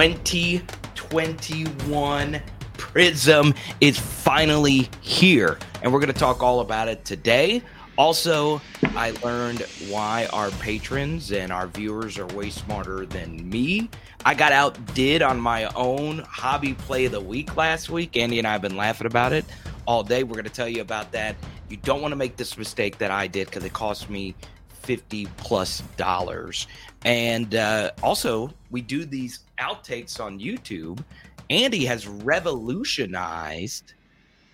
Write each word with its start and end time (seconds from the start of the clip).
2021 0.00 2.40
Prism 2.78 3.54
is 3.82 3.98
finally 3.98 4.88
here, 5.02 5.58
and 5.82 5.92
we're 5.92 6.00
going 6.00 6.10
to 6.10 6.18
talk 6.18 6.42
all 6.42 6.60
about 6.60 6.88
it 6.88 7.04
today. 7.04 7.60
Also, 7.98 8.62
I 8.82 9.10
learned 9.22 9.60
why 9.90 10.26
our 10.32 10.50
patrons 10.52 11.32
and 11.32 11.52
our 11.52 11.66
viewers 11.66 12.16
are 12.16 12.24
way 12.28 12.48
smarter 12.48 13.04
than 13.04 13.46
me. 13.46 13.90
I 14.24 14.32
got 14.32 14.52
outdid 14.52 15.20
on 15.20 15.38
my 15.38 15.66
own 15.76 16.20
hobby 16.20 16.72
play 16.72 17.04
of 17.04 17.12
the 17.12 17.20
week 17.20 17.58
last 17.58 17.90
week. 17.90 18.16
Andy 18.16 18.38
and 18.38 18.48
I 18.48 18.52
have 18.52 18.62
been 18.62 18.78
laughing 18.78 19.06
about 19.06 19.34
it 19.34 19.44
all 19.86 20.02
day. 20.02 20.22
We're 20.22 20.32
going 20.32 20.44
to 20.44 20.50
tell 20.50 20.66
you 20.66 20.80
about 20.80 21.12
that. 21.12 21.36
You 21.68 21.76
don't 21.76 22.00
want 22.00 22.12
to 22.12 22.16
make 22.16 22.38
this 22.38 22.56
mistake 22.56 22.96
that 22.98 23.10
I 23.10 23.26
did 23.26 23.48
because 23.48 23.64
it 23.64 23.74
cost 23.74 24.08
me 24.08 24.34
50 24.80 25.26
plus 25.36 25.82
dollars. 25.98 26.66
And 27.04 27.54
uh, 27.54 27.90
also, 28.02 28.54
we 28.70 28.80
do 28.80 29.04
these 29.04 29.40
outtakes 29.60 30.20
on 30.20 30.40
YouTube. 30.40 31.02
Andy 31.50 31.84
has 31.84 32.06
revolutionized 32.06 33.94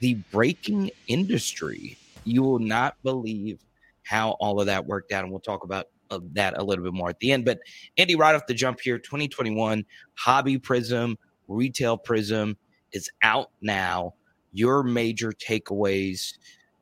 the 0.00 0.14
breaking 0.30 0.90
industry 1.08 1.96
you 2.26 2.42
will 2.42 2.58
not 2.58 2.96
believe 3.02 3.64
how 4.02 4.32
all 4.32 4.60
of 4.60 4.66
that 4.66 4.84
worked 4.84 5.12
out. 5.12 5.22
And 5.22 5.32
we'll 5.32 5.40
talk 5.40 5.64
about 5.64 5.86
uh, 6.10 6.20
that 6.32 6.58
a 6.58 6.62
little 6.62 6.84
bit 6.84 6.92
more 6.92 7.08
at 7.08 7.18
the 7.20 7.32
end. 7.32 7.44
But 7.44 7.60
Andy, 7.96 8.14
right 8.14 8.34
off 8.34 8.46
the 8.46 8.54
jump 8.54 8.80
here, 8.80 8.98
2021 8.98 9.84
Hobby 10.14 10.58
Prism, 10.58 11.16
Retail 11.48 11.96
Prism 11.96 12.56
is 12.92 13.08
out 13.22 13.50
now. 13.62 14.14
Your 14.52 14.82
major 14.82 15.32
takeaways 15.32 16.34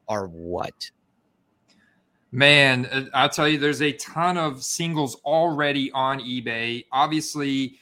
are 0.08 0.26
what? 0.26 0.90
Man, 2.32 2.86
uh, 2.86 3.04
I'll 3.14 3.28
tell 3.28 3.48
you, 3.48 3.58
there's 3.58 3.82
a 3.82 3.92
ton 3.92 4.36
of 4.36 4.62
singles 4.62 5.16
already 5.24 5.90
on 5.92 6.20
eBay. 6.20 6.84
Obviously, 6.90 7.78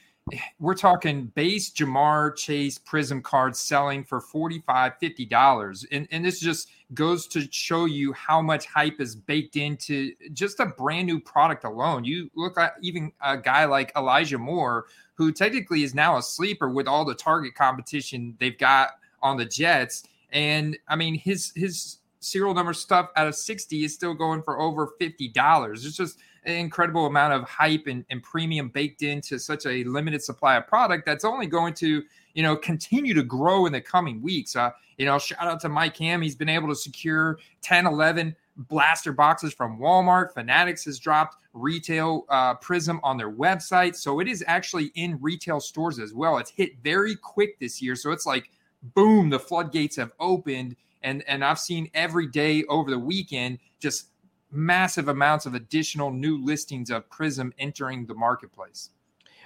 we're 0.58 0.74
talking 0.74 1.26
base 1.34 1.70
Ja'Marr 1.70 2.36
Chase 2.36 2.78
Prism 2.78 3.22
cards 3.22 3.58
selling 3.58 4.04
for 4.04 4.20
$45, 4.20 4.64
$50. 4.64 5.86
And, 5.90 6.06
and 6.10 6.24
this 6.24 6.40
just 6.40 6.70
goes 6.94 7.26
to 7.28 7.48
show 7.50 7.86
you 7.86 8.12
how 8.12 8.40
much 8.40 8.66
hype 8.66 9.00
is 9.00 9.16
baked 9.16 9.56
into 9.56 10.12
just 10.32 10.60
a 10.60 10.66
brand 10.66 11.06
new 11.06 11.20
product 11.20 11.64
alone. 11.64 12.04
You 12.04 12.30
look 12.36 12.58
at 12.58 12.74
even 12.82 13.12
a 13.20 13.36
guy 13.36 13.64
like 13.64 13.92
Elijah 13.96 14.38
Moore, 14.38 14.86
who 15.14 15.32
technically 15.32 15.82
is 15.82 15.94
now 15.94 16.16
a 16.16 16.22
sleeper 16.22 16.70
with 16.70 16.86
all 16.86 17.04
the 17.04 17.14
target 17.14 17.54
competition 17.54 18.36
they've 18.38 18.58
got 18.58 18.90
on 19.22 19.36
the 19.36 19.44
Jets. 19.44 20.04
And 20.30 20.78
I 20.88 20.96
mean, 20.96 21.14
his 21.14 21.52
his 21.54 21.98
serial 22.20 22.54
number 22.54 22.72
stuff 22.72 23.10
out 23.16 23.26
of 23.26 23.34
60 23.34 23.84
is 23.84 23.94
still 23.94 24.14
going 24.14 24.42
for 24.42 24.60
over 24.60 24.92
$50. 25.00 25.72
It's 25.72 25.96
just 25.96 26.18
an 26.44 26.54
incredible 26.54 27.06
amount 27.06 27.32
of 27.32 27.48
hype 27.48 27.86
and, 27.86 28.04
and 28.10 28.22
premium 28.22 28.68
baked 28.68 29.02
into 29.02 29.38
such 29.38 29.66
a 29.66 29.84
limited 29.84 30.22
supply 30.22 30.56
of 30.56 30.66
product 30.66 31.06
that's 31.06 31.24
only 31.24 31.46
going 31.46 31.74
to 31.74 32.02
you 32.34 32.42
know 32.42 32.56
continue 32.56 33.14
to 33.14 33.22
grow 33.22 33.66
in 33.66 33.72
the 33.72 33.80
coming 33.80 34.20
weeks. 34.22 34.56
Uh, 34.56 34.70
you 34.98 35.06
know 35.06 35.18
shout 35.18 35.46
out 35.46 35.60
to 35.60 35.68
mike 35.68 35.96
ham 35.96 36.22
he's 36.22 36.36
been 36.36 36.48
able 36.48 36.68
to 36.68 36.74
secure 36.74 37.38
10 37.62 37.86
11 37.86 38.36
blaster 38.56 39.12
boxes 39.12 39.52
from 39.52 39.78
walmart. 39.78 40.32
Fanatics 40.32 40.84
has 40.84 40.98
dropped 40.98 41.36
retail 41.52 42.24
uh, 42.28 42.54
prism 42.54 43.00
on 43.02 43.16
their 43.16 43.30
website. 43.30 43.96
So 43.96 44.20
it 44.20 44.28
is 44.28 44.44
actually 44.46 44.86
in 44.94 45.18
retail 45.20 45.60
stores 45.60 45.98
as 45.98 46.12
well. 46.12 46.38
It's 46.38 46.50
hit 46.50 46.72
very 46.82 47.16
quick 47.16 47.58
this 47.58 47.80
year. 47.80 47.96
So 47.96 48.10
it's 48.10 48.26
like 48.26 48.50
boom 48.94 49.30
the 49.30 49.38
floodgates 49.38 49.96
have 49.96 50.12
opened. 50.20 50.76
And 51.02 51.24
and 51.26 51.44
i've 51.44 51.58
seen 51.58 51.90
every 51.94 52.28
day 52.28 52.64
over 52.64 52.90
the 52.90 52.98
weekend 52.98 53.58
just 53.80 54.11
massive 54.52 55.08
amounts 55.08 55.46
of 55.46 55.54
additional 55.54 56.10
new 56.10 56.38
listings 56.42 56.90
of 56.90 57.08
Prism 57.10 57.52
entering 57.58 58.06
the 58.06 58.14
marketplace. 58.14 58.90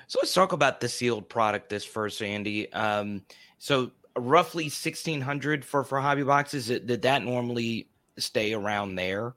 So 0.09 0.19
let's 0.21 0.35
talk 0.35 0.53
about 0.53 0.81
the 0.81 0.89
sealed 0.89 1.29
product 1.29 1.69
this 1.69 1.85
first, 1.85 2.23
Andy. 2.23 2.73
Um, 2.73 3.23
so 3.59 3.91
roughly 4.17 4.65
1600 4.65 5.65
for 5.65 5.85
for 5.85 6.01
hobby 6.01 6.23
boxes. 6.23 6.69
Did 6.69 7.03
that 7.03 7.23
normally 7.23 7.89
stay 8.19 8.53
around 8.53 8.95
there? 8.97 9.35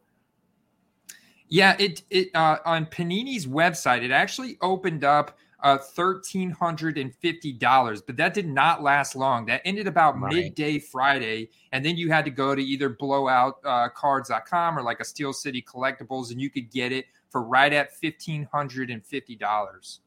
Yeah, 1.48 1.76
it 1.80 2.04
it 2.10 2.30
uh, 2.36 2.58
on 2.66 2.86
Panini's 2.86 3.48
website, 3.48 4.04
it 4.04 4.12
actually 4.12 4.58
opened 4.62 5.04
up 5.04 5.38
uh, 5.62 5.78
$1,350. 5.78 8.02
But 8.06 8.18
that 8.18 8.34
did 8.34 8.48
not 8.48 8.82
last 8.82 9.16
long. 9.16 9.46
That 9.46 9.62
ended 9.66 9.88
about 9.88 10.20
right. 10.20 10.34
midday 10.34 10.80
Friday. 10.80 11.50
And 11.72 11.86
then 11.86 11.98
you 11.98 12.12
had 12.12 12.26
to 12.26 12.32
go 12.32 12.56
to 12.56 12.62
either 12.62 12.90
blowoutcards.com 12.90 14.78
uh, 14.78 14.80
or 14.80 14.84
like 14.84 15.00
a 15.00 15.06
Steel 15.06 15.34
City 15.34 15.62
Collectibles, 15.62 16.32
and 16.32 16.42
you 16.42 16.50
could 16.50 16.72
get 16.72 16.92
it 16.92 17.06
for 17.30 17.44
right 17.44 17.72
at 17.72 18.02
$1,550. 18.02 20.00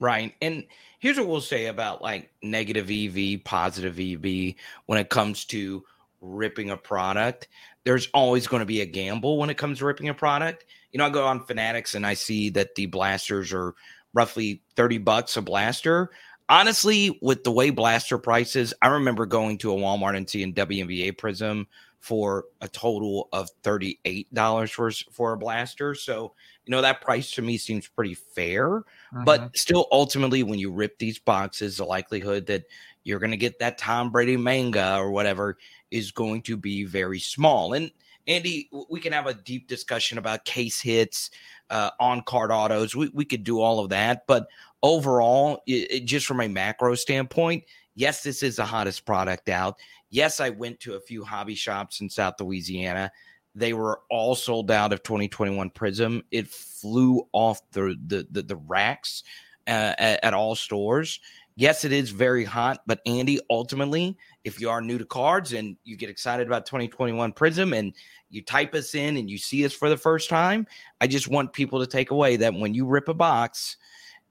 Right. 0.00 0.34
And 0.42 0.64
here's 0.98 1.18
what 1.18 1.28
we'll 1.28 1.40
say 1.40 1.66
about 1.66 2.02
like 2.02 2.30
negative 2.42 2.90
EV, 2.90 3.44
positive 3.44 3.98
EV 3.98 4.54
when 4.86 4.98
it 4.98 5.08
comes 5.08 5.44
to 5.46 5.84
ripping 6.20 6.70
a 6.70 6.76
product. 6.76 7.48
There's 7.84 8.08
always 8.14 8.46
going 8.46 8.60
to 8.60 8.66
be 8.66 8.80
a 8.80 8.86
gamble 8.86 9.38
when 9.38 9.50
it 9.50 9.58
comes 9.58 9.78
to 9.78 9.86
ripping 9.86 10.08
a 10.08 10.14
product. 10.14 10.64
You 10.92 10.98
know, 10.98 11.06
I 11.06 11.10
go 11.10 11.24
on 11.24 11.44
Fanatics 11.44 11.94
and 11.94 12.06
I 12.06 12.14
see 12.14 12.50
that 12.50 12.74
the 12.74 12.86
blasters 12.86 13.52
are 13.52 13.74
roughly 14.14 14.62
30 14.76 14.98
bucks 14.98 15.36
a 15.36 15.42
blaster. 15.42 16.10
Honestly, 16.48 17.18
with 17.22 17.44
the 17.44 17.52
way 17.52 17.70
blaster 17.70 18.18
prices, 18.18 18.72
I 18.82 18.88
remember 18.88 19.26
going 19.26 19.58
to 19.58 19.72
a 19.72 19.76
Walmart 19.76 20.16
and 20.16 20.28
seeing 20.28 20.54
WNBA 20.54 21.18
Prism 21.18 21.66
for 22.04 22.44
a 22.60 22.68
total 22.68 23.30
of 23.32 23.48
$38 23.62 24.70
for, 24.70 24.90
for 25.10 25.32
a 25.32 25.38
blaster. 25.38 25.94
So, 25.94 26.34
you 26.66 26.70
know, 26.70 26.82
that 26.82 27.00
price 27.00 27.30
to 27.32 27.42
me 27.42 27.56
seems 27.56 27.88
pretty 27.88 28.12
fair. 28.12 28.76
Uh-huh. 28.76 29.22
But 29.24 29.56
still, 29.56 29.86
ultimately, 29.90 30.42
when 30.42 30.58
you 30.58 30.70
rip 30.70 30.98
these 30.98 31.18
boxes, 31.18 31.78
the 31.78 31.84
likelihood 31.84 32.44
that 32.46 32.64
you're 33.04 33.20
going 33.20 33.30
to 33.30 33.38
get 33.38 33.58
that 33.58 33.78
Tom 33.78 34.10
Brady 34.10 34.36
manga 34.36 34.98
or 34.98 35.12
whatever 35.12 35.56
is 35.90 36.10
going 36.10 36.42
to 36.42 36.58
be 36.58 36.84
very 36.84 37.20
small. 37.20 37.72
And 37.72 37.90
Andy, 38.26 38.68
we 38.90 39.00
can 39.00 39.14
have 39.14 39.26
a 39.26 39.34
deep 39.34 39.66
discussion 39.66 40.18
about 40.18 40.44
case 40.44 40.80
hits, 40.82 41.30
uh, 41.74 41.90
on 41.98 42.22
card 42.22 42.52
autos. 42.52 42.94
We, 42.94 43.10
we 43.12 43.24
could 43.24 43.42
do 43.42 43.60
all 43.60 43.80
of 43.80 43.90
that. 43.90 44.22
But 44.28 44.46
overall, 44.82 45.60
it, 45.66 45.90
it, 45.90 46.04
just 46.04 46.24
from 46.24 46.40
a 46.40 46.48
macro 46.48 46.94
standpoint, 46.94 47.64
yes, 47.96 48.22
this 48.22 48.44
is 48.44 48.56
the 48.56 48.64
hottest 48.64 49.04
product 49.04 49.48
out. 49.48 49.74
Yes, 50.08 50.38
I 50.38 50.50
went 50.50 50.78
to 50.80 50.94
a 50.94 51.00
few 51.00 51.24
hobby 51.24 51.56
shops 51.56 52.00
in 52.00 52.08
South 52.08 52.34
Louisiana. 52.40 53.10
They 53.56 53.72
were 53.72 54.00
all 54.08 54.36
sold 54.36 54.70
out 54.70 54.92
of 54.92 55.02
2021 55.02 55.70
Prism. 55.70 56.22
It 56.30 56.46
flew 56.46 57.26
off 57.32 57.60
the 57.72 57.96
the 58.06 58.26
the, 58.30 58.42
the 58.42 58.56
racks 58.56 59.24
uh, 59.66 59.94
at, 59.98 60.22
at 60.22 60.34
all 60.34 60.54
stores. 60.54 61.18
Yes, 61.56 61.84
it 61.84 61.92
is 61.92 62.10
very 62.10 62.44
hot, 62.44 62.82
but 62.86 63.00
Andy, 63.06 63.40
ultimately, 63.50 64.16
if 64.44 64.60
you 64.60 64.68
are 64.70 64.80
new 64.80 64.98
to 64.98 65.04
cards 65.04 65.54
and 65.54 65.76
you 65.84 65.96
get 65.96 66.10
excited 66.10 66.46
about 66.46 66.66
2021 66.66 67.32
Prism 67.32 67.72
and 67.72 67.94
you 68.30 68.42
type 68.42 68.74
us 68.74 68.94
in 68.94 69.16
and 69.16 69.30
you 69.30 69.38
see 69.38 69.64
us 69.64 69.72
for 69.72 69.88
the 69.88 69.96
first 69.96 70.28
time, 70.28 70.66
I 71.00 71.06
just 71.06 71.28
want 71.28 71.52
people 71.52 71.80
to 71.80 71.86
take 71.86 72.10
away 72.10 72.36
that 72.36 72.54
when 72.54 72.74
you 72.74 72.86
rip 72.86 73.08
a 73.08 73.14
box, 73.14 73.78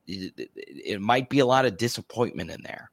it, 0.08 1.02
might 1.02 1.30
be 1.30 1.40
a 1.40 1.46
lot 1.46 1.66
of 1.66 1.78
disappointment 1.78 2.52
in 2.52 2.62
there. 2.62 2.92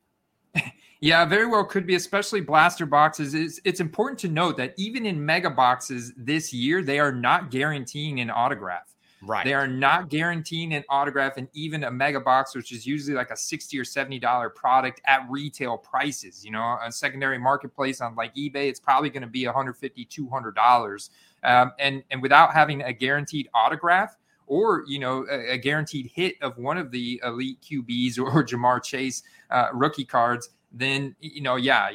Yeah, 1.03 1.25
very 1.25 1.47
well 1.47 1.65
could 1.65 1.87
be, 1.87 1.95
especially 1.95 2.43
blaster 2.43 2.85
boxes. 2.85 3.33
It's, 3.33 3.59
it's 3.65 3.81
important 3.81 4.19
to 4.19 4.29
note 4.29 4.59
that 4.59 4.75
even 4.77 5.07
in 5.07 5.25
mega 5.25 5.49
boxes 5.49 6.13
this 6.15 6.53
year, 6.53 6.83
they 6.83 6.99
are 6.99 7.11
not 7.11 7.51
guaranteeing 7.51 8.21
an 8.21 8.29
autograph. 8.29 8.95
Right. 9.23 9.45
They 9.45 9.53
are 9.53 9.69
not 9.69 10.09
guaranteeing 10.09 10.73
an 10.73 10.83
autograph 10.89 11.37
and 11.37 11.49
even 11.53 11.85
a 11.85 11.91
mega 11.91 12.21
box, 12.21 12.55
which 12.55 12.73
is 12.73 12.87
usually 12.87 13.15
like 13.15 13.31
a 13.31 13.37
60 13.37 13.79
or 13.79 13.85
$70 13.85 14.55
product 14.55 15.03
at 15.07 15.27
retail 15.29 15.77
prices. 15.77 16.45
You 16.45 16.53
know, 16.53 16.79
a 16.83 16.91
secondary 16.91 17.39
marketplace 17.39 18.01
on 18.01 18.15
like 18.17 18.35
eBay, 18.35 18.69
it's 18.69 18.81
probably 18.81 19.11
going 19.11 19.23
to 19.23 19.29
be 19.29 19.45
$150, 19.45 20.09
$200. 20.09 21.11
Um, 21.43 21.73
and, 21.79 22.03
and 22.11 22.23
without 22.23 22.55
having 22.55 22.83
a 22.83 22.93
guaranteed 22.93 23.49
autograph, 23.53 24.17
or 24.51 24.83
you 24.89 24.99
know 24.99 25.25
a, 25.31 25.53
a, 25.53 25.59
guaranteed 25.59 26.11
hit 26.13 26.35
of 26.43 26.59
one 26.59 26.77
of 26.77 26.91
the 26.91 27.23
elite 27.25 27.59
QBs 27.63 28.19
or, 28.19 28.45
Ja'Marr 28.45 28.83
Chase 28.83 29.23
uh, 29.51 29.69
rookie 29.73 30.05
cards, 30.05 30.51
then 30.73 31.15
you 31.21 31.41
know 31.41 31.57
yeah 31.57 31.89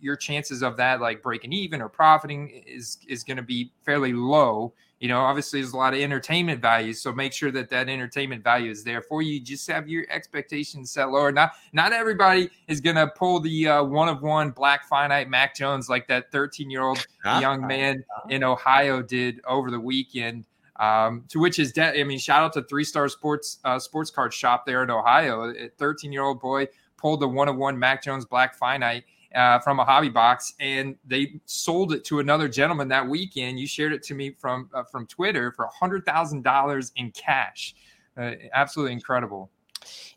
your 0.00 0.16
chances 0.16 0.62
of 0.62 0.76
that 0.76 1.00
like 1.00 1.22
breaking 1.22 1.52
even 1.52 1.80
or 1.80 1.88
profiting 1.88 2.48
is 2.66 2.98
is 3.08 3.22
going 3.24 3.36
to 3.36 3.42
be 3.42 3.72
fairly 3.84 4.12
low 4.12 4.72
you 5.00 5.08
know 5.08 5.20
obviously 5.20 5.60
there's 5.60 5.72
a 5.72 5.76
lot 5.76 5.92
of 5.92 5.98
entertainment 5.98 6.60
value 6.60 6.92
so 6.92 7.12
make 7.12 7.32
sure 7.32 7.50
that 7.50 7.68
that 7.68 7.88
entertainment 7.88 8.44
value 8.44 8.70
is 8.70 8.84
there 8.84 9.02
for 9.02 9.22
you 9.22 9.40
just 9.40 9.68
have 9.68 9.88
your 9.88 10.06
expectations 10.10 10.92
set 10.92 11.10
lower 11.10 11.32
not 11.32 11.52
not 11.72 11.92
everybody 11.92 12.48
is 12.68 12.80
going 12.80 12.96
to 12.96 13.08
pull 13.08 13.40
the 13.40 13.66
uh, 13.66 13.82
one 13.82 14.08
of 14.08 14.22
one 14.22 14.50
black 14.50 14.86
finite 14.86 15.28
mac 15.28 15.56
jones 15.56 15.88
like 15.88 16.06
that 16.06 16.30
13 16.30 16.70
year 16.70 16.82
old 16.82 17.04
young 17.40 17.66
man 17.66 18.04
in 18.28 18.44
ohio 18.44 19.02
did 19.02 19.40
over 19.46 19.70
the 19.70 19.80
weekend 19.80 20.44
um, 20.80 21.24
to 21.28 21.38
which 21.38 21.58
is 21.58 21.72
de- 21.72 22.00
I 22.00 22.04
mean, 22.04 22.18
shout 22.18 22.42
out 22.42 22.54
to 22.54 22.62
Three 22.62 22.84
Star 22.84 23.06
Sports 23.10 23.58
uh, 23.64 23.78
Sports 23.78 24.10
Card 24.10 24.32
Shop 24.32 24.64
there 24.64 24.82
in 24.82 24.90
Ohio. 24.90 25.50
A 25.50 25.68
13 25.76 26.10
year 26.10 26.22
old 26.22 26.40
boy 26.40 26.68
pulled 26.96 27.20
the 27.20 27.28
one 27.28 27.48
of 27.48 27.56
one 27.56 27.78
Mac 27.78 28.02
Jones 28.02 28.24
Black 28.24 28.54
Finite 28.54 29.04
uh, 29.34 29.58
from 29.60 29.78
a 29.78 29.84
hobby 29.84 30.08
box, 30.08 30.54
and 30.60 30.96
they 31.06 31.40
sold 31.44 31.92
it 31.92 32.04
to 32.04 32.18
another 32.20 32.48
gentleman 32.48 32.88
that 32.88 33.06
weekend. 33.06 33.58
You 33.58 33.66
shared 33.66 33.92
it 33.92 34.02
to 34.04 34.14
me 34.14 34.30
from 34.30 34.70
uh, 34.74 34.84
from 34.84 35.06
Twitter 35.06 35.52
for 35.52 35.64
a 35.64 35.70
hundred 35.70 36.04
thousand 36.04 36.42
dollars 36.42 36.92
in 36.96 37.10
cash. 37.12 37.74
Uh, 38.16 38.32
absolutely 38.52 38.92
incredible. 38.92 39.50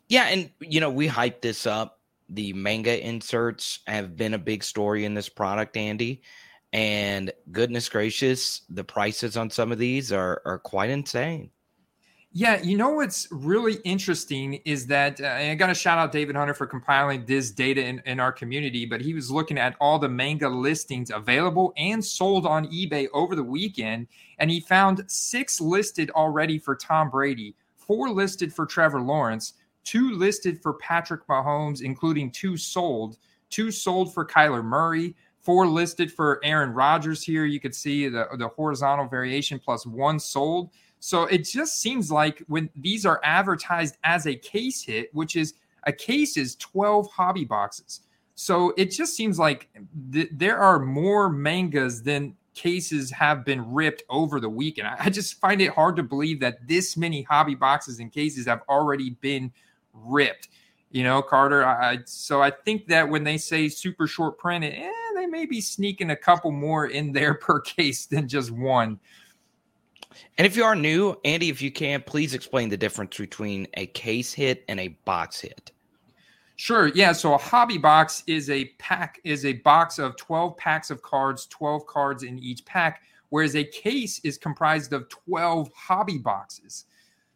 Yeah, 0.08 0.24
and 0.24 0.50
you 0.60 0.80
know, 0.80 0.90
we 0.90 1.08
hyped 1.08 1.40
this 1.40 1.66
up. 1.66 2.00
The 2.28 2.52
manga 2.52 3.06
inserts 3.06 3.80
have 3.86 4.16
been 4.16 4.34
a 4.34 4.38
big 4.38 4.64
story 4.64 5.04
in 5.04 5.14
this 5.14 5.28
product, 5.28 5.76
Andy. 5.76 6.22
And 6.72 7.32
goodness 7.52 7.88
gracious, 7.88 8.62
the 8.68 8.82
prices 8.82 9.36
on 9.36 9.48
some 9.48 9.70
of 9.70 9.78
these 9.78 10.12
are 10.12 10.42
are 10.44 10.58
quite 10.58 10.90
insane. 10.90 11.50
Yeah, 12.36 12.60
you 12.60 12.76
know 12.76 12.88
what's 12.88 13.28
really 13.30 13.74
interesting 13.84 14.54
is 14.64 14.88
that 14.88 15.20
uh, 15.20 15.28
I 15.28 15.54
got 15.54 15.68
to 15.68 15.74
shout 15.74 15.98
out 15.98 16.10
David 16.10 16.34
Hunter 16.34 16.52
for 16.52 16.66
compiling 16.66 17.24
this 17.26 17.52
data 17.52 17.86
in, 17.86 18.02
in 18.06 18.18
our 18.18 18.32
community, 18.32 18.86
but 18.86 19.00
he 19.00 19.14
was 19.14 19.30
looking 19.30 19.56
at 19.56 19.76
all 19.80 20.00
the 20.00 20.08
manga 20.08 20.48
listings 20.48 21.12
available 21.12 21.72
and 21.76 22.04
sold 22.04 22.44
on 22.44 22.66
eBay 22.72 23.06
over 23.14 23.36
the 23.36 23.44
weekend, 23.44 24.08
and 24.40 24.50
he 24.50 24.58
found 24.58 25.04
six 25.06 25.60
listed 25.60 26.10
already 26.10 26.58
for 26.58 26.74
Tom 26.74 27.08
Brady, 27.08 27.54
four 27.76 28.10
listed 28.10 28.52
for 28.52 28.66
Trevor 28.66 29.00
Lawrence, 29.00 29.52
two 29.84 30.10
listed 30.10 30.60
for 30.60 30.72
Patrick 30.74 31.24
Mahomes, 31.28 31.82
including 31.82 32.32
two 32.32 32.56
sold, 32.56 33.16
two 33.48 33.70
sold 33.70 34.12
for 34.12 34.26
Kyler 34.26 34.64
Murray, 34.64 35.14
four 35.40 35.68
listed 35.68 36.12
for 36.12 36.40
Aaron 36.42 36.70
Rodgers 36.70 37.22
here. 37.22 37.44
You 37.44 37.60
could 37.60 37.76
see 37.76 38.08
the, 38.08 38.26
the 38.38 38.48
horizontal 38.48 39.06
variation 39.06 39.60
plus 39.60 39.86
one 39.86 40.18
sold. 40.18 40.70
So 41.04 41.24
it 41.24 41.44
just 41.44 41.82
seems 41.82 42.10
like 42.10 42.42
when 42.46 42.70
these 42.74 43.04
are 43.04 43.20
advertised 43.22 43.98
as 44.04 44.26
a 44.26 44.34
case 44.34 44.82
hit, 44.82 45.14
which 45.14 45.36
is 45.36 45.52
a 45.82 45.92
case 45.92 46.38
is 46.38 46.56
12 46.56 47.10
hobby 47.10 47.44
boxes. 47.44 48.00
So 48.36 48.72
it 48.78 48.86
just 48.86 49.14
seems 49.14 49.38
like 49.38 49.68
th- 50.14 50.30
there 50.32 50.56
are 50.56 50.78
more 50.78 51.28
mangas 51.28 52.02
than 52.02 52.34
cases 52.54 53.10
have 53.10 53.44
been 53.44 53.70
ripped 53.70 54.04
over 54.08 54.40
the 54.40 54.48
weekend. 54.48 54.88
I, 54.88 54.96
I 54.98 55.10
just 55.10 55.38
find 55.38 55.60
it 55.60 55.72
hard 55.72 55.96
to 55.96 56.02
believe 56.02 56.40
that 56.40 56.66
this 56.66 56.96
many 56.96 57.20
hobby 57.20 57.54
boxes 57.54 58.00
and 58.00 58.10
cases 58.10 58.46
have 58.46 58.62
already 58.66 59.10
been 59.10 59.52
ripped. 59.92 60.48
You 60.90 61.04
know, 61.04 61.20
Carter. 61.20 61.66
I, 61.66 61.98
so 62.06 62.40
I 62.40 62.50
think 62.50 62.86
that 62.86 63.06
when 63.06 63.24
they 63.24 63.36
say 63.36 63.68
super 63.68 64.06
short 64.06 64.38
print, 64.38 64.64
eh, 64.64 64.90
they 65.14 65.26
may 65.26 65.44
be 65.44 65.60
sneaking 65.60 66.12
a 66.12 66.16
couple 66.16 66.50
more 66.50 66.86
in 66.86 67.12
there 67.12 67.34
per 67.42 67.60
case 67.60 68.06
than 68.06 68.26
just 68.26 68.50
one. 68.50 68.98
And 70.38 70.46
if 70.46 70.56
you 70.56 70.64
are 70.64 70.74
new, 70.74 71.16
Andy, 71.24 71.48
if 71.48 71.62
you 71.62 71.70
can, 71.70 72.02
please 72.02 72.34
explain 72.34 72.68
the 72.68 72.76
difference 72.76 73.16
between 73.16 73.66
a 73.74 73.86
case 73.86 74.32
hit 74.32 74.64
and 74.68 74.80
a 74.80 74.88
box 75.04 75.40
hit. 75.40 75.72
Sure. 76.56 76.88
Yeah. 76.88 77.12
So 77.12 77.34
a 77.34 77.38
hobby 77.38 77.78
box 77.78 78.22
is 78.26 78.48
a 78.48 78.66
pack 78.78 79.20
is 79.24 79.44
a 79.44 79.54
box 79.54 79.98
of 79.98 80.16
12 80.16 80.56
packs 80.56 80.90
of 80.90 81.02
cards, 81.02 81.46
12 81.46 81.86
cards 81.86 82.22
in 82.22 82.38
each 82.38 82.64
pack, 82.64 83.02
whereas 83.30 83.56
a 83.56 83.64
case 83.64 84.20
is 84.20 84.38
comprised 84.38 84.92
of 84.92 85.08
12 85.08 85.70
hobby 85.74 86.18
boxes. 86.18 86.84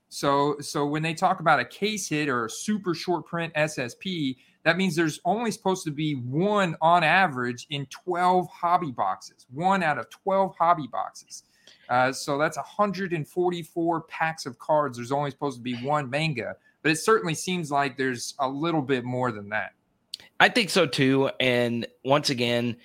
So 0.09 0.57
so 0.61 0.87
when 0.87 1.03
they 1.03 1.15
talk 1.15 1.41
about 1.41 1.59
a 1.59 1.65
case 1.65 2.09
hit 2.09 2.29
or 2.29 2.45
a 2.45 2.51
super 2.51 2.95
short 2.95 3.27
print 3.27 3.53
SSP, 3.55 4.37
that 4.63 4.77
means 4.77 4.95
there's 4.95 5.21
only 5.25 5.51
supposed 5.51 5.85
to 5.85 5.91
be 5.91 6.15
one 6.15 6.77
on 6.81 7.03
average 7.03 7.67
in 7.71 7.87
12 7.87 8.49
hobby 8.49 8.93
boxes, 8.93 9.47
one 9.53 9.83
out 9.83 9.99
of 9.99 10.09
12 10.11 10.55
hobby 10.57 10.87
boxes. 10.87 11.43
Uh, 11.89 12.13
so 12.13 12.37
that's 12.37 12.57
144 12.57 14.01
packs 14.03 14.47
of 14.47 14.59
cards. 14.59 14.99
There's 14.99 15.13
only 15.13 15.31
supposed 15.31 15.57
to 15.57 15.63
be 15.63 15.75
one 15.77 16.11
manga, 16.11 16.57
but 16.83 16.93
it 16.93 16.97
certainly 16.97 17.35
seems 17.35 17.71
like 17.71 17.97
there's 17.97 18.35
a 18.41 18.49
little 18.49 18.83
bit 18.83 19.05
more 19.05 19.33
than 19.33 19.49
that. 19.51 19.73
I 20.41 20.49
think 20.49 20.71
so 20.71 20.87
too. 20.87 21.31
And 21.41 21.87
once 22.05 22.31
again, 22.31 22.77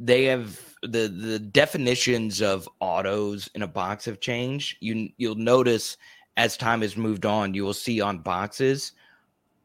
they 0.00 0.24
have 0.24 0.58
the 0.82 1.08
the 1.08 1.38
definitions 1.38 2.42
of 2.42 2.68
autos 2.80 3.48
in 3.54 3.62
a 3.62 3.68
box 3.68 4.04
have 4.06 4.20
changed. 4.20 4.76
You 4.80 5.10
you'll 5.16 5.34
notice 5.34 5.96
as 6.36 6.56
time 6.56 6.80
has 6.80 6.96
moved 6.96 7.26
on, 7.26 7.54
you 7.54 7.64
will 7.64 7.74
see 7.74 8.00
on 8.00 8.18
boxes, 8.18 8.92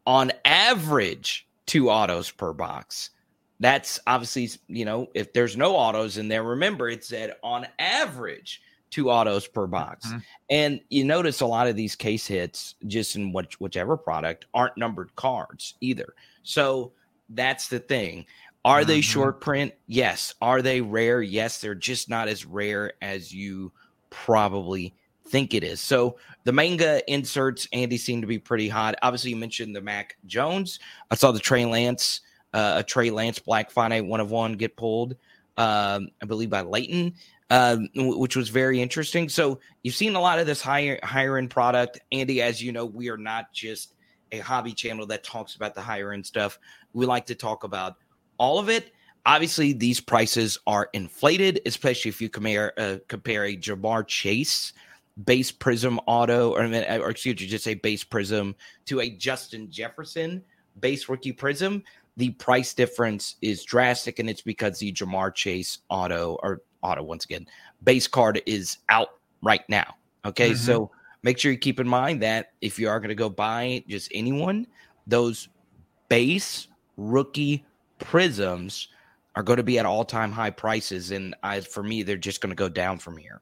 on 0.05 0.31
average, 0.45 1.47
two 1.65 1.89
autos 1.89 2.29
per 2.29 2.53
box. 2.53 3.11
That's 3.59 3.99
obviously, 4.05 4.49
you 4.67 4.85
know, 4.85 5.07
if 5.15 5.33
there's 5.33 5.57
no 5.57 5.75
autos 5.75 6.17
in 6.17 6.27
there, 6.27 6.43
remember 6.43 6.89
it 6.89 7.03
said 7.03 7.35
on 7.41 7.65
average 7.79 8.61
two 8.89 9.09
autos 9.09 9.47
per 9.47 9.67
box. 9.67 10.07
Mm-hmm. 10.07 10.17
And 10.49 10.81
you 10.89 11.03
notice 11.03 11.41
a 11.41 11.45
lot 11.45 11.67
of 11.67 11.75
these 11.75 11.95
case 11.95 12.25
hits, 12.27 12.75
just 12.87 13.15
in 13.15 13.33
which, 13.33 13.59
whichever 13.59 13.97
product, 13.97 14.45
aren't 14.53 14.77
numbered 14.77 15.15
cards 15.15 15.75
either. 15.81 16.13
So 16.43 16.93
that's 17.29 17.67
the 17.67 17.79
thing. 17.79 18.25
Are 18.63 18.79
mm-hmm. 18.79 18.87
they 18.87 19.01
short 19.01 19.41
print? 19.41 19.73
Yes. 19.87 20.33
Are 20.41 20.61
they 20.61 20.81
rare? 20.81 21.21
Yes. 21.21 21.59
They're 21.59 21.75
just 21.75 22.09
not 22.09 22.27
as 22.27 22.45
rare 22.45 22.93
as 23.01 23.33
you 23.33 23.71
probably 24.09 24.93
think 25.27 25.53
it 25.53 25.63
is. 25.63 25.81
So 25.81 26.17
the 26.45 26.53
manga 26.53 27.01
inserts, 27.11 27.67
Andy, 27.73 27.97
seem 27.97 28.21
to 28.21 28.27
be 28.27 28.39
pretty 28.39 28.69
hot. 28.69 28.95
Obviously, 29.01 29.31
you 29.31 29.35
mentioned 29.35 29.75
the 29.75 29.81
Mac 29.81 30.17
Jones. 30.25 30.79
I 31.11 31.15
saw 31.15 31.31
the 31.31 31.39
Trey 31.39 31.65
Lance, 31.65 32.21
uh, 32.53 32.75
a 32.77 32.83
Trey 32.83 33.09
Lance 33.09 33.39
Black 33.39 33.69
Finite 33.69 34.05
one 34.05 34.21
of 34.21 34.31
one 34.31 34.53
get 34.53 34.77
pulled, 34.77 35.17
um, 35.57 36.09
I 36.21 36.25
believe 36.25 36.49
by 36.49 36.61
Leighton 36.61 37.13
um, 37.49 37.89
which 37.95 38.35
was 38.35 38.49
very 38.49 38.81
interesting. 38.81 39.29
So 39.29 39.59
you've 39.83 39.95
seen 39.95 40.15
a 40.15 40.21
lot 40.21 40.39
of 40.39 40.45
this 40.45 40.61
higher 40.61 40.99
higher 41.03 41.37
end 41.37 41.49
product, 41.49 41.99
Andy. 42.11 42.41
As 42.41 42.61
you 42.61 42.71
know, 42.71 42.85
we 42.85 43.09
are 43.09 43.17
not 43.17 43.53
just 43.53 43.93
a 44.31 44.39
hobby 44.39 44.73
channel 44.73 45.05
that 45.07 45.23
talks 45.23 45.55
about 45.55 45.73
the 45.73 45.81
higher 45.81 46.11
end 46.11 46.25
stuff. 46.25 46.59
We 46.93 47.05
like 47.05 47.25
to 47.27 47.35
talk 47.35 47.63
about 47.63 47.95
all 48.37 48.59
of 48.59 48.69
it. 48.69 48.91
Obviously, 49.25 49.73
these 49.73 49.99
prices 49.99 50.57
are 50.67 50.89
inflated, 50.93 51.61
especially 51.65 52.09
if 52.09 52.21
you 52.21 52.29
compare 52.29 52.73
uh, 52.77 52.97
compare 53.07 53.45
a 53.45 53.55
Ja'Marr 53.55 54.07
Chase 54.07 54.73
base 55.25 55.51
Prism 55.51 55.99
auto, 56.05 56.51
or, 56.51 56.63
or 56.63 57.09
excuse 57.09 57.39
me, 57.39 57.47
just 57.47 57.63
say 57.63 57.73
base 57.73 58.03
Prism 58.03 58.55
to 58.85 59.01
a 59.01 59.09
Justin 59.09 59.69
Jefferson 59.71 60.43
base 60.79 61.09
rookie 61.09 61.31
Prism. 61.31 61.83
The 62.17 62.31
price 62.31 62.73
difference 62.73 63.35
is 63.41 63.63
drastic, 63.63 64.19
and 64.19 64.29
it's 64.29 64.41
because 64.41 64.79
the 64.79 64.91
Ja'Marr 64.91 65.33
Chase 65.33 65.79
auto 65.89 66.37
or 66.41 66.61
auto 66.81 67.03
once 67.03 67.25
again. 67.25 67.47
Base 67.83 68.07
card 68.07 68.41
is 68.45 68.77
out 68.89 69.09
right 69.41 69.67
now. 69.69 69.95
Okay. 70.25 70.51
Mm-hmm. 70.51 70.65
So 70.65 70.91
make 71.23 71.37
sure 71.37 71.51
you 71.51 71.57
keep 71.57 71.79
in 71.79 71.87
mind 71.87 72.21
that 72.21 72.53
if 72.61 72.79
you 72.79 72.89
are 72.89 72.99
going 72.99 73.09
to 73.09 73.15
go 73.15 73.29
buy 73.29 73.83
just 73.87 74.11
anyone, 74.13 74.67
those 75.05 75.49
base 76.09 76.67
rookie 76.97 77.65
prisms 77.99 78.89
are 79.35 79.43
going 79.43 79.57
to 79.57 79.63
be 79.63 79.79
at 79.79 79.85
all 79.85 80.03
time 80.03 80.31
high 80.31 80.49
prices. 80.49 81.11
And 81.11 81.35
I, 81.43 81.61
for 81.61 81.83
me, 81.83 82.03
they're 82.03 82.17
just 82.17 82.41
going 82.41 82.49
to 82.49 82.55
go 82.55 82.69
down 82.69 82.97
from 82.97 83.17
here. 83.17 83.41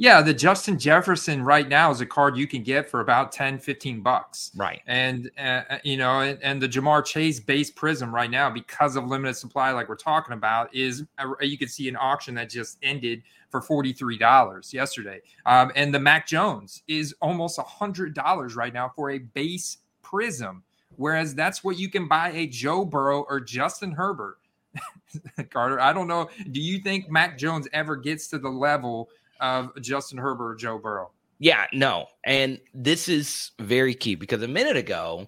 Yeah, 0.00 0.22
the 0.22 0.32
Justin 0.32 0.78
Jefferson 0.78 1.44
right 1.44 1.68
now 1.68 1.90
is 1.90 2.00
a 2.00 2.06
card 2.06 2.34
you 2.34 2.46
can 2.46 2.62
get 2.62 2.88
for 2.88 3.00
about 3.00 3.32
10, 3.32 3.58
15 3.58 4.00
bucks. 4.00 4.50
Right. 4.56 4.80
And, 4.86 5.30
uh, 5.36 5.60
uh, 5.68 5.78
you 5.84 5.98
know, 5.98 6.20
and, 6.20 6.38
and, 6.42 6.62
the 6.62 6.66
Ja'Marr 6.66 7.04
Chase 7.04 7.38
base 7.38 7.70
prism 7.70 8.14
right 8.14 8.30
now, 8.30 8.48
because 8.48 8.96
of 8.96 9.04
limited 9.04 9.34
supply, 9.34 9.72
like 9.72 9.90
we're 9.90 9.96
talking 9.96 10.32
about, 10.32 10.74
is 10.74 11.04
a, 11.18 11.28
uh, 11.28 11.34
you 11.42 11.58
can 11.58 11.68
see 11.68 11.86
an 11.86 11.98
auction 12.00 12.34
that 12.36 12.48
just 12.48 12.78
ended 12.82 13.22
for 13.50 13.60
$43 13.60 14.72
yesterday. 14.72 15.20
Um, 15.44 15.70
and 15.76 15.92
the 15.92 16.00
Mac 16.00 16.26
Jones 16.26 16.82
is 16.88 17.14
almost 17.20 17.58
$100 17.58 18.56
right 18.56 18.72
now 18.72 18.90
for 18.96 19.10
a 19.10 19.18
base 19.18 19.76
prism. 20.00 20.62
Whereas 20.96 21.34
that's 21.34 21.62
what 21.62 21.78
you 21.78 21.90
can 21.90 22.08
buy 22.08 22.30
a 22.30 22.46
Joe 22.46 22.86
Burrow 22.86 23.26
or 23.28 23.38
Justin 23.38 23.92
Herbert. 23.92 24.38
Carter, 25.50 25.78
I 25.78 25.92
don't 25.92 26.08
know. 26.08 26.30
Do 26.52 26.60
you 26.60 26.78
think 26.78 27.10
Mac 27.10 27.36
Jones 27.36 27.68
ever 27.74 27.96
gets 27.96 28.28
to 28.28 28.38
the 28.38 28.48
level 28.48 29.10
of 29.40 29.70
Justin 29.80 30.18
Herbert 30.18 30.52
or 30.52 30.54
Joe 30.56 30.78
Burrow. 30.78 31.10
Yeah, 31.38 31.66
no. 31.72 32.06
And 32.24 32.60
this 32.74 33.08
is 33.08 33.52
very 33.58 33.94
key 33.94 34.14
because 34.14 34.42
a 34.42 34.48
minute 34.48 34.76
ago, 34.76 35.26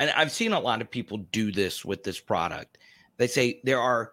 and 0.00 0.10
I've 0.10 0.32
seen 0.32 0.52
a 0.52 0.60
lot 0.60 0.80
of 0.80 0.90
people 0.90 1.18
do 1.30 1.52
this 1.52 1.84
with 1.84 2.02
this 2.02 2.18
product. 2.18 2.78
They 3.16 3.28
say 3.28 3.60
there 3.62 3.80
are 3.80 4.12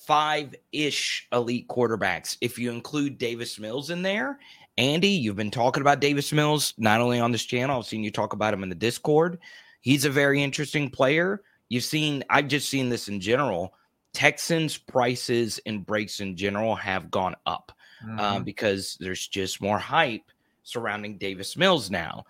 five 0.00 0.54
ish 0.72 1.28
elite 1.32 1.68
quarterbacks. 1.68 2.36
If 2.40 2.58
you 2.58 2.72
include 2.72 3.18
Davis 3.18 3.58
Mills 3.58 3.90
in 3.90 4.02
there, 4.02 4.40
Andy, 4.78 5.08
you've 5.08 5.36
been 5.36 5.50
talking 5.50 5.80
about 5.80 6.00
Davis 6.00 6.32
Mills 6.32 6.74
not 6.78 7.00
only 7.00 7.20
on 7.20 7.30
this 7.30 7.44
channel, 7.44 7.78
I've 7.78 7.86
seen 7.86 8.02
you 8.02 8.10
talk 8.10 8.32
about 8.32 8.54
him 8.54 8.62
in 8.62 8.68
the 8.68 8.74
Discord. 8.74 9.38
He's 9.80 10.04
a 10.04 10.10
very 10.10 10.42
interesting 10.42 10.90
player. 10.90 11.42
You've 11.68 11.84
seen, 11.84 12.24
I've 12.30 12.48
just 12.48 12.68
seen 12.68 12.88
this 12.88 13.08
in 13.08 13.20
general. 13.20 13.74
Texans 14.14 14.78
prices 14.78 15.60
and 15.66 15.84
breaks 15.84 16.20
in 16.20 16.36
general 16.36 16.74
have 16.74 17.10
gone 17.10 17.36
up. 17.46 17.72
Mm-hmm. 18.04 18.20
um, 18.20 18.44
because 18.44 18.96
there's 19.00 19.26
just 19.26 19.60
more 19.60 19.78
hype 19.78 20.30
surrounding 20.62 21.18
Davis 21.18 21.56
Mills 21.56 21.90
now. 21.90 22.24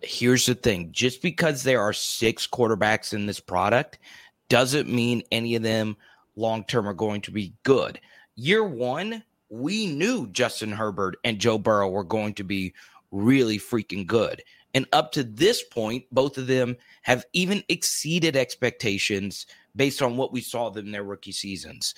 Here's 0.00 0.46
the 0.46 0.54
thing 0.54 0.90
just 0.92 1.22
because 1.22 1.62
there 1.62 1.80
are 1.80 1.92
six 1.92 2.46
quarterbacks 2.46 3.12
in 3.12 3.26
this 3.26 3.40
product 3.40 3.98
doesn't 4.48 4.88
mean 4.88 5.22
any 5.32 5.56
of 5.56 5.62
them 5.62 5.96
long 6.36 6.64
term 6.64 6.88
are 6.88 6.94
going 6.94 7.20
to 7.22 7.30
be 7.30 7.54
good. 7.62 8.00
Year 8.36 8.64
one, 8.64 9.22
we 9.48 9.86
knew 9.86 10.28
Justin 10.28 10.72
Herbert 10.72 11.16
and 11.24 11.38
Joe 11.38 11.58
Burrow 11.58 11.88
were 11.88 12.04
going 12.04 12.34
to 12.34 12.44
be 12.44 12.72
really 13.10 13.58
freaking 13.58 14.06
good. 14.06 14.42
And 14.74 14.86
up 14.92 15.12
to 15.12 15.22
this 15.22 15.62
point, 15.62 16.04
both 16.12 16.38
of 16.38 16.46
them 16.46 16.76
have 17.02 17.26
even 17.32 17.62
exceeded 17.68 18.36
expectations 18.36 19.46
based 19.76 20.00
on 20.00 20.16
what 20.16 20.32
we 20.32 20.40
saw 20.40 20.70
them 20.70 20.86
in 20.86 20.92
their 20.92 21.04
rookie 21.04 21.32
seasons. 21.32 21.94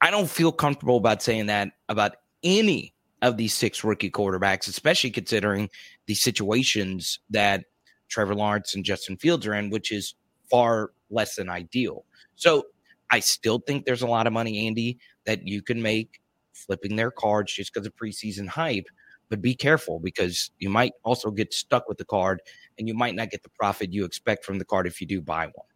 I 0.00 0.10
don't 0.10 0.28
feel 0.28 0.52
comfortable 0.52 0.96
about 0.96 1.22
saying 1.22 1.46
that 1.46 1.72
about 1.88 2.16
any 2.46 2.94
of 3.22 3.36
these 3.36 3.52
six 3.52 3.82
rookie 3.82 4.10
quarterbacks, 4.10 4.68
especially 4.68 5.10
considering 5.10 5.68
the 6.06 6.14
situations 6.14 7.18
that 7.30 7.64
Trevor 8.08 8.34
Lawrence 8.34 8.74
and 8.74 8.84
Justin 8.84 9.16
Fields 9.16 9.46
are 9.46 9.54
in, 9.54 9.68
which 9.70 9.90
is 9.90 10.14
far 10.48 10.92
less 11.10 11.34
than 11.34 11.50
ideal. 11.50 12.04
So 12.36 12.66
I 13.10 13.20
still 13.20 13.58
think 13.58 13.84
there's 13.84 14.02
a 14.02 14.06
lot 14.06 14.26
of 14.26 14.32
money, 14.32 14.66
Andy, 14.66 14.98
that 15.24 15.46
you 15.46 15.60
can 15.60 15.82
make 15.82 16.20
flipping 16.52 16.96
their 16.96 17.10
cards 17.10 17.52
just 17.52 17.72
because 17.72 17.86
of 17.86 17.96
preseason 17.96 18.46
hype. 18.46 18.86
But 19.28 19.42
be 19.42 19.54
careful 19.54 19.98
because 19.98 20.52
you 20.58 20.68
might 20.70 20.92
also 21.02 21.32
get 21.32 21.52
stuck 21.52 21.88
with 21.88 21.98
the 21.98 22.04
card 22.04 22.40
and 22.78 22.86
you 22.86 22.94
might 22.94 23.16
not 23.16 23.30
get 23.30 23.42
the 23.42 23.48
profit 23.48 23.92
you 23.92 24.04
expect 24.04 24.44
from 24.44 24.58
the 24.58 24.64
card 24.64 24.86
if 24.86 25.00
you 25.00 25.06
do 25.06 25.20
buy 25.20 25.46
one. 25.46 25.66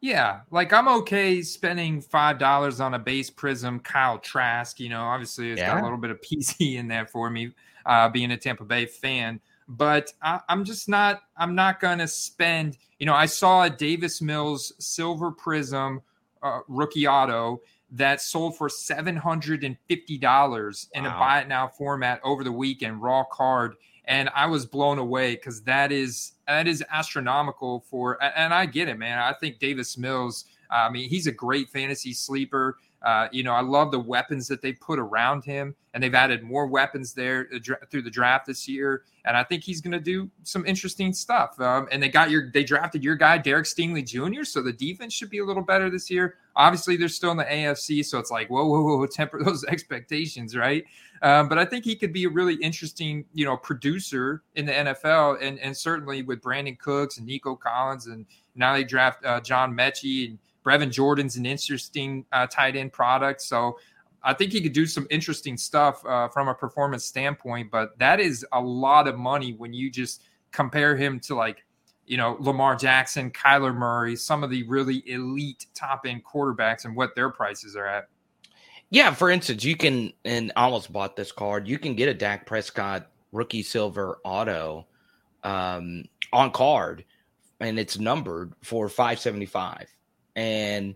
Yeah, 0.00 0.40
like 0.50 0.72
I'm 0.72 0.86
okay 0.88 1.42
spending 1.42 2.00
five 2.00 2.38
dollars 2.38 2.80
on 2.80 2.94
a 2.94 2.98
base 2.98 3.30
prism 3.30 3.80
Kyle 3.80 4.18
Trask. 4.18 4.78
You 4.78 4.90
know, 4.90 5.02
obviously 5.02 5.50
it's 5.50 5.60
yeah. 5.60 5.74
got 5.74 5.80
a 5.80 5.82
little 5.82 5.98
bit 5.98 6.10
of 6.10 6.20
PC 6.22 6.76
in 6.76 6.86
there 6.86 7.06
for 7.06 7.30
me, 7.30 7.52
uh, 7.84 8.08
being 8.08 8.30
a 8.30 8.36
Tampa 8.36 8.64
Bay 8.64 8.86
fan. 8.86 9.40
But 9.66 10.12
I, 10.22 10.40
I'm 10.48 10.64
just 10.64 10.88
not. 10.88 11.22
I'm 11.36 11.54
not 11.54 11.80
going 11.80 11.98
to 11.98 12.08
spend. 12.08 12.78
You 13.00 13.06
know, 13.06 13.14
I 13.14 13.26
saw 13.26 13.64
a 13.64 13.70
Davis 13.70 14.22
Mills 14.22 14.72
silver 14.78 15.32
prism 15.32 16.00
uh, 16.42 16.60
rookie 16.68 17.08
auto 17.08 17.60
that 17.90 18.20
sold 18.20 18.56
for 18.56 18.68
seven 18.68 19.16
hundred 19.16 19.64
and 19.64 19.76
fifty 19.88 20.16
dollars 20.16 20.88
in 20.94 21.04
wow. 21.04 21.16
a 21.16 21.18
buy 21.18 21.40
it 21.40 21.48
now 21.48 21.66
format 21.66 22.20
over 22.22 22.44
the 22.44 22.52
weekend, 22.52 23.02
raw 23.02 23.24
card 23.24 23.74
and 24.08 24.30
I 24.34 24.46
was 24.46 24.66
blown 24.66 24.98
away 24.98 25.36
because 25.36 25.62
that 25.62 25.92
is 25.92 26.32
that 26.48 26.66
is 26.66 26.82
astronomical 26.90 27.84
for. 27.90 28.18
And 28.22 28.52
I 28.52 28.66
get 28.66 28.88
it, 28.88 28.98
man. 28.98 29.18
I 29.18 29.34
think 29.34 29.58
Davis 29.58 29.96
Mills. 29.96 30.46
I 30.70 30.90
mean, 30.90 31.08
he's 31.08 31.26
a 31.26 31.32
great 31.32 31.70
fantasy 31.70 32.12
sleeper. 32.12 32.78
Uh, 33.02 33.28
you 33.30 33.44
know, 33.44 33.52
I 33.52 33.60
love 33.60 33.92
the 33.92 33.98
weapons 33.98 34.48
that 34.48 34.60
they 34.60 34.72
put 34.72 34.98
around 34.98 35.44
him, 35.44 35.74
and 35.94 36.02
they've 36.02 36.14
added 36.14 36.42
more 36.42 36.66
weapons 36.66 37.12
there 37.12 37.48
uh, 37.54 37.74
through 37.90 38.02
the 38.02 38.10
draft 38.10 38.46
this 38.46 38.66
year. 38.66 39.04
And 39.24 39.36
I 39.36 39.44
think 39.44 39.62
he's 39.62 39.80
going 39.80 39.92
to 39.92 40.00
do 40.00 40.28
some 40.42 40.66
interesting 40.66 41.12
stuff. 41.12 41.60
Um, 41.60 41.86
and 41.92 42.02
they 42.02 42.08
got 42.08 42.30
your, 42.30 42.50
they 42.50 42.64
drafted 42.64 43.04
your 43.04 43.14
guy 43.14 43.38
Derek 43.38 43.66
Stingley 43.66 44.04
Jr., 44.04 44.42
so 44.42 44.62
the 44.62 44.72
defense 44.72 45.14
should 45.14 45.30
be 45.30 45.38
a 45.38 45.44
little 45.44 45.62
better 45.62 45.90
this 45.90 46.10
year. 46.10 46.36
Obviously, 46.56 46.96
they're 46.96 47.08
still 47.08 47.30
in 47.30 47.36
the 47.36 47.44
AFC, 47.44 48.04
so 48.04 48.18
it's 48.18 48.32
like 48.32 48.50
whoa, 48.50 48.66
whoa, 48.66 48.82
whoa, 48.82 49.06
temper 49.10 49.42
those 49.44 49.64
expectations, 49.64 50.56
right? 50.56 50.84
Um, 51.22 51.48
but 51.48 51.58
I 51.58 51.64
think 51.64 51.84
he 51.84 51.94
could 51.94 52.12
be 52.12 52.24
a 52.24 52.28
really 52.28 52.54
interesting, 52.54 53.24
you 53.32 53.44
know, 53.44 53.56
producer 53.56 54.42
in 54.56 54.66
the 54.66 54.72
NFL, 54.72 55.38
and 55.40 55.58
and 55.60 55.76
certainly 55.76 56.22
with 56.22 56.40
Brandin 56.40 56.78
Cooks 56.78 57.18
and 57.18 57.26
Nico 57.26 57.54
Collins, 57.54 58.06
and 58.06 58.26
now 58.56 58.74
they 58.74 58.82
draft 58.82 59.24
uh, 59.24 59.40
John 59.40 59.72
Metchie 59.72 60.30
and 60.30 60.38
Brevin 60.68 60.90
Jordan's 60.90 61.36
an 61.36 61.46
interesting 61.46 62.26
uh, 62.32 62.46
tight 62.46 62.76
end 62.76 62.92
product. 62.92 63.40
So 63.40 63.78
I 64.22 64.34
think 64.34 64.52
he 64.52 64.60
could 64.60 64.74
do 64.74 64.84
some 64.84 65.06
interesting 65.08 65.56
stuff 65.56 66.04
uh, 66.04 66.28
from 66.28 66.48
a 66.48 66.54
performance 66.54 67.06
standpoint. 67.06 67.70
But 67.70 67.98
that 67.98 68.20
is 68.20 68.44
a 68.52 68.60
lot 68.60 69.08
of 69.08 69.16
money 69.16 69.54
when 69.54 69.72
you 69.72 69.90
just 69.90 70.24
compare 70.52 70.94
him 70.94 71.20
to 71.20 71.34
like 71.34 71.64
you 72.06 72.18
know 72.18 72.36
Lamar 72.40 72.76
Jackson, 72.76 73.30
Kyler 73.30 73.74
Murray, 73.74 74.14
some 74.14 74.44
of 74.44 74.50
the 74.50 74.62
really 74.64 75.02
elite 75.10 75.66
top 75.74 76.02
end 76.06 76.22
quarterbacks, 76.24 76.84
and 76.84 76.94
what 76.94 77.14
their 77.14 77.30
prices 77.30 77.74
are 77.74 77.86
at. 77.86 78.08
Yeah, 78.90 79.12
for 79.14 79.30
instance, 79.30 79.64
you 79.64 79.76
can 79.76 80.12
and 80.26 80.52
almost 80.56 80.92
bought 80.92 81.16
this 81.16 81.32
card. 81.32 81.66
You 81.66 81.78
can 81.78 81.94
get 81.94 82.08
a 82.08 82.14
Dak 82.14 82.46
Prescott 82.46 83.10
rookie 83.32 83.62
silver 83.62 84.18
auto 84.24 84.86
um, 85.44 86.04
on 86.32 86.50
card, 86.50 87.04
and 87.60 87.78
it's 87.78 87.98
numbered 87.98 88.52
for 88.62 88.90
five 88.90 89.18
seventy 89.18 89.46
five. 89.46 89.88
And 90.36 90.94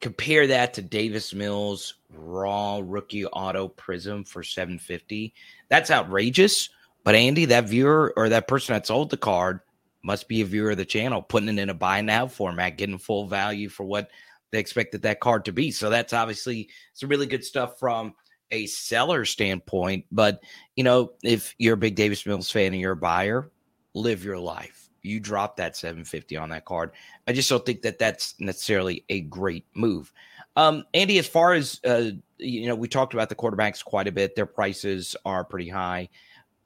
compare 0.00 0.46
that 0.48 0.74
to 0.74 0.82
Davis 0.82 1.32
Mills 1.32 1.94
raw 2.10 2.80
rookie 2.84 3.24
auto 3.24 3.68
prism 3.68 4.24
for 4.24 4.42
seven 4.42 4.78
fifty. 4.78 5.34
That's 5.68 5.90
outrageous. 5.90 6.68
But 7.04 7.14
Andy, 7.14 7.46
that 7.46 7.68
viewer 7.68 8.12
or 8.16 8.28
that 8.30 8.48
person 8.48 8.74
that 8.74 8.86
sold 8.86 9.10
the 9.10 9.16
card 9.16 9.60
must 10.02 10.28
be 10.28 10.42
a 10.42 10.44
viewer 10.44 10.72
of 10.72 10.76
the 10.76 10.84
channel, 10.84 11.22
putting 11.22 11.48
it 11.48 11.58
in 11.58 11.70
a 11.70 11.74
buy 11.74 12.00
now 12.00 12.26
format, 12.26 12.76
getting 12.76 12.98
full 12.98 13.26
value 13.26 13.68
for 13.68 13.84
what 13.84 14.10
they 14.50 14.58
expected 14.58 15.02
that 15.02 15.20
card 15.20 15.46
to 15.46 15.52
be. 15.52 15.70
So 15.70 15.90
that's 15.90 16.12
obviously 16.12 16.68
some 16.92 17.08
really 17.08 17.26
good 17.26 17.44
stuff 17.44 17.78
from 17.78 18.14
a 18.50 18.66
seller 18.66 19.24
standpoint. 19.24 20.04
But 20.12 20.42
you 20.76 20.84
know, 20.84 21.12
if 21.22 21.54
you're 21.58 21.74
a 21.74 21.78
big 21.78 21.96
Davis 21.96 22.24
Mills 22.26 22.50
fan 22.50 22.72
and 22.72 22.80
you're 22.80 22.92
a 22.92 22.96
buyer, 22.96 23.50
live 23.94 24.24
your 24.24 24.38
life. 24.38 24.83
You 25.04 25.20
drop 25.20 25.56
that 25.56 25.76
750 25.76 26.36
on 26.36 26.48
that 26.50 26.64
card. 26.64 26.92
I 27.28 27.32
just 27.32 27.48
don't 27.48 27.64
think 27.64 27.82
that 27.82 27.98
that's 27.98 28.34
necessarily 28.40 29.04
a 29.08 29.20
great 29.22 29.66
move. 29.74 30.12
Um, 30.56 30.84
Andy, 30.94 31.18
as 31.18 31.26
far 31.26 31.52
as 31.52 31.80
uh, 31.84 32.10
you 32.38 32.66
know, 32.66 32.74
we 32.74 32.88
talked 32.88 33.14
about 33.14 33.28
the 33.28 33.34
quarterbacks 33.34 33.84
quite 33.84 34.08
a 34.08 34.12
bit. 34.12 34.36
Their 34.36 34.46
prices 34.46 35.16
are 35.24 35.44
pretty 35.44 35.68
high. 35.68 36.08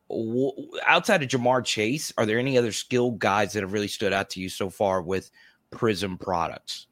W- 0.09 0.71
outside 0.87 1.23
of 1.23 1.28
Ja'Marr 1.28 1.64
Chase, 1.64 2.12
are 2.16 2.26
there 2.26 2.38
any 2.38 2.57
other 2.57 2.73
skilled 2.73 3.18
guys 3.18 3.52
that 3.52 3.62
have 3.62 3.73
really 3.73 3.88
stood 3.88 4.12
out 4.12 4.30
to 4.30 4.40
you 4.40 4.49
so 4.49 4.71
far 4.71 5.02
with 5.02 5.30
Prism 5.71 6.16
products? 6.16 6.87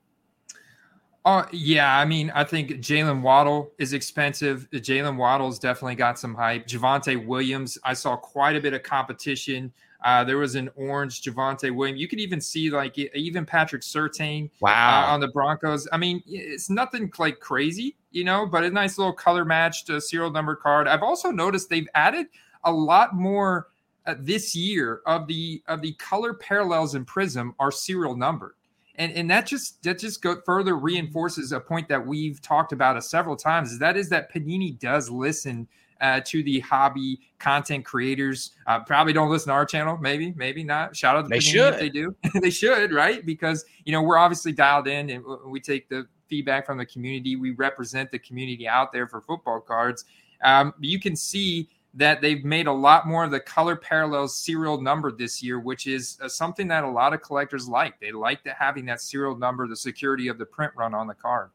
Uh, 1.25 1.45
yeah, 1.51 1.99
I 1.99 2.05
mean, 2.05 2.31
I 2.37 2.45
think 2.45 2.71
Jalen 2.75 3.21
Waddle 3.21 3.73
is 3.79 3.95
expensive. 3.95 4.69
Jalen 4.71 5.17
Waddle's 5.17 5.59
definitely 5.59 5.97
got 5.97 6.21
some 6.21 6.37
hype. 6.37 6.69
Javonte 6.69 7.27
Williams, 7.27 7.79
I 7.83 7.95
saw 7.95 8.17
quite 8.17 8.55
a 8.55 8.61
bit 8.61 8.75
of 8.75 8.85
competition. 8.85 9.73
Uh, 10.05 10.25
there 10.25 10.39
was 10.39 10.55
an 10.55 10.71
orange 10.77 11.23
Javonte 11.23 11.75
Williams. 11.75 12.01
You 12.01 12.09
could 12.09 12.21
even 12.21 12.41
see 12.41 12.71
like 12.71 12.99
even 12.99 13.47
Patrick 13.47 13.83
Surtain 13.83 14.47
uh, 14.47 14.49
wow. 14.61 15.05
Uh, 15.05 15.13
on 15.13 15.21
the 15.21 15.29
Broncos. 15.29 15.89
I 15.93 15.97
mean, 15.97 16.23
it's 16.27 16.71
nothing 16.71 17.13
like 17.19 17.41
crazy, 17.41 17.97
you 18.11 18.25
know, 18.25 18.47
but 18.47 18.65
a 18.65 18.71
nice 18.71 18.99
little 18.99 19.13
color 19.13 19.45
matched 19.45 19.91
uh, 19.91 20.01
serial 20.01 20.31
number 20.31 20.57
card. 20.57 20.89
I've 20.89 21.03
also 21.03 21.31
noticed 21.31 21.69
they've 21.69 21.89
added 21.95 22.27
a 22.65 22.73
lot 22.73 23.15
more 23.15 23.69
uh, 24.07 24.15
this 24.19 24.55
year 24.55 25.01
of 25.07 25.27
the 25.27 25.63
of 25.67 25.83
the 25.83 25.93
color 25.95 26.35
parallels 26.35 26.95
in 26.95 27.05
Prism 27.05 27.55
are 27.59 27.73
serial 27.73 28.17
numbered 28.17 28.55
and 28.99 29.13
and 29.13 29.31
that 29.31 29.47
just 29.47 29.83
that 29.83 29.99
just 29.99 30.23
go 30.23 30.41
further 30.45 30.77
reinforces 30.77 31.53
a 31.53 31.61
point 31.61 31.89
that 31.89 32.05
we've 32.05 32.41
talked 32.41 32.73
about 32.73 32.97
a 32.97 33.03
several 33.03 33.37
times 33.37 33.73
is 33.73 33.79
that 33.79 33.97
is 33.97 34.09
that 34.09 34.33
panini 34.33 34.79
does 34.79 35.11
listen 35.11 35.69
uh, 36.01 36.21
to 36.25 36.43
the 36.43 36.61
hobby 36.61 37.21
content 37.39 37.85
creators. 37.85 38.53
Uh, 38.67 38.81
probably 38.81 39.13
don't 39.13 39.31
listen 39.31 39.49
to 39.49 39.55
our 39.55 39.67
channel. 39.67 39.97
Maybe 39.97 40.33
maybe 40.37 40.63
not. 40.65 40.97
Shout 40.97 41.17
out 41.17 41.23
to 41.23 41.29
they 41.29 41.41
should 41.41 41.75
if 41.75 41.81
they 41.81 41.89
do. 41.89 42.15
They 42.41 42.51
should 42.51 42.93
right? 42.93 43.25
Because 43.25 43.65
you 43.85 43.93
know 43.93 44.03
we're 44.03 44.19
obviously 44.19 44.53
dialed 44.53 44.89
in 44.89 45.11
and 45.11 45.25
we 45.47 45.61
take 45.61 45.89
the 45.89 46.07
feedback 46.29 46.67
from 46.67 46.79
the 46.79 46.87
community. 46.87 47.37
We 47.37 47.53
represent 47.53 48.11
the 48.11 48.19
community 48.19 48.69
out 48.69 48.93
there 48.93 49.07
for 49.07 49.21
football 49.21 49.61
cards. 49.61 50.05
Um, 50.43 50.75
you 50.81 51.01
can 51.01 51.17
see 51.17 51.69
that 51.95 52.21
they've 52.21 52.45
made 52.45 52.67
a 52.67 52.73
lot 52.73 53.07
more 53.07 53.25
of 53.25 53.31
the 53.31 53.41
color 53.41 53.75
parallels 53.75 54.37
serial 54.37 54.81
number 54.81 55.11
this 55.11 55.43
year, 55.43 55.59
which 55.59 55.87
is 55.87 56.19
uh, 56.21 56.29
something 56.29 56.69
that 56.69 56.85
a 56.85 56.89
lot 56.89 57.15
of 57.15 57.23
collectors 57.23 57.69
like. 57.69 57.99
They 58.01 58.13
like 58.13 58.45
the, 58.45 58.53
having 58.53 58.85
that 58.87 59.01
serial 59.01 59.37
number, 59.37 59.67
the 59.67 59.77
security 59.77 60.29
of 60.29 60.37
the 60.37 60.45
print 60.45 60.73
run 60.77 60.95
on 60.95 61.07
the 61.07 61.15
card. 61.15 61.51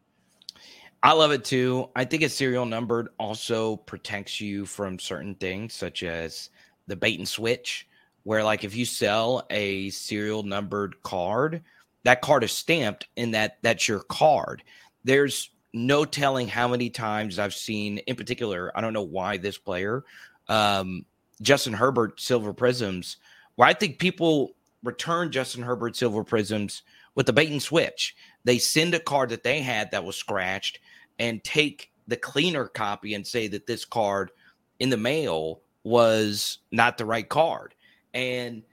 I 1.04 1.14
love 1.14 1.32
it 1.32 1.44
too. 1.44 1.90
I 1.96 2.06
think 2.06 2.22
it's 2.22 2.36
serial 2.36 2.66
numbered 2.66 3.10
also 3.18 3.78
protects 3.78 4.40
you 4.40 4.66
from 4.66 5.00
certain 5.00 5.34
things, 5.36 5.74
such 5.74 6.04
as 6.04 6.50
the 6.88 6.96
bait 6.96 7.18
and 7.18 7.28
switch, 7.28 7.88
where 8.24 8.44
like 8.44 8.64
if 8.64 8.76
you 8.76 8.86
sell 8.86 9.46
a 9.50 9.90
serial 9.90 10.44
numbered 10.44 11.02
card, 11.02 11.64
that 12.04 12.22
card 12.22 12.44
is 12.44 12.52
stamped 12.52 13.08
and 13.18 13.34
that 13.34 13.58
that's 13.64 13.88
your 13.88 14.02
card. 14.02 14.64
There's 15.04 15.50
no 15.74 16.06
telling 16.06 16.48
how 16.48 16.68
many 16.68 16.90
times 16.90 17.40
I've 17.40 17.56
seen, 17.56 17.98
in 18.00 18.16
particular, 18.16 18.72
I 18.76 18.82
don't 18.82 18.94
know 18.94 19.02
why 19.02 19.38
this 19.38 19.58
player 19.58 20.04
um, 20.50 21.06
Justin 21.42 21.74
Herbert 21.74 22.20
silver 22.20 22.54
prisms, 22.54 23.18
where 23.56 23.68
I 23.68 23.74
think 23.74 23.98
people 23.98 24.52
return 24.84 25.32
Justin 25.32 25.64
Herbert 25.64 25.96
silver 25.96 26.24
prisms 26.24 26.84
with 27.16 27.26
the 27.26 27.34
bait 27.34 27.50
and 27.50 27.62
switch. 27.62 28.16
They 28.44 28.58
send 28.58 28.94
a 28.94 29.00
card 29.00 29.30
that 29.30 29.44
they 29.44 29.62
had 29.62 29.92
that 29.92 30.04
was 30.04 30.16
scratched 30.16 30.80
and 31.22 31.44
take 31.44 31.92
the 32.08 32.18
cleaner 32.18 32.66
copy 32.66 33.14
and 33.14 33.26
say 33.26 33.48
that 33.48 33.68
this 33.68 33.86
card 33.86 34.32
in 34.80 34.90
the 34.90 34.98
mail 34.98 35.62
was 35.84 36.58
not 36.72 36.98
the 36.98 37.06
right 37.06 37.30
card 37.30 37.74
and 38.14 38.64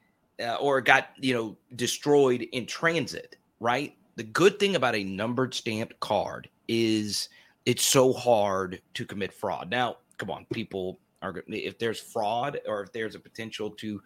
uh, 0.42 0.56
or 0.56 0.80
got 0.80 1.10
you 1.18 1.34
know 1.34 1.56
destroyed 1.76 2.42
in 2.52 2.66
transit 2.66 3.36
right 3.60 3.94
the 4.16 4.24
good 4.24 4.58
thing 4.58 4.74
about 4.74 4.96
a 4.96 5.04
numbered 5.04 5.54
stamped 5.54 5.98
card 6.00 6.48
is 6.66 7.28
it's 7.66 7.84
so 7.84 8.12
hard 8.12 8.80
to 8.94 9.04
commit 9.04 9.32
fraud 9.32 9.70
now 9.70 9.96
come 10.16 10.30
on 10.30 10.44
people 10.52 10.98
are 11.22 11.44
if 11.48 11.78
there's 11.78 12.00
fraud 12.00 12.58
or 12.66 12.82
if 12.82 12.92
there's 12.92 13.14
a 13.14 13.20
potential 13.20 13.70
to 13.70 14.00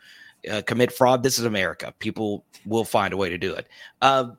uh, 0.51 0.63
commit 0.63 0.93
fraud, 0.93 1.23
this 1.23 1.39
is 1.39 1.45
America. 1.45 1.95
People 1.99 2.45
will 2.67 2.85
find 2.85 3.13
a 3.13 3.17
way 3.17 3.29
to 3.29 3.39
do 3.39 3.55
it. 3.55 3.69
Uh, 4.01 4.31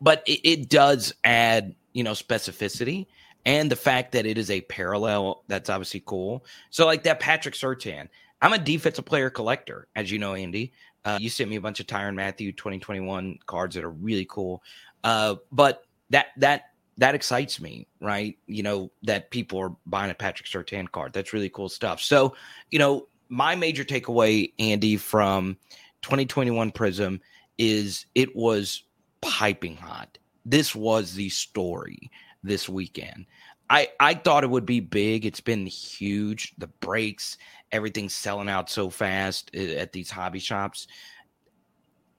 but 0.00 0.22
it, 0.26 0.40
it, 0.48 0.68
does 0.68 1.14
add, 1.24 1.74
you 1.92 2.02
know, 2.02 2.12
specificity 2.12 3.06
and 3.44 3.70
the 3.70 3.76
fact 3.76 4.12
that 4.12 4.26
it 4.26 4.38
is 4.38 4.50
a 4.50 4.60
parallel. 4.62 5.42
That's 5.48 5.70
obviously 5.70 6.02
cool. 6.04 6.44
So, 6.70 6.86
like 6.86 7.02
that 7.04 7.20
Patrick 7.20 7.54
Surtain, 7.54 8.08
I'm 8.40 8.52
a 8.52 8.58
defensive 8.58 9.04
player 9.04 9.30
collector, 9.30 9.88
as 9.96 10.10
you 10.10 10.18
know, 10.18 10.34
Andy. 10.34 10.72
Uh, 11.04 11.18
you 11.20 11.28
sent 11.28 11.50
me 11.50 11.56
a 11.56 11.60
bunch 11.60 11.80
of 11.80 11.86
Tyrann 11.86 12.14
Mathieu 12.14 12.52
2021 12.52 13.38
cards 13.46 13.74
that 13.74 13.82
are 13.82 13.90
really 13.90 14.24
cool. 14.24 14.62
Uh, 15.02 15.36
but 15.50 15.84
that 16.10 16.26
that 16.36 16.70
that 16.98 17.14
excites 17.14 17.60
me, 17.60 17.86
right? 18.00 18.36
You 18.46 18.62
know, 18.62 18.90
that 19.02 19.30
people 19.30 19.58
are 19.58 19.74
buying 19.86 20.10
a 20.10 20.14
Patrick 20.14 20.48
Surtain 20.48 20.90
card. 20.90 21.12
That's 21.12 21.32
really 21.32 21.48
cool 21.48 21.68
stuff. 21.68 22.00
So, 22.00 22.36
you 22.70 22.78
know, 22.78 23.08
my 23.28 23.54
major 23.56 23.84
takeaway, 23.84 24.52
Andy, 24.58 24.96
from 24.96 25.56
2021 26.02 26.70
Prism 26.70 27.20
is 27.58 28.06
it 28.14 28.36
was 28.36 28.84
piping 29.20 29.76
hot. 29.76 30.18
This 30.44 30.74
was 30.74 31.14
the 31.14 31.28
story 31.28 32.10
this 32.42 32.68
weekend. 32.68 33.26
I 33.70 33.88
I 34.00 34.14
thought 34.14 34.44
it 34.44 34.50
would 34.50 34.66
be 34.66 34.80
big. 34.80 35.24
It's 35.24 35.40
been 35.40 35.66
huge. 35.66 36.54
The 36.58 36.66
breaks, 36.66 37.38
everything's 37.70 38.14
selling 38.14 38.48
out 38.48 38.68
so 38.68 38.90
fast 38.90 39.50
eh, 39.54 39.74
at 39.74 39.92
these 39.92 40.10
hobby 40.10 40.38
shops. 40.38 40.86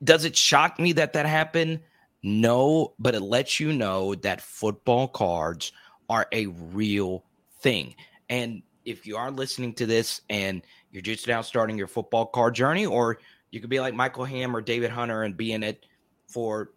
Does 0.04 0.26
it 0.26 0.36
shock 0.36 0.80
me 0.80 0.94
that 0.94 1.14
that 1.14 1.26
happened? 1.26 1.80
No, 2.24 2.94
but 3.00 3.16
it 3.16 3.22
lets 3.22 3.60
you 3.60 3.74
know 3.74 4.16
that 4.16 4.42
football 4.42 5.08
cards 5.08 5.72
are 6.10 6.28
a 6.32 6.48
real 6.48 7.26
thing. 7.60 7.96
And 8.30 8.64
if 8.86 9.06
you 9.06 9.18
are 9.18 9.32
listening 9.32 9.74
to 9.74 9.86
this 9.86 10.22
and 10.30 10.62
you're 10.92 11.02
just 11.02 11.28
now 11.28 11.42
starting 11.42 11.78
your 11.78 11.88
football 11.88 12.26
card 12.26 12.56
journey, 12.56 12.86
or 12.86 13.20
you 13.52 13.60
could 13.60 13.70
be 13.70 13.80
like 13.80 13.94
Michael 13.94 14.26
Ham 14.26 14.56
or 14.56 14.62
David 14.62 14.90
Hunter 14.90 15.24
and 15.24 15.38
be 15.38 15.52
in 15.52 15.64
it 15.64 15.86
for 16.28 16.72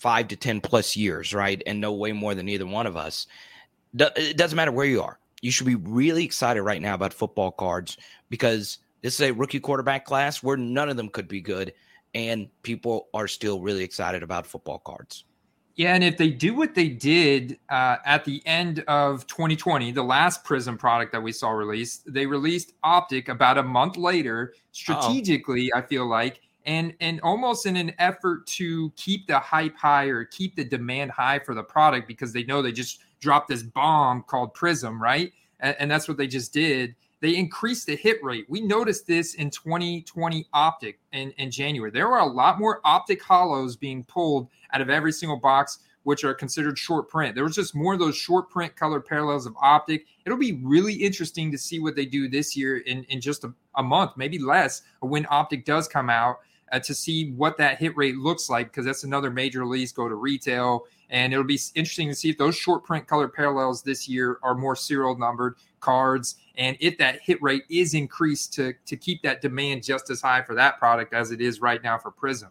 five 0.00 0.28
to 0.28 0.36
10 0.36 0.62
plus 0.62 0.96
years, 0.96 1.34
right? 1.34 1.62
And 1.66 1.78
know 1.78 1.92
way 1.92 2.12
more 2.12 2.34
than 2.34 2.48
either 2.48 2.66
one 2.66 2.86
of 2.86 2.96
us. 2.96 3.26
It 3.94 4.38
doesn't 4.38 4.56
matter 4.56 4.72
where 4.72 4.86
you 4.86 5.02
are. 5.02 5.18
You 5.42 5.50
should 5.50 5.66
be 5.66 5.74
really 5.74 6.24
excited 6.24 6.62
right 6.62 6.80
now 6.80 6.94
about 6.94 7.12
football 7.12 7.52
cards 7.52 7.98
because 8.30 8.78
this 9.02 9.14
is 9.14 9.20
a 9.20 9.32
rookie 9.32 9.60
quarterback 9.60 10.06
class 10.06 10.42
where 10.42 10.56
none 10.56 10.88
of 10.88 10.96
them 10.96 11.10
could 11.10 11.28
be 11.28 11.42
good. 11.42 11.74
And 12.14 12.48
people 12.62 13.08
are 13.12 13.28
still 13.28 13.60
really 13.60 13.84
excited 13.84 14.22
about 14.22 14.46
football 14.46 14.78
cards. 14.78 15.24
Yeah, 15.76 15.94
and 15.94 16.02
if 16.02 16.16
they 16.16 16.30
do 16.30 16.54
what 16.54 16.74
they 16.74 16.88
did 16.88 17.58
uh, 17.68 17.96
at 18.04 18.24
the 18.24 18.42
end 18.46 18.82
of 18.88 19.26
2020, 19.26 19.92
the 19.92 20.02
last 20.02 20.44
Prism 20.44 20.76
product 20.76 21.12
that 21.12 21.22
we 21.22 21.30
saw 21.30 21.50
released, 21.50 22.12
they 22.12 22.26
released 22.26 22.72
Optic 22.82 23.28
about 23.28 23.58
a 23.58 23.62
month 23.62 23.96
later. 23.96 24.54
Strategically, 24.72 25.70
oh. 25.74 25.78
I 25.78 25.82
feel 25.82 26.06
like, 26.06 26.40
and 26.66 26.94
and 27.00 27.20
almost 27.22 27.66
in 27.66 27.76
an 27.76 27.92
effort 27.98 28.46
to 28.46 28.90
keep 28.96 29.26
the 29.26 29.38
hype 29.38 29.76
high 29.76 30.06
or 30.06 30.24
keep 30.24 30.56
the 30.56 30.64
demand 30.64 31.10
high 31.10 31.38
for 31.38 31.54
the 31.54 31.62
product 31.62 32.06
because 32.06 32.32
they 32.32 32.44
know 32.44 32.62
they 32.62 32.72
just 32.72 33.00
dropped 33.20 33.48
this 33.48 33.62
bomb 33.62 34.22
called 34.22 34.54
Prism, 34.54 35.00
right? 35.02 35.32
And, 35.60 35.76
and 35.78 35.90
that's 35.90 36.08
what 36.08 36.16
they 36.16 36.26
just 36.26 36.52
did. 36.52 36.94
They 37.20 37.36
increased 37.36 37.86
the 37.86 37.96
hit 37.96 38.22
rate. 38.24 38.46
We 38.48 38.62
noticed 38.62 39.06
this 39.06 39.34
in 39.34 39.50
2020 39.50 40.46
Optic 40.54 40.98
in, 41.12 41.32
in 41.32 41.50
January. 41.50 41.90
There 41.90 42.08
were 42.08 42.18
a 42.18 42.26
lot 42.26 42.58
more 42.58 42.80
Optic 42.84 43.22
holos 43.22 43.78
being 43.78 44.04
pulled 44.04 44.48
out 44.72 44.80
of 44.80 44.88
every 44.88 45.12
single 45.12 45.36
box, 45.36 45.80
which 46.04 46.24
are 46.24 46.32
considered 46.32 46.78
short 46.78 47.10
print. 47.10 47.34
There 47.34 47.44
was 47.44 47.54
just 47.54 47.74
more 47.74 47.92
of 47.92 48.00
those 48.00 48.16
short 48.16 48.48
print 48.48 48.74
color 48.74 49.00
parallels 49.00 49.44
of 49.44 49.54
Optic. 49.60 50.06
It'll 50.24 50.38
be 50.38 50.60
really 50.62 50.94
interesting 50.94 51.52
to 51.52 51.58
see 51.58 51.78
what 51.78 51.94
they 51.94 52.06
do 52.06 52.26
this 52.26 52.56
year 52.56 52.78
in, 52.78 53.04
in 53.04 53.20
just 53.20 53.44
a, 53.44 53.52
a 53.74 53.82
month, 53.82 54.12
maybe 54.16 54.38
less, 54.38 54.80
when 55.00 55.26
Optic 55.28 55.66
does 55.66 55.88
come 55.88 56.08
out 56.08 56.38
uh, 56.72 56.80
to 56.80 56.94
see 56.94 57.32
what 57.32 57.56
that 57.58 57.78
hit 57.78 57.96
rate 57.96 58.16
looks 58.16 58.48
like 58.48 58.68
because 58.68 58.84
that's 58.84 59.04
another 59.04 59.30
major 59.30 59.60
release 59.60 59.92
go 59.92 60.08
to 60.08 60.14
retail. 60.14 60.86
And 61.10 61.32
it'll 61.32 61.44
be 61.44 61.58
interesting 61.74 62.08
to 62.08 62.14
see 62.14 62.30
if 62.30 62.38
those 62.38 62.56
short 62.56 62.84
print 62.84 63.06
color 63.06 63.28
parallels 63.28 63.82
this 63.82 64.08
year 64.08 64.38
are 64.42 64.54
more 64.54 64.76
serial 64.76 65.16
numbered 65.18 65.56
cards 65.80 66.36
and 66.56 66.76
if 66.80 66.98
that 66.98 67.20
hit 67.22 67.42
rate 67.42 67.64
is 67.70 67.94
increased 67.94 68.52
to 68.52 68.74
to 68.86 68.96
keep 68.96 69.22
that 69.22 69.40
demand 69.40 69.82
just 69.82 70.10
as 70.10 70.20
high 70.20 70.42
for 70.42 70.54
that 70.54 70.78
product 70.78 71.12
as 71.12 71.30
it 71.30 71.40
is 71.40 71.60
right 71.60 71.82
now 71.82 71.98
for 71.98 72.10
prism. 72.10 72.50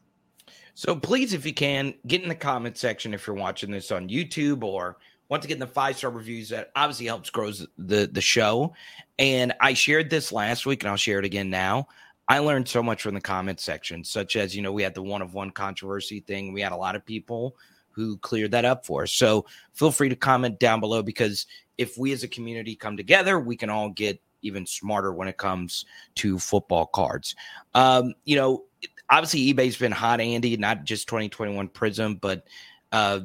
So 0.73 0.95
please 0.95 1.33
if 1.33 1.45
you 1.45 1.53
can 1.53 1.93
get 2.07 2.23
in 2.23 2.29
the 2.29 2.35
comment 2.35 2.77
section 2.77 3.13
if 3.13 3.25
you're 3.27 3.35
watching 3.35 3.71
this 3.71 3.91
on 3.91 4.09
youtube 4.09 4.63
or 4.63 4.97
once 5.29 5.45
again 5.45 5.59
the 5.59 5.67
five 5.67 5.95
star 5.97 6.09
reviews 6.09 6.49
that 6.49 6.71
obviously 6.75 7.05
helps 7.05 7.29
grows 7.29 7.65
the 7.77 8.09
the 8.11 8.21
show. 8.21 8.73
And 9.19 9.53
i 9.61 9.73
shared 9.73 10.09
this 10.09 10.31
last 10.31 10.65
week 10.65 10.83
and 10.83 10.89
i'll 10.89 10.97
share 10.97 11.19
it 11.19 11.25
again 11.25 11.49
now 11.49 11.87
I 12.29 12.39
learned 12.39 12.67
so 12.67 12.83
much 12.83 13.01
from 13.01 13.15
the 13.15 13.21
comment 13.21 13.59
section, 13.59 14.03
such 14.03 14.35
as, 14.35 14.55
you 14.55 14.61
know, 14.61 14.71
we 14.71 14.83
had 14.83 14.93
the 14.93 15.01
one 15.01 15.23
of 15.23 15.33
one 15.33 15.49
controversy 15.49 16.19
thing. 16.19 16.53
We 16.53 16.61
had 16.61 16.71
a 16.71 16.77
lot 16.77 16.95
of 16.95 17.03
people 17.03 17.57
who 17.89 18.17
cleared 18.17 18.51
that 18.51 18.65
up 18.65 18.85
for 18.85 19.03
us. 19.03 19.11
So 19.11 19.47
feel 19.73 19.91
free 19.91 20.09
to 20.09 20.15
comment 20.15 20.59
down 20.59 20.79
below 20.79 21.01
because 21.01 21.47
if 21.79 21.97
we 21.97 22.13
as 22.13 22.23
a 22.23 22.27
community 22.27 22.75
come 22.75 22.95
together, 22.95 23.39
we 23.39 23.57
can 23.57 23.71
all 23.71 23.89
get 23.89 24.21
even 24.43 24.65
smarter 24.65 25.11
when 25.11 25.27
it 25.27 25.37
comes 25.37 25.85
to 26.15 26.37
football 26.37 26.85
cards. 26.85 27.35
Um, 27.73 28.13
you 28.25 28.35
know, 28.35 28.65
obviously 29.09 29.51
eBay's 29.51 29.77
been 29.77 29.91
hot, 29.91 30.21
Andy, 30.21 30.55
not 30.55 30.83
just 30.83 31.07
2021 31.07 31.67
Prism, 31.69 32.15
but 32.15 32.45
uh 32.91 33.21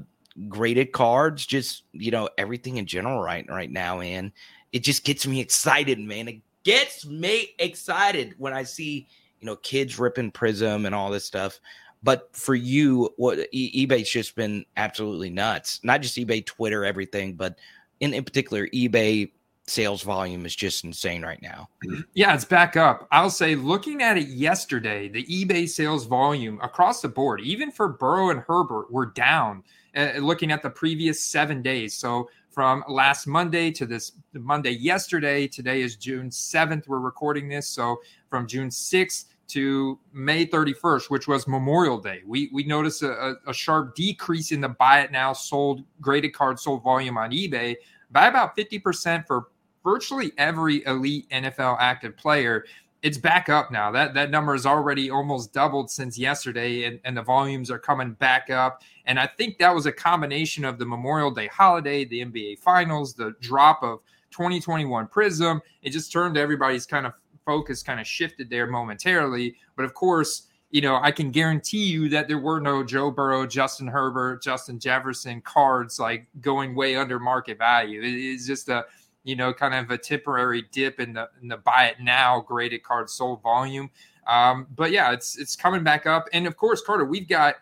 graded 0.49 0.93
cards, 0.93 1.47
just 1.47 1.85
you 1.93 2.11
know, 2.11 2.29
everything 2.39 2.79
in 2.79 2.87
general 2.87 3.21
right 3.21 3.47
right 3.49 3.71
now, 3.71 4.01
and 4.01 4.33
it 4.73 4.83
just 4.83 5.05
gets 5.05 5.27
me 5.27 5.41
excited, 5.41 6.01
man. 6.01 6.27
It 6.27 6.41
gets 6.65 7.07
me 7.07 7.55
excited 7.59 8.35
when 8.39 8.53
I 8.53 8.65
see 8.65 9.07
you 9.41 9.47
know 9.47 9.57
kids 9.57 9.99
ripping 9.99 10.31
Prism 10.31 10.87
and 10.87 10.95
all 10.95 11.11
this 11.11 11.25
stuff. 11.25 11.61
But 12.03 12.29
for 12.37 12.55
you, 12.55 13.11
what 13.17 13.39
e- 13.53 13.87
eBay's 13.87 14.11
just 14.11 14.37
been 14.37 14.67
absolutely 14.77 15.31
nuts. 15.31 15.81
Not 15.83 16.03
just 16.03 16.17
eBay, 16.17 16.45
Twitter, 16.45 16.85
everything, 16.85 17.35
but 17.35 17.59
in, 18.01 18.13
in 18.13 18.25
particular, 18.25 18.69
eBay 18.69 19.31
sales 19.67 20.03
volume 20.03 20.45
is 20.45 20.55
just 20.55 20.85
insane 20.85 21.23
right 21.23 21.41
now. 21.41 21.69
Yeah, 22.15 22.35
it's 22.35 22.45
back 22.45 22.77
up. 22.77 23.09
I'll 23.11 23.31
say, 23.31 23.57
looking 23.57 24.03
at 24.03 24.17
it 24.17 24.29
yesterday, 24.29 25.09
the 25.09 25.25
eBay 25.25 25.69
sales 25.69 26.05
volume 26.05 26.61
across 26.63 27.01
the 27.01 27.09
board, 27.09 27.41
even 27.41 27.73
for 27.73 27.89
Burrow 27.89 28.31
and 28.31 28.41
Herbert, 28.41 28.93
were 28.93 29.07
down. 29.07 29.65
Uh, 29.97 30.13
looking 30.19 30.53
at 30.53 30.63
the 30.63 30.71
previous 30.71 31.21
seven 31.21 31.63
days, 31.63 31.95
so 31.95 32.29
from 32.55 32.85
last 32.89 33.27
Monday 33.27 33.73
to 33.73 33.85
this 33.85 34.13
Monday 34.33 34.71
yesterday. 34.71 35.49
Today 35.49 35.83
is 35.83 35.97
June 35.97 36.31
7th. 36.31 36.87
We're 36.87 37.01
recording 37.01 37.49
this. 37.49 37.67
So 37.67 38.01
from 38.31 38.47
June 38.47 38.69
6th 38.69 39.25
to 39.49 39.99
May 40.13 40.47
31st, 40.47 41.11
which 41.11 41.27
was 41.27 41.49
Memorial 41.49 41.99
Day, 41.99 42.23
we, 42.25 42.49
we 42.53 42.65
noticed 42.65 43.03
a, 43.03 43.35
a 43.47 43.53
sharp 43.53 43.97
decrease 43.97 44.53
in 44.53 44.61
the 44.61 44.69
buy 44.69 45.01
it 45.01 45.11
now 45.11 45.33
sold 45.33 45.83
graded 46.01 46.33
card 46.33 46.61
sold 46.61 46.85
volume 46.85 47.19
on 47.19 47.33
eBay 47.33 47.75
by 48.13 48.29
about 48.29 48.57
50% 48.57 49.27
for 49.27 49.49
virtually 49.83 50.33
every 50.39 50.85
elite 50.87 51.29
NFL 51.31 51.77
active 51.81 52.17
player 52.17 52.65
it's 53.05 53.19
back 53.19 53.51
up 53.51 53.71
now. 53.71 53.91
That 53.91 54.15
that 54.15 54.31
number 54.31 54.55
has 54.55 54.65
already 54.65 55.11
almost 55.11 55.53
doubled 55.53 55.91
since 55.91 56.17
yesterday, 56.17 56.85
and, 56.85 56.99
and 57.05 57.15
the 57.15 57.23
volumes 57.23 57.71
are 57.71 57.79
coming 57.79 58.13
back 58.13 58.49
up. 58.49 58.83
And 59.05 59.21
I 59.21 59.27
think 59.27 59.59
that 59.59 59.75
was 59.75 59.85
a 59.85 59.93
combination 59.93 60.65
of 60.65 60.79
the 60.79 60.87
Memorial 60.87 61.31
Day 61.31 61.47
holiday, 61.47 62.07
the 62.07 62.25
NBA 62.25 62.61
Finals, 62.61 63.13
the 63.13 63.35
drop 63.41 63.83
of 63.83 64.01
2021 64.31 65.07
Prism. 65.09 65.61
It 65.83 65.91
just 65.91 66.11
turned 66.11 66.39
everybody's 66.39 66.87
kind 66.87 67.05
of 67.05 67.13
focus 67.45 67.83
kind 67.83 68.01
of 68.01 68.07
shifted 68.07 68.49
there 68.49 68.67
momentarily. 68.67 69.55
But 69.77 69.85
of 69.85 69.93
course, 69.93 70.49
you 70.71 70.81
know, 70.81 70.99
I 71.03 71.11
can 71.11 71.31
guarantee 71.31 71.85
you 71.85 72.09
that 72.09 72.27
there 72.27 72.39
were 72.39 72.59
no 72.59 72.83
Joe 72.83 73.11
Burrow, 73.11 73.47
Justin 73.47 73.87
Herbert, 73.87 74.43
Justin 74.43 74.79
Jefferson 74.79 75.43
cards 75.43 76.01
like 76.01 76.27
going 76.41 76.75
way 76.75 76.97
under 76.97 77.21
market 77.21 77.59
value. 77.59 78.01
It's 78.03 78.47
just 78.47 78.71
a 78.71 78.87
you 79.25 79.35
know, 79.35 79.53
kind 79.53 79.75
of 79.75 79.91
a 79.91 79.99
temporary 79.99 80.65
dip 80.71 81.01
in 81.01 81.15
the 81.15 81.29
in 81.43 81.49
the 81.49 81.57
buy 81.57 81.87
it 81.87 81.97
now 82.01 82.41
graded 82.41 82.83
card 82.83 83.11
sold 83.11 83.43
volume. 83.43 83.91
Um, 84.27 84.67
but 84.77 84.93
yeah, 84.93 85.13
it's 85.13 85.37
it's 85.39 85.57
coming 85.57 85.83
back 85.83 86.07
up, 86.07 86.29
and 86.33 86.47
of 86.47 86.57
course, 86.57 86.83
Carter, 86.83 87.05
we've 87.05 87.29
got 87.29 87.57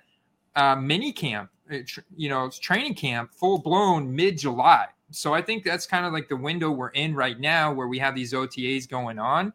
uh, 0.57 0.77
mini 0.77 1.13
camp, 1.13 1.51
uh, 1.73 1.79
you 2.17 2.29
know, 2.29 2.51
training 2.51 2.95
camp 2.95 3.33
full 3.33 3.59
blown 3.59 4.15
mid 4.15 4.39
July. 4.39 4.87
So 5.11 5.35
I 5.35 5.43
think 5.43 5.65
that's 5.65 5.87
kind 5.87 6.07
of 6.07 6.13
like 6.13 6.29
the 6.29 6.37
window 6.37 6.71
we're 6.71 6.91
in 6.91 7.15
right 7.15 7.39
now, 7.39 7.73
where 7.73 7.89
we 7.89 7.99
have 7.99 8.15
these 8.15 8.33
OTAs 8.33 8.89
going 8.89 9.19
on, 9.19 9.53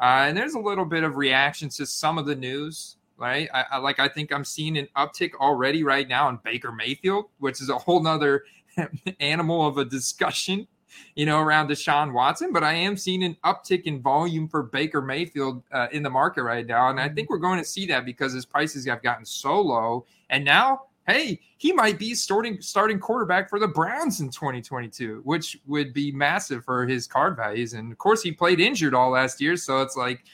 uh, 0.00 0.24
and 0.26 0.36
there's 0.36 0.54
a 0.54 0.58
little 0.58 0.84
bit 0.84 1.04
of 1.04 1.16
reaction 1.16 1.68
to 1.70 1.86
some 1.86 2.18
of 2.18 2.26
the 2.26 2.34
news. 2.34 2.96
Right, 3.18 3.50
I, 3.52 3.64
I 3.72 3.78
like. 3.78 3.98
I 3.98 4.08
think 4.08 4.32
I'm 4.32 4.46
seeing 4.46 4.78
an 4.78 4.88
uptick 4.96 5.34
already 5.34 5.82
right 5.84 6.08
now 6.08 6.30
in 6.30 6.38
Baker 6.42 6.72
Mayfield, 6.72 7.26
which 7.38 7.60
is 7.60 7.68
a 7.68 7.76
whole 7.76 8.02
nother 8.02 8.44
animal 9.20 9.66
of 9.66 9.76
a 9.76 9.84
discussion 9.84 10.66
you 11.14 11.26
know, 11.26 11.40
around 11.40 11.68
Deshaun 11.68 12.12
Watson, 12.12 12.52
but 12.52 12.64
I 12.64 12.72
am 12.72 12.96
seeing 12.96 13.22
an 13.22 13.36
uptick 13.44 13.82
in 13.84 14.00
volume 14.00 14.48
for 14.48 14.62
Baker 14.62 15.00
Mayfield 15.00 15.62
uh, 15.72 15.88
in 15.92 16.02
the 16.02 16.10
market 16.10 16.42
right 16.42 16.66
now. 16.66 16.88
And 16.90 17.00
I 17.00 17.08
think 17.08 17.26
mm-hmm. 17.26 17.34
we're 17.34 17.38
going 17.38 17.58
to 17.58 17.64
see 17.64 17.86
that 17.86 18.04
because 18.04 18.32
his 18.32 18.46
prices 18.46 18.86
have 18.86 19.02
gotten 19.02 19.24
so 19.24 19.60
low. 19.60 20.06
And 20.30 20.44
now, 20.44 20.82
hey, 21.06 21.40
he 21.56 21.72
might 21.72 21.98
be 21.98 22.14
starting 22.14 22.60
starting 22.60 22.98
quarterback 22.98 23.48
for 23.48 23.58
the 23.58 23.68
Browns 23.68 24.20
in 24.20 24.30
2022, 24.30 25.22
which 25.24 25.58
would 25.66 25.92
be 25.92 26.12
massive 26.12 26.64
for 26.64 26.86
his 26.86 27.06
card 27.06 27.36
values. 27.36 27.74
And 27.74 27.90
of 27.92 27.98
course, 27.98 28.22
he 28.22 28.32
played 28.32 28.60
injured 28.60 28.94
all 28.94 29.10
last 29.10 29.40
year. 29.40 29.56
So 29.56 29.82
it's 29.82 29.96
like, 29.96 30.24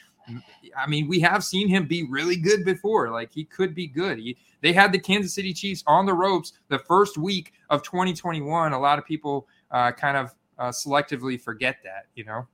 I 0.77 0.87
mean, 0.87 1.07
we 1.07 1.19
have 1.21 1.43
seen 1.43 1.67
him 1.67 1.87
be 1.87 2.03
really 2.03 2.35
good 2.35 2.65
before. 2.65 3.09
Like 3.11 3.31
he 3.31 3.45
could 3.45 3.73
be 3.73 3.87
good. 3.87 4.19
He, 4.19 4.37
they 4.61 4.73
had 4.73 4.91
the 4.91 4.99
Kansas 4.99 5.33
City 5.33 5.53
Chiefs 5.53 5.83
on 5.87 6.05
the 6.05 6.13
ropes 6.13 6.53
the 6.67 6.79
first 6.79 7.17
week 7.17 7.53
of 7.69 7.83
2021. 7.83 8.73
A 8.73 8.79
lot 8.79 8.99
of 8.99 9.05
people 9.05 9.47
uh, 9.71 9.91
kind 9.91 10.17
of 10.17 10.33
uh, 10.59 10.69
selectively 10.69 11.39
forget 11.39 11.77
that, 11.83 12.07
you 12.15 12.23
know? 12.23 12.47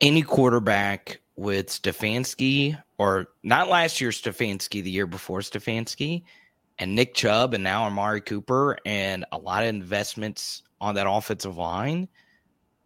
Any 0.00 0.22
quarterback 0.22 1.20
with 1.36 1.68
Stefanski, 1.68 2.80
or 2.98 3.28
not 3.42 3.68
last 3.68 4.00
year 4.00 4.10
Stefanski, 4.10 4.82
the 4.82 4.90
year 4.90 5.06
before 5.06 5.40
Stefanski, 5.40 6.24
and 6.78 6.94
Nick 6.94 7.14
Chubb, 7.14 7.54
and 7.54 7.62
now 7.62 7.84
Amari 7.84 8.20
Cooper, 8.20 8.78
and 8.84 9.24
a 9.32 9.38
lot 9.38 9.62
of 9.62 9.68
investments 9.68 10.62
on 10.80 10.94
that 10.96 11.08
offensive 11.08 11.56
line, 11.56 12.08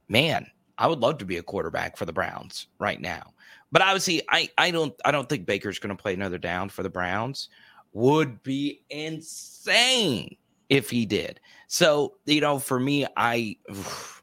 man, 0.09 0.47
I 0.79 0.87
would 0.87 1.01
love 1.01 1.19
to 1.19 1.25
be 1.25 1.39
a 1.39 1.43
quarterback 1.43 1.97
for 1.97 2.05
the 2.05 2.13
Browns 2.13 2.69
right 2.79 3.01
now. 3.01 3.33
But 3.73 3.83
obviously, 3.83 4.23
I 4.31 4.49
I 4.59 4.71
don't 4.71 4.95
I 5.05 5.11
don't 5.11 5.29
think 5.29 5.47
Baker's 5.47 5.79
going 5.79 5.97
to 5.97 6.01
play 6.01 6.15
another 6.15 6.39
down 6.39 6.69
for 6.69 6.83
the 6.83 6.91
Browns. 6.91 7.49
Would 7.93 8.43
be 8.43 8.83
insane 8.91 10.37
if 10.69 10.91
he 10.91 11.07
did. 11.07 11.41
So 11.67 12.15
you 12.25 12.41
know, 12.41 12.59
for 12.59 12.79
me, 12.79 13.07
I. 13.17 13.57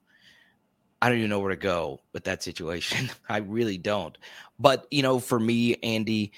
I 1.01 1.09
don't 1.09 1.17
even 1.17 1.31
know 1.31 1.41
where 1.41 1.49
to 1.49 1.57
go 1.57 1.99
with 2.13 2.23
that 2.23 2.43
situation. 2.43 3.11
I 3.27 3.39
really 3.39 3.77
don't. 3.77 4.17
But, 4.57 4.87
you 4.89 5.01
know, 5.01 5.19
for 5.19 5.37
me, 5.37 5.75
Andy, 5.83 6.31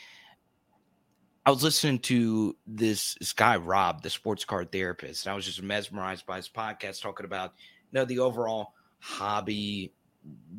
I 1.46 1.52
was 1.52 1.62
listening 1.62 2.00
to 2.00 2.56
this, 2.66 3.14
this 3.20 3.32
guy, 3.32 3.58
Rob, 3.58 4.02
the 4.02 4.10
sports 4.10 4.44
card 4.44 4.72
therapist, 4.72 5.28
and 5.28 5.34
I 5.34 5.36
was 5.36 5.46
just 5.46 5.62
mesmerized 5.62 6.26
by 6.26 6.38
his 6.38 6.50
podcast 6.50 7.04
talking 7.04 7.28
about, 7.28 7.54
you 7.92 8.00
know, 8.00 8.06
the 8.06 8.18
overall 8.18 8.74
hobby 8.98 9.94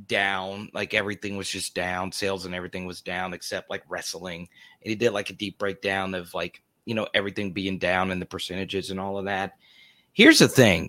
down, 0.06 0.70
like 0.72 0.94
everything 0.94 1.36
was 1.36 1.50
just 1.50 1.74
down, 1.74 2.12
sales 2.12 2.46
and 2.46 2.54
everything 2.54 2.86
was 2.86 3.00
down 3.00 3.34
except 3.34 3.70
like 3.70 3.82
wrestling. 3.88 4.48
And 4.82 4.88
he 4.88 4.94
did 4.94 5.10
like 5.10 5.30
a 5.30 5.34
deep 5.34 5.58
breakdown 5.58 6.14
of 6.14 6.32
like, 6.32 6.62
you 6.84 6.94
know, 6.94 7.08
everything 7.12 7.50
being 7.52 7.78
down 7.78 8.12
and 8.12 8.22
the 8.22 8.26
percentages 8.26 8.92
and 8.92 9.00
all 9.00 9.18
of 9.18 9.24
that. 9.24 9.54
Here's 10.16 10.38
the 10.38 10.48
thing. 10.48 10.88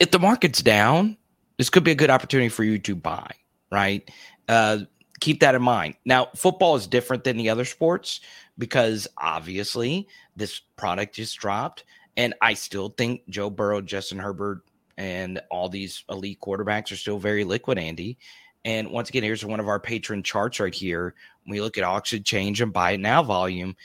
If 0.00 0.10
the 0.10 0.18
market's 0.18 0.62
down, 0.62 1.16
this 1.58 1.70
could 1.70 1.84
be 1.84 1.92
a 1.92 1.94
good 1.94 2.10
opportunity 2.10 2.48
for 2.48 2.64
you 2.64 2.76
to 2.80 2.96
buy, 2.96 3.30
right? 3.70 4.10
Uh, 4.48 4.78
keep 5.20 5.38
that 5.40 5.54
in 5.54 5.62
mind. 5.62 5.94
Now, 6.04 6.30
football 6.34 6.74
is 6.74 6.88
different 6.88 7.22
than 7.22 7.36
the 7.36 7.50
other 7.50 7.64
sports 7.64 8.18
because 8.58 9.06
obviously 9.16 10.08
this 10.34 10.58
product 10.74 11.14
just 11.14 11.38
dropped. 11.38 11.84
And 12.16 12.34
I 12.42 12.54
still 12.54 12.88
think 12.88 13.28
Joe 13.28 13.48
Burrow, 13.48 13.80
Justin 13.80 14.18
Herbert, 14.18 14.62
and 14.96 15.40
all 15.48 15.68
these 15.68 16.02
elite 16.10 16.40
quarterbacks 16.40 16.90
are 16.90 16.96
still 16.96 17.20
very 17.20 17.44
liquid, 17.44 17.78
Andy. 17.78 18.18
And 18.64 18.90
once 18.90 19.08
again, 19.08 19.22
here's 19.22 19.44
one 19.44 19.60
of 19.60 19.68
our 19.68 19.78
patron 19.78 20.24
charts 20.24 20.58
right 20.58 20.74
here. 20.74 21.14
When 21.44 21.52
we 21.52 21.60
look 21.60 21.78
at 21.78 21.84
auction 21.84 22.24
change 22.24 22.60
and 22.60 22.72
buy 22.72 22.92
it 22.92 23.00
now 23.00 23.22
volume, 23.22 23.76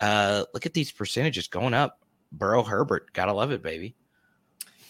uh, 0.00 0.44
look 0.54 0.64
at 0.64 0.72
these 0.72 0.90
percentages 0.90 1.48
going 1.48 1.74
up. 1.74 2.00
Burrow 2.32 2.62
Herbert, 2.62 3.12
gotta 3.12 3.32
love 3.32 3.50
it, 3.50 3.62
baby. 3.62 3.94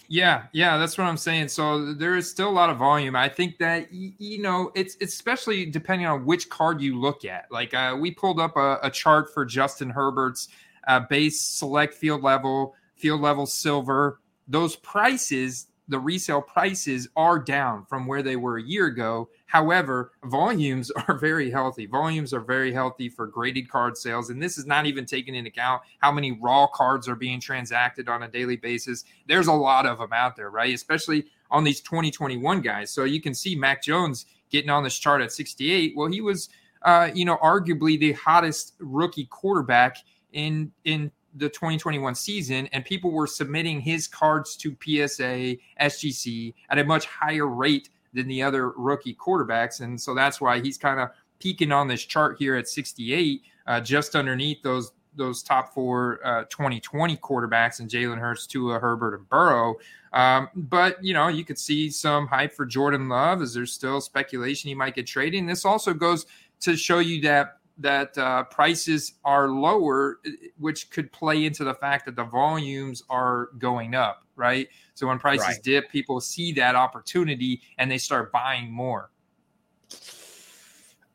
Yeah, 0.08 0.44
yeah, 0.52 0.76
that's 0.78 0.96
what 0.96 1.04
I'm 1.04 1.16
saying. 1.16 1.48
So 1.48 1.92
there 1.92 2.16
is 2.16 2.30
still 2.30 2.48
a 2.48 2.50
lot 2.50 2.70
of 2.70 2.76
volume. 2.76 3.16
I 3.16 3.28
think 3.28 3.58
that 3.58 3.92
you 3.92 4.40
know 4.40 4.70
it's, 4.74 4.96
especially 5.00 5.66
depending 5.66 6.06
on 6.06 6.24
which 6.24 6.48
card 6.48 6.80
you 6.80 6.98
look 6.98 7.24
at. 7.24 7.50
Like 7.50 7.74
uh, 7.74 7.96
we 7.98 8.12
pulled 8.12 8.38
up 8.38 8.56
a, 8.56 8.78
a, 8.82 8.90
chart 8.90 9.32
for 9.34 9.44
Justin 9.44 9.90
Herbert's 9.90 10.48
uh, 10.86 11.00
base 11.00 11.40
select 11.40 11.94
field 11.94 12.22
level, 12.22 12.74
field 12.94 13.20
level 13.20 13.46
silver. 13.46 14.20
Those 14.46 14.76
prices 14.76 15.66
the 15.88 15.98
resale 15.98 16.42
prices 16.42 17.08
are 17.16 17.38
down 17.38 17.84
from 17.86 18.06
where 18.06 18.22
they 18.22 18.36
were 18.36 18.58
a 18.58 18.62
year 18.62 18.86
ago. 18.86 19.28
However, 19.46 20.12
volumes 20.24 20.90
are 21.08 21.18
very 21.18 21.50
healthy. 21.50 21.86
Volumes 21.86 22.32
are 22.32 22.40
very 22.40 22.72
healthy 22.72 23.08
for 23.08 23.26
graded 23.26 23.68
card 23.68 23.96
sales. 23.96 24.30
And 24.30 24.42
this 24.42 24.58
is 24.58 24.66
not 24.66 24.86
even 24.86 25.06
taking 25.06 25.34
into 25.34 25.50
account 25.50 25.82
how 25.98 26.10
many 26.10 26.32
raw 26.32 26.66
cards 26.66 27.08
are 27.08 27.14
being 27.14 27.40
transacted 27.40 28.08
on 28.08 28.24
a 28.24 28.28
daily 28.28 28.56
basis. 28.56 29.04
There's 29.26 29.46
a 29.46 29.52
lot 29.52 29.86
of 29.86 29.98
them 29.98 30.12
out 30.12 30.36
there, 30.36 30.50
right? 30.50 30.74
Especially 30.74 31.26
on 31.50 31.64
these 31.64 31.80
2021 31.80 32.60
guys. 32.60 32.90
So 32.90 33.04
you 33.04 33.20
can 33.20 33.34
see 33.34 33.54
Mac 33.54 33.82
Jones 33.82 34.26
getting 34.50 34.70
on 34.70 34.82
this 34.82 34.98
chart 34.98 35.22
at 35.22 35.32
68. 35.32 35.94
Well, 35.96 36.08
he 36.08 36.20
was, 36.20 36.48
uh, 36.82 37.10
you 37.14 37.24
know, 37.24 37.36
arguably 37.38 37.98
the 37.98 38.12
hottest 38.12 38.74
rookie 38.80 39.26
quarterback 39.26 39.98
in 40.32 40.72
in 40.84 41.10
the 41.36 41.48
2021 41.48 42.14
season, 42.14 42.68
and 42.72 42.84
people 42.84 43.10
were 43.10 43.26
submitting 43.26 43.80
his 43.80 44.08
cards 44.08 44.56
to 44.56 44.76
PSA, 44.82 45.56
SGC 45.80 46.54
at 46.70 46.78
a 46.78 46.84
much 46.84 47.06
higher 47.06 47.46
rate 47.46 47.90
than 48.12 48.28
the 48.28 48.42
other 48.42 48.70
rookie 48.70 49.14
quarterbacks. 49.14 49.80
And 49.80 50.00
so 50.00 50.14
that's 50.14 50.40
why 50.40 50.60
he's 50.60 50.78
kind 50.78 51.00
of 51.00 51.10
peaking 51.38 51.72
on 51.72 51.86
this 51.86 52.04
chart 52.04 52.36
here 52.38 52.56
at 52.56 52.68
68, 52.68 53.42
uh, 53.66 53.80
just 53.80 54.14
underneath 54.14 54.62
those 54.62 54.92
those 55.16 55.42
top 55.42 55.72
four 55.72 56.20
uh, 56.24 56.44
2020 56.50 57.16
quarterbacks 57.16 57.80
and 57.80 57.88
Jalen 57.88 58.18
Hurts, 58.18 58.46
Tua, 58.46 58.78
Herbert, 58.78 59.14
and 59.14 59.28
Burrow. 59.30 59.76
Um, 60.12 60.48
but 60.54 61.02
you 61.02 61.14
know, 61.14 61.28
you 61.28 61.44
could 61.44 61.58
see 61.58 61.90
some 61.90 62.26
hype 62.26 62.52
for 62.52 62.66
Jordan 62.66 63.08
Love 63.08 63.42
as 63.42 63.54
there's 63.54 63.72
still 63.72 64.00
speculation 64.00 64.68
he 64.68 64.74
might 64.74 64.94
get 64.94 65.06
traded. 65.06 65.40
And 65.40 65.48
this 65.48 65.64
also 65.64 65.94
goes 65.94 66.26
to 66.60 66.76
show 66.76 66.98
you 66.98 67.20
that 67.22 67.58
that 67.78 68.16
uh, 68.16 68.44
prices 68.44 69.14
are 69.24 69.48
lower, 69.48 70.20
which 70.58 70.90
could 70.90 71.12
play 71.12 71.44
into 71.44 71.64
the 71.64 71.74
fact 71.74 72.06
that 72.06 72.16
the 72.16 72.24
volumes 72.24 73.02
are 73.10 73.50
going 73.58 73.94
up, 73.94 74.24
right? 74.34 74.68
So 74.94 75.06
when 75.06 75.18
prices 75.18 75.46
right. 75.46 75.62
dip, 75.62 75.90
people 75.90 76.20
see 76.20 76.52
that 76.52 76.74
opportunity 76.74 77.60
and 77.78 77.90
they 77.90 77.98
start 77.98 78.32
buying 78.32 78.70
more. 78.70 79.10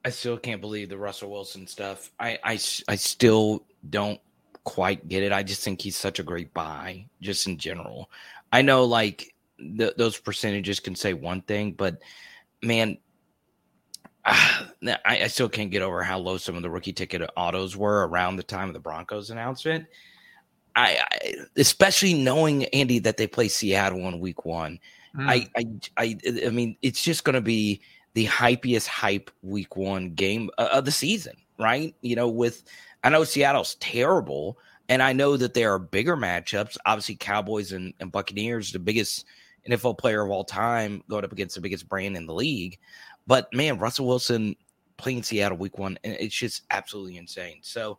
I 0.04 0.10
still 0.10 0.38
can't 0.38 0.62
believe 0.62 0.90
the 0.90 0.98
Russell 0.98 1.32
Wilson 1.32 1.68
stuff. 1.68 2.12
I, 2.20 2.40
I, 2.44 2.60
I 2.88 2.96
still 2.96 3.64
don't 3.90 4.20
quite 4.64 5.08
get 5.08 5.24
it. 5.24 5.32
I 5.32 5.44
just 5.44 5.64
think 5.64 5.82
he's 5.82 5.96
such 5.96 6.20
a 6.20 6.24
great 6.24 6.54
buy, 6.54 7.06
just 7.22 7.48
in 7.48 7.58
general. 7.58 8.10
I 8.52 8.62
know 8.62 8.86
like 8.86 9.34
the, 9.58 9.94
those 9.98 10.18
percentages 10.18 10.80
can 10.80 10.96
say 10.96 11.14
one 11.14 11.42
thing, 11.42 11.74
but 11.74 12.02
man, 12.62 12.98
I, 14.26 14.68
I, 15.06 15.28
still 15.28 15.50
can't 15.50 15.72
get 15.72 15.82
over 15.82 16.04
how 16.04 16.20
low 16.20 16.38
some 16.38 16.56
of 16.56 16.62
the 16.62 16.70
rookie 16.70 16.94
ticket 16.94 17.28
autos 17.36 17.76
were 17.76 18.08
around 18.08 18.36
the 18.36 18.44
time 18.44 18.68
of 18.68 18.74
the 18.74 18.80
Broncos 18.80 19.32
announcement. 19.32 19.86
I, 20.76 21.00
I 21.12 21.34
especially 21.58 22.14
knowing 22.14 22.66
Andy 22.66 23.00
that 23.00 23.18
they 23.18 23.28
play 23.28 23.48
Seattle 23.48 24.08
in 24.08 24.20
Week 24.20 24.46
One. 24.46 24.80
Mm. 25.18 25.28
I, 25.28 25.50
I, 25.58 25.66
I, 25.98 26.46
I 26.46 26.50
mean, 26.50 26.78
it's 26.82 27.02
just 27.02 27.24
going 27.24 27.34
to 27.34 27.42
be 27.42 27.82
the 28.14 28.28
hypiest 28.28 28.88
hype 28.88 29.32
Week 29.42 29.76
One 29.76 30.12
game 30.12 30.50
uh, 30.58 30.70
of 30.72 30.86
the 30.86 30.92
season, 30.92 31.36
right? 31.60 31.96
You 32.02 32.16
know, 32.16 32.30
with 32.30 32.64
I 33.04 33.10
know 33.10 33.24
Seattle's 33.24 33.76
terrible, 33.76 34.60
and 34.88 35.02
I 35.02 35.14
know 35.14 35.36
that 35.38 35.54
there 35.54 35.74
are 35.74 35.80
bigger 35.80 36.16
matchups. 36.16 36.78
Obviously, 36.86 37.16
Cowboys 37.16 37.72
and, 37.72 37.94
and 38.00 38.12
Buccaneers, 38.12 38.72
the 38.72 38.80
biggest 38.80 39.26
NFL 39.70 39.98
player 39.98 40.24
of 40.24 40.32
all 40.32 40.44
time, 40.44 41.04
going 41.10 41.24
up 41.24 41.32
against 41.32 41.56
the 41.56 41.62
biggest 41.62 41.88
brand 41.88 42.16
in 42.16 42.26
the 42.26 42.34
league. 42.34 42.80
But 43.32 43.48
man, 43.54 43.80
Russell 43.80 44.08
Wilson 44.08 44.58
playing 44.98 45.24
Seattle 45.24 45.58
week 45.58 45.78
one, 45.78 45.98
and 46.04 46.18
it's 46.20 46.36
just 46.36 46.64
absolutely 46.70 47.16
insane. 47.16 47.60
So, 47.62 47.98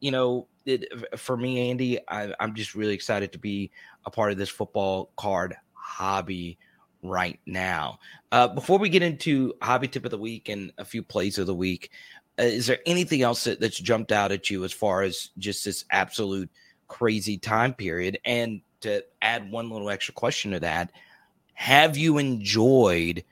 you 0.00 0.10
know, 0.10 0.46
it, 0.66 0.84
for 1.18 1.38
me, 1.38 1.70
Andy, 1.70 1.98
I, 2.06 2.34
I'm 2.38 2.54
just 2.54 2.74
really 2.74 2.92
excited 2.92 3.32
to 3.32 3.38
be 3.38 3.70
a 4.04 4.10
part 4.10 4.30
of 4.30 4.36
this 4.36 4.50
football 4.50 5.10
card 5.16 5.56
hobby 5.72 6.58
right 7.00 7.40
now. 7.46 7.98
Uh, 8.30 8.46
before 8.48 8.78
we 8.78 8.90
get 8.90 9.02
into 9.02 9.54
hobby 9.62 9.88
tip 9.88 10.04
of 10.04 10.10
the 10.10 10.18
week 10.18 10.50
and 10.50 10.70
a 10.76 10.84
few 10.84 11.02
plays 11.02 11.38
of 11.38 11.46
the 11.46 11.54
week, 11.54 11.90
uh, 12.38 12.42
is 12.42 12.66
there 12.66 12.80
anything 12.84 13.22
else 13.22 13.44
that, 13.44 13.60
that's 13.60 13.80
jumped 13.80 14.12
out 14.12 14.32
at 14.32 14.50
you 14.50 14.64
as 14.64 14.72
far 14.74 15.00
as 15.00 15.30
just 15.38 15.64
this 15.64 15.86
absolute 15.92 16.50
crazy 16.88 17.38
time 17.38 17.72
period? 17.72 18.18
And 18.26 18.60
to 18.82 19.02
add 19.22 19.50
one 19.50 19.70
little 19.70 19.88
extra 19.88 20.12
question 20.12 20.50
to 20.50 20.60
that, 20.60 20.92
have 21.54 21.96
you 21.96 22.18
enjoyed 22.18 23.24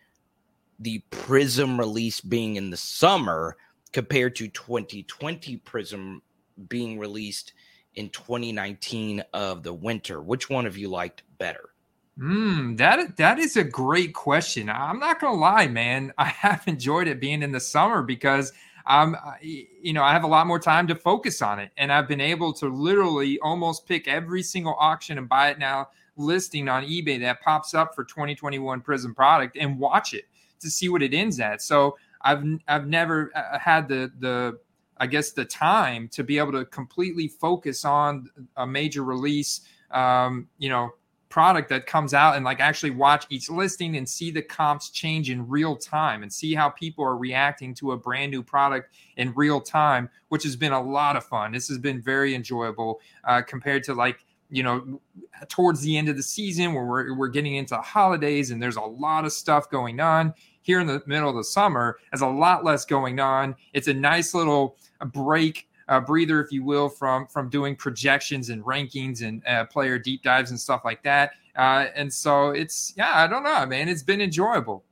the 0.82 0.98
Prism 1.10 1.78
release 1.78 2.20
being 2.20 2.56
in 2.56 2.70
the 2.70 2.76
summer 2.76 3.56
compared 3.92 4.36
to 4.36 4.48
2020 4.48 5.56
Prism 5.58 6.22
being 6.68 6.98
released 6.98 7.52
in 7.94 8.08
2019 8.10 9.22
of 9.32 9.62
the 9.62 9.72
winter. 9.72 10.20
Which 10.20 10.50
one 10.50 10.66
of 10.66 10.76
you 10.76 10.88
liked 10.88 11.22
better? 11.38 11.70
Mm, 12.18 12.76
that 12.76 13.16
that 13.16 13.38
is 13.38 13.56
a 13.56 13.64
great 13.64 14.12
question. 14.12 14.68
I'm 14.68 14.98
not 14.98 15.20
gonna 15.20 15.38
lie, 15.38 15.66
man. 15.66 16.12
I 16.18 16.26
have 16.26 16.62
enjoyed 16.66 17.08
it 17.08 17.20
being 17.20 17.42
in 17.42 17.52
the 17.52 17.60
summer 17.60 18.02
because 18.02 18.52
um, 18.84 19.16
you 19.40 19.92
know, 19.92 20.02
I 20.02 20.12
have 20.12 20.24
a 20.24 20.28
lot 20.28 20.48
more 20.48 20.58
time 20.58 20.88
to 20.88 20.96
focus 20.96 21.40
on 21.40 21.60
it, 21.60 21.70
and 21.76 21.92
I've 21.92 22.08
been 22.08 22.20
able 22.20 22.52
to 22.54 22.66
literally 22.66 23.38
almost 23.38 23.86
pick 23.86 24.08
every 24.08 24.42
single 24.42 24.74
auction 24.76 25.18
and 25.18 25.28
buy 25.28 25.50
it 25.50 25.58
now 25.60 25.88
listing 26.16 26.68
on 26.68 26.84
eBay 26.84 27.20
that 27.20 27.40
pops 27.40 27.74
up 27.74 27.94
for 27.94 28.04
2021 28.04 28.80
Prism 28.80 29.14
product 29.14 29.56
and 29.56 29.78
watch 29.78 30.14
it 30.14 30.24
to 30.62 30.70
see 30.70 30.88
what 30.88 31.02
it 31.02 31.14
ends 31.14 31.40
at. 31.40 31.62
So 31.62 31.96
I've 32.22 32.44
I've 32.68 32.86
never 32.86 33.30
uh, 33.34 33.58
had 33.58 33.88
the 33.88 34.10
the 34.18 34.58
I 34.98 35.06
guess 35.06 35.32
the 35.32 35.44
time 35.44 36.08
to 36.08 36.22
be 36.22 36.38
able 36.38 36.52
to 36.52 36.64
completely 36.66 37.28
focus 37.28 37.84
on 37.84 38.30
a 38.56 38.66
major 38.66 39.02
release, 39.02 39.62
um, 39.90 40.48
you 40.58 40.68
know, 40.68 40.90
product 41.28 41.70
that 41.70 41.86
comes 41.86 42.12
out 42.12 42.36
and 42.36 42.44
like 42.44 42.60
actually 42.60 42.90
watch 42.90 43.24
each 43.30 43.48
listing 43.50 43.96
and 43.96 44.06
see 44.06 44.30
the 44.30 44.42
comps 44.42 44.90
change 44.90 45.30
in 45.30 45.48
real 45.48 45.74
time 45.74 46.22
and 46.22 46.30
see 46.30 46.54
how 46.54 46.68
people 46.68 47.02
are 47.02 47.16
reacting 47.16 47.74
to 47.74 47.92
a 47.92 47.96
brand 47.96 48.30
new 48.30 48.42
product 48.42 48.94
in 49.16 49.32
real 49.34 49.60
time, 49.60 50.10
which 50.28 50.42
has 50.42 50.56
been 50.56 50.72
a 50.72 50.80
lot 50.80 51.16
of 51.16 51.24
fun. 51.24 51.50
This 51.50 51.68
has 51.68 51.78
been 51.78 52.02
very 52.02 52.34
enjoyable 52.34 53.00
uh, 53.24 53.40
compared 53.42 53.82
to 53.84 53.94
like 53.94 54.24
you 54.50 54.62
know, 54.62 55.00
towards 55.48 55.80
the 55.80 55.96
end 55.96 56.10
of 56.10 56.16
the 56.18 56.22
season 56.22 56.74
where 56.74 56.84
we're, 56.84 57.14
we're 57.14 57.28
getting 57.28 57.54
into 57.54 57.74
holidays 57.78 58.50
and 58.50 58.62
there's 58.62 58.76
a 58.76 58.82
lot 58.82 59.24
of 59.24 59.32
stuff 59.32 59.70
going 59.70 59.98
on 59.98 60.34
here 60.62 60.80
in 60.80 60.86
the 60.86 61.02
middle 61.06 61.28
of 61.28 61.36
the 61.36 61.44
summer, 61.44 61.98
there's 62.10 62.22
a 62.22 62.26
lot 62.26 62.64
less 62.64 62.84
going 62.84 63.20
on. 63.20 63.54
It's 63.72 63.88
a 63.88 63.94
nice 63.94 64.34
little 64.34 64.76
break, 65.06 65.68
breather, 66.06 66.40
if 66.40 66.52
you 66.52 66.64
will, 66.64 66.88
from 66.88 67.26
from 67.26 67.48
doing 67.48 67.76
projections 67.76 68.48
and 68.48 68.64
rankings 68.64 69.22
and 69.22 69.46
uh, 69.46 69.64
player 69.66 69.98
deep 69.98 70.22
dives 70.22 70.50
and 70.50 70.58
stuff 70.58 70.82
like 70.84 71.02
that. 71.02 71.32
Uh, 71.56 71.86
and 71.94 72.12
so 72.12 72.50
it's 72.50 72.94
yeah, 72.96 73.12
I 73.14 73.26
don't 73.26 73.42
know, 73.42 73.66
man. 73.66 73.88
It's 73.88 74.02
been 74.02 74.20
enjoyable. 74.20 74.84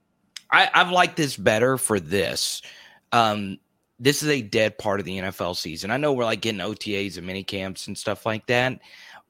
I, 0.50 0.68
I've 0.74 0.90
liked 0.90 1.16
this 1.16 1.37
better 1.37 1.78
for 1.78 2.00
this 2.00 2.61
Um, 3.12 3.59
this 4.00 4.22
is 4.22 4.30
a 4.30 4.42
dead 4.42 4.78
part 4.78 4.98
of 4.98 5.06
the 5.06 5.18
NFL 5.18 5.56
season. 5.56 5.90
I 5.90 5.98
know 5.98 6.12
we're 6.12 6.24
like 6.24 6.40
getting 6.40 6.61
OTAs 6.61 7.18
and 7.18 7.26
mini 7.26 7.44
camps 7.44 7.87
and 7.87 7.96
stuff 7.96 8.24
like 8.24 8.46
that, 8.46 8.80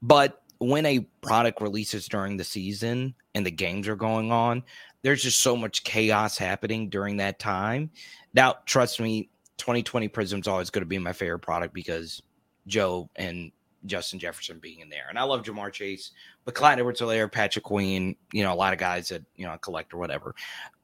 but 0.01 0.43
when 0.59 0.87
a 0.87 1.01
product 1.23 1.61
releases 1.61 2.07
during 2.07 2.37
the 2.37 2.45
season 2.45 3.15
and 3.35 3.45
the 3.45 3.51
games 3.51 3.89
are 3.89 3.97
going 3.97 4.31
on, 4.31 4.63
there's 5.03 5.23
just 5.23 5.41
so 5.41 5.57
much 5.57 5.85
chaos 5.85 6.37
happening 6.37 6.89
during 6.89 7.17
that 7.19 7.39
time. 7.39 7.91
Now, 8.35 8.57
trust 8.67 9.01
me, 9.01 9.31
2020 9.59 10.09
Prism's 10.09 10.49
always 10.49 10.71
going 10.71 10.83
to 10.83 10.87
be 10.87 10.99
my 10.99 11.13
favorite 11.13 11.41
product 11.41 11.75
because 11.75 12.23
Joe 12.67 13.09
and 13.17 13.53
Justin 13.87 14.19
Jefferson 14.19 14.59
being 14.59 14.81
in 14.81 14.91
there. 14.91 15.07
And 15.09 15.19
I 15.19 15.23
love 15.23 15.43
Ja'Marr 15.43 15.73
Chase, 15.73 16.13
but 16.45 16.55
Clyde 16.55 16.79
Edwards 16.79 17.01
Helaire, 17.01 17.31
Patrick 17.31 17.65
Queen, 17.65 18.17
you 18.33 18.43
know, 18.43 18.53
a 18.53 18.55
lot 18.55 18.73
of 18.73 18.79
guys 18.79 19.09
that, 19.09 19.23
you 19.37 19.47
know, 19.47 19.57
collect 19.59 19.95
or 19.95 19.99
whatever. 19.99 20.35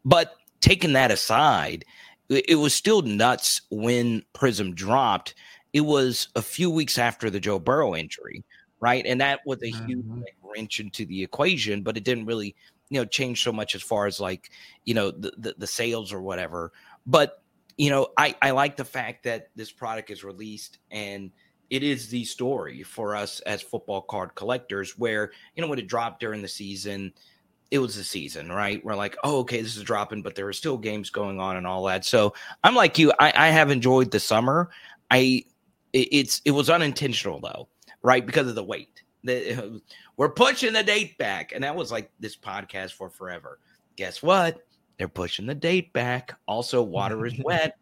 But 0.05 0.35
taking 0.61 0.95
that 0.95 1.11
aside, 1.11 1.85
it 2.29 2.59
was 2.59 2.75
still 2.75 3.03
nuts 3.03 3.63
when 3.71 4.25
Prism 4.33 4.75
dropped. 4.75 5.35
It 5.73 5.83
was 5.83 6.29
a 6.35 6.43
few 6.43 6.71
weeks 6.71 6.99
after 6.99 7.31
the 7.31 7.39
Joe 7.39 7.59
Burrow 7.59 7.95
injury, 7.95 8.45
right? 8.81 9.05
And 9.07 9.21
that 9.21 9.41
was 9.47 9.63
a 9.63 9.71
huge 9.71 10.05
mm-hmm. 10.07 10.23
wrench 10.43 10.81
into 10.81 11.05
the 11.05 11.23
equation, 11.23 11.83
but 11.83 11.97
it 11.97 12.05
didn't 12.05 12.27
really, 12.27 12.57
you 12.89 13.01
know, 13.01 13.05
changed 13.05 13.43
so 13.43 13.53
much 13.53 13.75
as 13.75 13.83
far 13.83 14.07
as 14.07 14.21
like, 14.21 14.51
you 14.85 14.95
know, 14.95 15.11
the, 15.11 15.33
the, 15.39 15.55
the 15.59 15.67
sales 15.67 16.13
or 16.13 16.21
whatever. 16.21 16.73
But, 17.07 17.43
you 17.77 17.91
know, 17.91 18.09
I, 18.17 18.35
I 18.43 18.51
like 18.53 18.77
the 18.77 18.85
fact 18.85 19.25
that 19.25 19.49
this 19.57 19.71
product 19.71 20.11
is 20.11 20.25
released 20.25 20.79
and 20.91 21.31
it 21.71 21.83
is 21.83 22.09
the 22.09 22.25
story 22.25 22.83
for 22.83 23.17
us 23.17 23.41
as 23.41 23.61
football 23.61 24.03
card 24.03 24.35
collectors 24.35 24.97
where, 24.99 25.33
you 25.55 25.63
know, 25.63 25.69
when 25.69 25.79
it 25.79 25.89
dropped 25.89 26.21
during 26.21 26.43
the 26.43 26.49
season– 26.49 27.13
it 27.71 27.79
was 27.79 27.97
the 27.97 28.05
season, 28.05 28.51
right? 28.51 28.85
We're 28.85 28.95
like, 28.95 29.17
oh, 29.25 29.39
okay, 29.41 29.61
this 29.61 29.77
is 29.77 29.83
dropping, 29.83 30.23
but 30.23 30.35
there 30.35 30.47
are 30.47 30.53
still 30.53 30.79
games 30.79 31.11
going 31.11 31.41
on 31.41 31.57
and 31.57 31.67
all 31.67 31.85
that. 31.85 32.05
So 32.05 32.35
I'm 32.63 32.75
like 32.75 32.99
you. 32.99 33.13
I, 33.19 33.33
I 33.35 33.49
have 33.49 33.71
enjoyed 33.71 34.11
the 34.11 34.21
summer. 34.21 34.71
I 35.11 35.45
it, 35.93 36.09
it's 36.13 36.43
it 36.45 36.53
was 36.53 36.71
unintentional 36.71 37.41
though, 37.41 37.69
right? 38.03 38.25
Because 38.25 38.49
of 38.49 38.55
the 38.55 38.65
wait. 38.65 39.03
The, 39.25 39.81
we're 40.17 40.31
pushing 40.31 40.73
the 40.73 40.83
date 40.83 41.19
back, 41.19 41.53
and 41.53 41.65
that 41.65 41.77
was 41.77 41.93
like 41.93 42.11
this 42.21 42.37
podcast 42.37 42.93
for 42.93 43.11
forever. 43.11 43.59
Guess 43.97 44.23
what? 44.23 44.63
They're 44.99 45.09
pushing 45.09 45.47
the 45.47 45.55
date 45.55 45.93
back. 45.93 46.39
Also, 46.47 46.83
water 46.83 47.27
is 47.27 47.35
wet, 47.45 47.77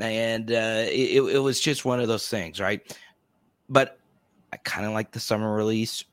and 0.00 0.50
uh, 0.50 0.84
it, 0.86 1.22
it 1.22 1.38
was 1.38 1.60
just 1.60 1.84
one 1.84 2.00
of 2.00 2.08
those 2.08 2.28
things, 2.28 2.60
right? 2.60 2.80
But 3.68 3.98
I 4.52 4.56
kind 4.58 4.86
of 4.86 4.92
like 4.92 5.12
the 5.12 5.20
summer 5.20 5.54
release 5.54 6.04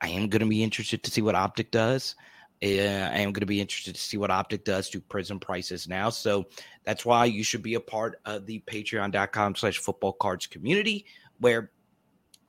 I 0.00 0.08
am 0.08 0.28
going 0.28 0.40
to 0.40 0.46
be 0.46 0.62
interested 0.62 1.02
to 1.02 1.10
see 1.10 1.22
what 1.22 1.34
Optic 1.34 1.70
does. 1.70 2.14
Uh, 2.62 2.66
I 2.66 3.18
am 3.18 3.32
going 3.32 3.40
to 3.40 3.46
be 3.46 3.60
interested 3.60 3.94
to 3.94 4.00
see 4.00 4.16
what 4.16 4.30
Optic 4.30 4.64
does 4.64 4.88
to 4.90 5.00
Prism 5.00 5.38
prices 5.38 5.88
now. 5.88 6.10
So 6.10 6.46
that's 6.84 7.04
why 7.04 7.24
you 7.26 7.44
should 7.44 7.62
be 7.62 7.74
a 7.74 7.80
part 7.80 8.20
of 8.24 8.46
the 8.46 8.62
patreon.com 8.66 9.54
slash 9.54 9.78
football 9.78 10.12
cards 10.12 10.46
community, 10.46 11.06
where 11.38 11.70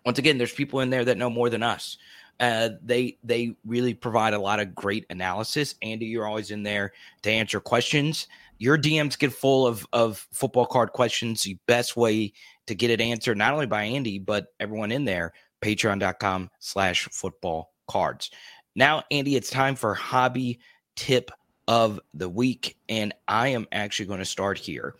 once 0.10 0.18
again, 0.18 0.40
there's 0.40 0.52
people 0.52 0.80
in 0.80 0.90
there 0.90 1.06
that 1.06 1.20
know 1.20 1.30
more 1.30 1.52
than 1.52 1.62
us. 1.62 2.00
Uh, 2.40 2.70
they 2.82 3.16
they 3.24 3.56
really 3.64 3.94
provide 3.94 4.34
a 4.34 4.40
lot 4.40 4.60
of 4.60 4.74
great 4.74 5.06
analysis. 5.12 5.76
Andy, 5.84 6.08
you're 6.08 6.26
always 6.26 6.50
in 6.50 6.64
there 6.64 6.94
to 7.22 7.30
answer 7.30 7.60
questions. 7.60 8.28
Your 8.58 8.76
DMs 8.76 9.20
get 9.20 9.32
full 9.32 9.68
of 9.68 9.86
of 9.94 10.28
football 10.32 10.66
card 10.66 10.94
questions. 10.94 11.44
The 11.44 11.60
best 11.68 11.96
way 11.96 12.34
to 12.66 12.74
get 12.74 12.90
it 12.90 13.00
answered, 13.00 13.38
not 13.38 13.54
only 13.54 13.68
by 13.68 13.84
Andy 13.84 14.18
but 14.18 14.48
everyone 14.60 14.92
in 14.92 15.06
there, 15.06 15.32
patreon.com 15.62 16.50
slash 16.58 17.08
football 17.12 17.72
cards. 17.88 18.32
Now, 18.76 19.04
Andy, 19.12 19.36
it's 19.36 19.52
time 19.52 19.76
for 19.76 19.94
hobby 19.94 20.60
tip 20.96 21.30
of 21.68 22.00
the 22.16 22.28
week. 22.28 22.78
And 22.90 23.14
I 23.28 23.50
am 23.50 23.68
actually 23.72 24.08
going 24.08 24.22
to 24.22 24.26
start 24.26 24.58
here. 24.58 24.96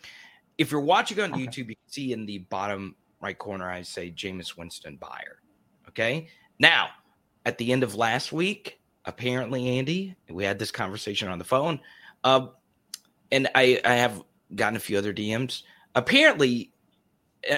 If 0.56 0.70
you're 0.70 0.80
watching 0.80 1.18
on 1.18 1.32
okay. 1.32 1.48
YouTube, 1.48 1.56
you 1.68 1.74
can 1.74 1.88
see 1.88 2.12
in 2.12 2.26
the 2.26 2.38
bottom 2.38 2.94
right 3.20 3.38
corner, 3.38 3.70
I 3.70 3.82
say 3.82 4.10
Jameis 4.10 4.56
Winston 4.56 4.96
buyer. 4.96 5.40
Okay. 5.88 6.28
Now, 6.58 6.88
at 7.46 7.58
the 7.58 7.72
end 7.72 7.82
of 7.82 7.94
last 7.94 8.32
week, 8.32 8.80
apparently, 9.04 9.78
Andy, 9.78 10.14
we 10.28 10.44
had 10.44 10.58
this 10.58 10.70
conversation 10.70 11.28
on 11.28 11.38
the 11.38 11.44
phone. 11.44 11.80
Uh, 12.22 12.48
and 13.32 13.48
I, 13.54 13.80
I 13.84 13.94
have 13.94 14.22
gotten 14.54 14.76
a 14.76 14.80
few 14.80 14.98
other 14.98 15.14
DMs. 15.14 15.62
Apparently, 15.94 16.72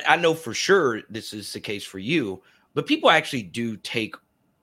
I 0.08 0.16
know 0.16 0.34
for 0.34 0.54
sure 0.54 1.02
this 1.10 1.32
is 1.32 1.52
the 1.52 1.60
case 1.60 1.84
for 1.84 1.98
you 1.98 2.42
but 2.74 2.86
people 2.86 3.10
actually 3.10 3.42
do 3.42 3.76
take 3.76 4.14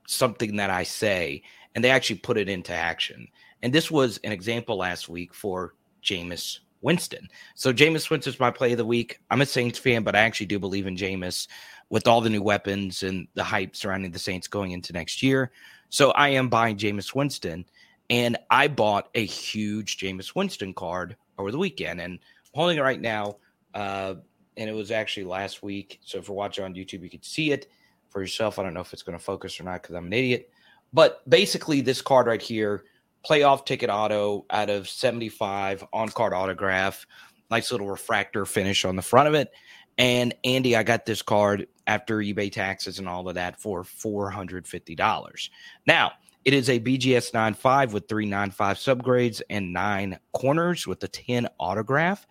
something 0.07 0.55
that 0.55 0.69
I 0.69 0.83
say 0.83 1.43
and 1.75 1.83
they 1.83 1.91
actually 1.91 2.17
put 2.17 2.37
it 2.37 2.49
into 2.49 2.73
action. 2.73 3.27
And 3.61 3.71
this 3.73 3.91
was 3.91 4.19
an 4.23 4.31
example 4.31 4.77
last 4.77 5.09
week 5.09 5.33
for 5.33 5.75
Jameis 6.03 6.59
Winston. 6.81 7.27
So 7.55 7.73
Jameis 7.73 8.09
Winston's 8.09 8.39
my 8.39 8.51
play 8.51 8.71
of 8.71 8.77
the 8.77 8.85
week. 8.85 9.19
I'm 9.29 9.41
a 9.41 9.45
Saints 9.45 9.79
fan, 9.79 10.03
but 10.03 10.15
I 10.15 10.19
actually 10.19 10.47
do 10.47 10.59
believe 10.59 10.87
in 10.87 10.95
Jameis 10.95 11.47
with 11.89 12.07
all 12.07 12.21
the 12.21 12.29
new 12.29 12.41
weapons 12.41 13.03
and 13.03 13.27
the 13.33 13.43
hype 13.43 13.75
surrounding 13.75 14.11
the 14.11 14.19
Saints 14.19 14.47
going 14.47 14.71
into 14.71 14.93
next 14.93 15.23
year. 15.23 15.51
So 15.89 16.11
I 16.11 16.29
am 16.29 16.49
buying 16.49 16.77
Jameis 16.77 17.13
Winston. 17.13 17.65
And 18.09 18.37
I 18.49 18.67
bought 18.67 19.09
a 19.13 19.23
huge 19.23 19.97
Jameis 19.97 20.33
Winston 20.35 20.73
card 20.73 21.15
over 21.37 21.51
the 21.51 21.59
weekend. 21.59 22.01
And 22.01 22.13
I'm 22.13 22.19
holding 22.55 22.77
it 22.77 22.81
right 22.81 22.99
now. 22.99 23.37
Uh, 23.73 24.15
and 24.57 24.69
it 24.69 24.73
was 24.73 24.91
actually 24.91 25.25
last 25.25 25.61
week. 25.61 25.99
So 26.03 26.17
if 26.17 26.27
you're 26.27 26.35
watching 26.35 26.63
on 26.63 26.73
YouTube, 26.73 27.03
you 27.03 27.09
can 27.09 27.21
see 27.21 27.51
it 27.51 27.67
for 28.09 28.19
yourself. 28.21 28.57
I 28.57 28.63
don't 28.63 28.73
know 28.73 28.81
if 28.81 28.93
it's 28.93 29.03
going 29.03 29.17
to 29.17 29.23
focus 29.23 29.59
or 29.59 29.63
not 29.63 29.83
because 29.83 29.95
I'm 29.95 30.07
an 30.07 30.13
idiot. 30.13 30.49
But 30.91 31.27
basically, 31.29 31.81
this 31.81 32.01
card 32.01 32.25
right 32.25 32.41
here, 32.41 32.85
playoff 33.27 33.65
ticket 33.65 33.89
auto 33.89 34.45
out 34.49 34.69
of 34.69 34.87
75 34.87 35.83
on 35.93 36.09
card 36.09 36.33
autograph, 36.33 37.05
nice 37.51 37.71
little 37.71 37.89
refractor 37.89 38.45
finish 38.45 38.85
on 38.85 38.95
the 38.95 39.01
front 39.01 39.27
of 39.27 39.33
it. 39.33 39.51
And 39.97 40.33
Andy, 40.45 40.75
I 40.75 40.83
got 40.83 41.05
this 41.05 41.21
card 41.21 41.67
after 41.85 42.19
eBay 42.19 42.51
taxes 42.51 42.99
and 42.99 43.09
all 43.09 43.27
of 43.27 43.35
that 43.35 43.59
for 43.59 43.83
$450. 43.83 45.49
Now, 45.85 46.13
it 46.45 46.53
is 46.53 46.69
a 46.69 46.79
BGS 46.79 47.33
95 47.33 47.93
with 47.93 48.07
three 48.07 48.25
95 48.25 48.77
subgrades 48.77 49.41
and 49.49 49.73
nine 49.73 50.17
corners 50.31 50.87
with 50.87 51.03
a 51.03 51.07
10 51.09 51.47
autograph. 51.59 52.25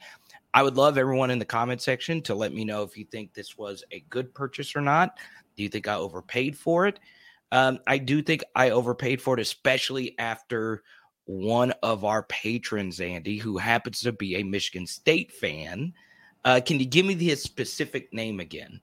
I 0.55 0.63
would 0.63 0.79
love 0.79 0.97
everyone 0.97 1.31
in 1.31 1.39
the 1.39 1.45
comment 1.45 1.83
section 1.83 2.23
to 2.23 2.35
let 2.35 2.55
me 2.55 2.65
know 2.65 2.83
if 2.83 2.97
you 2.97 3.05
think 3.05 3.35
this 3.35 3.59
was 3.59 3.85
a 3.93 4.01
good 4.09 4.33
purchase 4.33 4.75
or 4.75 4.81
not. 4.81 5.19
Do 5.57 5.63
you 5.63 5.69
think 5.69 5.87
I 5.89 5.95
overpaid 5.95 6.57
for 6.57 6.87
it? 6.87 7.01
Um, 7.53 7.79
I 7.87 7.99
do 7.99 8.23
think 8.23 8.43
I 8.55 8.71
overpaid 8.71 9.23
for 9.23 9.39
it, 9.39 9.41
especially 9.41 10.19
after 10.19 10.83
one 11.25 11.73
of 11.83 12.05
our 12.05 12.23
patrons, 12.25 13.01
Andy, 13.01 13.37
who 13.39 13.59
happens 13.59 14.01
to 14.01 14.13
be 14.13 14.37
a 14.37 14.43
Michigan 14.43 14.87
State 14.87 15.33
fan. 15.33 15.93
Uh, 16.45 16.61
can 16.65 16.79
you 16.79 16.87
give 16.87 17.05
me 17.05 17.15
the 17.15 17.35
specific 17.35 18.13
name 18.13 18.41
again? 18.41 18.81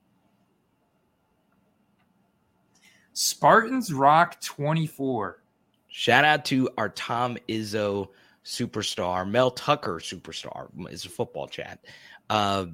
Spartans 3.12 3.92
Rock 3.92 4.40
24. 4.40 5.42
Shout 5.88 6.24
out 6.24 6.44
to 6.46 6.68
our 6.76 6.90
Tom 6.90 7.38
Izzo 7.48 8.08
superstar, 8.46 9.28
Mel 9.28 9.50
Tucker 9.50 9.94
superstar 9.94 10.68
is 10.90 11.04
a 11.04 11.08
football 11.08 11.48
chat. 11.48 11.84
Uh, 12.30 12.66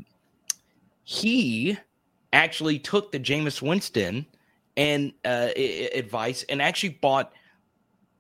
he 1.04 1.78
actually 2.32 2.78
took 2.78 3.10
the 3.10 3.18
Jameis 3.18 3.62
Winston 3.62 4.26
and 4.76 5.12
uh, 5.24 5.50
advice 5.94 6.44
and 6.48 6.62
actually 6.62 6.90
bought 6.90 7.32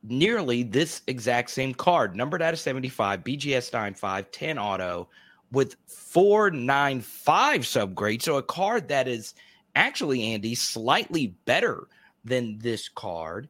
nearly 0.02 0.62
this 0.62 1.02
exact 1.06 1.50
same 1.50 1.74
card, 1.74 2.16
numbered 2.16 2.42
out 2.42 2.52
of 2.52 2.60
75, 2.60 3.22
BGS 3.24 3.72
95, 3.72 4.30
10 4.30 4.58
auto 4.58 5.08
with 5.52 5.76
495 5.86 7.60
subgrade. 7.60 8.22
So 8.22 8.36
a 8.36 8.42
card 8.42 8.88
that 8.88 9.06
is 9.06 9.34
actually, 9.74 10.34
Andy, 10.34 10.54
slightly 10.54 11.28
better 11.44 11.88
than 12.24 12.58
this 12.58 12.88
card. 12.88 13.48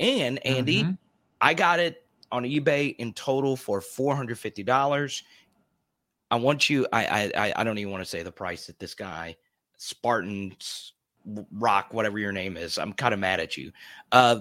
And 0.00 0.44
Andy, 0.46 0.84
mm-hmm. 0.84 0.92
I 1.40 1.54
got 1.54 1.80
it 1.80 2.06
on 2.30 2.44
eBay 2.44 2.96
in 2.96 3.12
total 3.12 3.56
for 3.56 3.80
$450. 3.80 5.22
I 6.30 6.36
want 6.36 6.70
you, 6.70 6.86
I, 6.92 7.30
I, 7.36 7.52
I 7.56 7.64
don't 7.64 7.78
even 7.78 7.92
want 7.92 8.02
to 8.02 8.08
say 8.08 8.22
the 8.22 8.32
price 8.32 8.66
that 8.66 8.78
this 8.78 8.94
guy 8.94 9.36
Spartans 9.76 10.91
Rock, 11.52 11.92
whatever 11.92 12.18
your 12.18 12.32
name 12.32 12.56
is. 12.56 12.78
I'm 12.78 12.92
kind 12.92 13.14
of 13.14 13.20
mad 13.20 13.40
at 13.40 13.56
you. 13.56 13.72
Uh, 14.10 14.40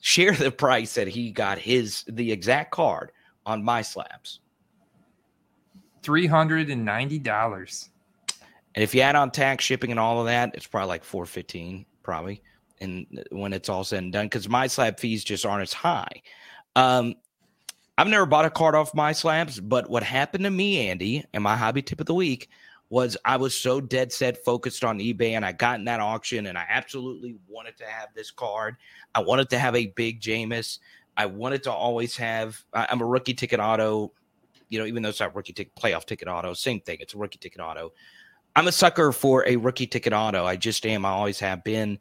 share 0.00 0.32
the 0.32 0.50
price 0.50 0.94
that 0.94 1.08
he 1.08 1.30
got 1.30 1.58
his 1.58 2.04
the 2.08 2.32
exact 2.32 2.70
card 2.70 3.12
on 3.46 3.62
MySlabs. 3.62 4.38
Three 6.02 6.26
hundred 6.26 6.70
and 6.70 6.84
ninety 6.84 7.18
dollars. 7.18 7.88
And 8.74 8.82
if 8.82 8.94
you 8.94 9.02
add 9.02 9.16
on 9.16 9.30
tax, 9.30 9.64
shipping, 9.64 9.90
and 9.90 10.00
all 10.00 10.20
of 10.20 10.26
that, 10.26 10.54
it's 10.54 10.66
probably 10.66 10.88
like 10.88 11.04
four 11.04 11.26
fifteen, 11.26 11.86
probably. 12.02 12.42
And 12.80 13.06
when 13.30 13.52
it's 13.52 13.68
all 13.68 13.84
said 13.84 14.02
and 14.02 14.12
done, 14.12 14.26
because 14.26 14.48
my 14.48 14.66
slab 14.66 14.98
fees 14.98 15.22
just 15.22 15.46
aren't 15.46 15.62
as 15.62 15.72
high. 15.72 16.22
Um, 16.74 17.14
I've 17.96 18.08
never 18.08 18.26
bought 18.26 18.46
a 18.46 18.50
card 18.50 18.74
off 18.74 18.92
MySlabs, 18.92 19.60
but 19.62 19.88
what 19.88 20.02
happened 20.02 20.44
to 20.44 20.50
me, 20.50 20.88
Andy, 20.88 21.24
and 21.32 21.44
my 21.44 21.56
hobby 21.56 21.82
tip 21.82 22.00
of 22.00 22.06
the 22.06 22.14
week 22.14 22.48
was 22.92 23.16
I 23.24 23.38
was 23.38 23.56
so 23.56 23.80
dead 23.80 24.12
set 24.12 24.44
focused 24.44 24.84
on 24.84 24.98
eBay 24.98 25.30
and 25.30 25.46
I 25.46 25.52
got 25.52 25.78
in 25.78 25.86
that 25.86 25.98
auction 25.98 26.46
and 26.46 26.58
I 26.58 26.66
absolutely 26.68 27.38
wanted 27.48 27.74
to 27.78 27.86
have 27.86 28.10
this 28.14 28.30
card. 28.30 28.76
I 29.14 29.20
wanted 29.20 29.48
to 29.48 29.58
have 29.58 29.74
a 29.74 29.86
big 29.86 30.20
Jameis. 30.20 30.78
I 31.16 31.24
wanted 31.24 31.62
to 31.62 31.72
always 31.72 32.18
have 32.18 32.62
I'm 32.74 33.00
a 33.00 33.06
rookie 33.06 33.32
ticket 33.32 33.60
auto 33.60 34.12
you 34.68 34.78
know, 34.78 34.84
even 34.84 35.02
though 35.02 35.08
it's 35.08 35.20
not 35.20 35.34
rookie 35.34 35.54
ticket, 35.54 35.74
playoff 35.74 36.04
ticket 36.04 36.28
auto, 36.28 36.52
same 36.52 36.80
thing. 36.80 36.98
It's 37.00 37.14
a 37.14 37.18
rookie 37.18 37.38
ticket 37.38 37.60
auto. 37.60 37.92
I'm 38.56 38.68
a 38.68 38.72
sucker 38.72 39.10
for 39.10 39.46
a 39.48 39.56
rookie 39.56 39.86
ticket 39.86 40.12
auto. 40.12 40.44
I 40.44 40.56
just 40.56 40.84
am. 40.84 41.06
I 41.06 41.10
always 41.10 41.40
have 41.40 41.64
been. 41.64 41.98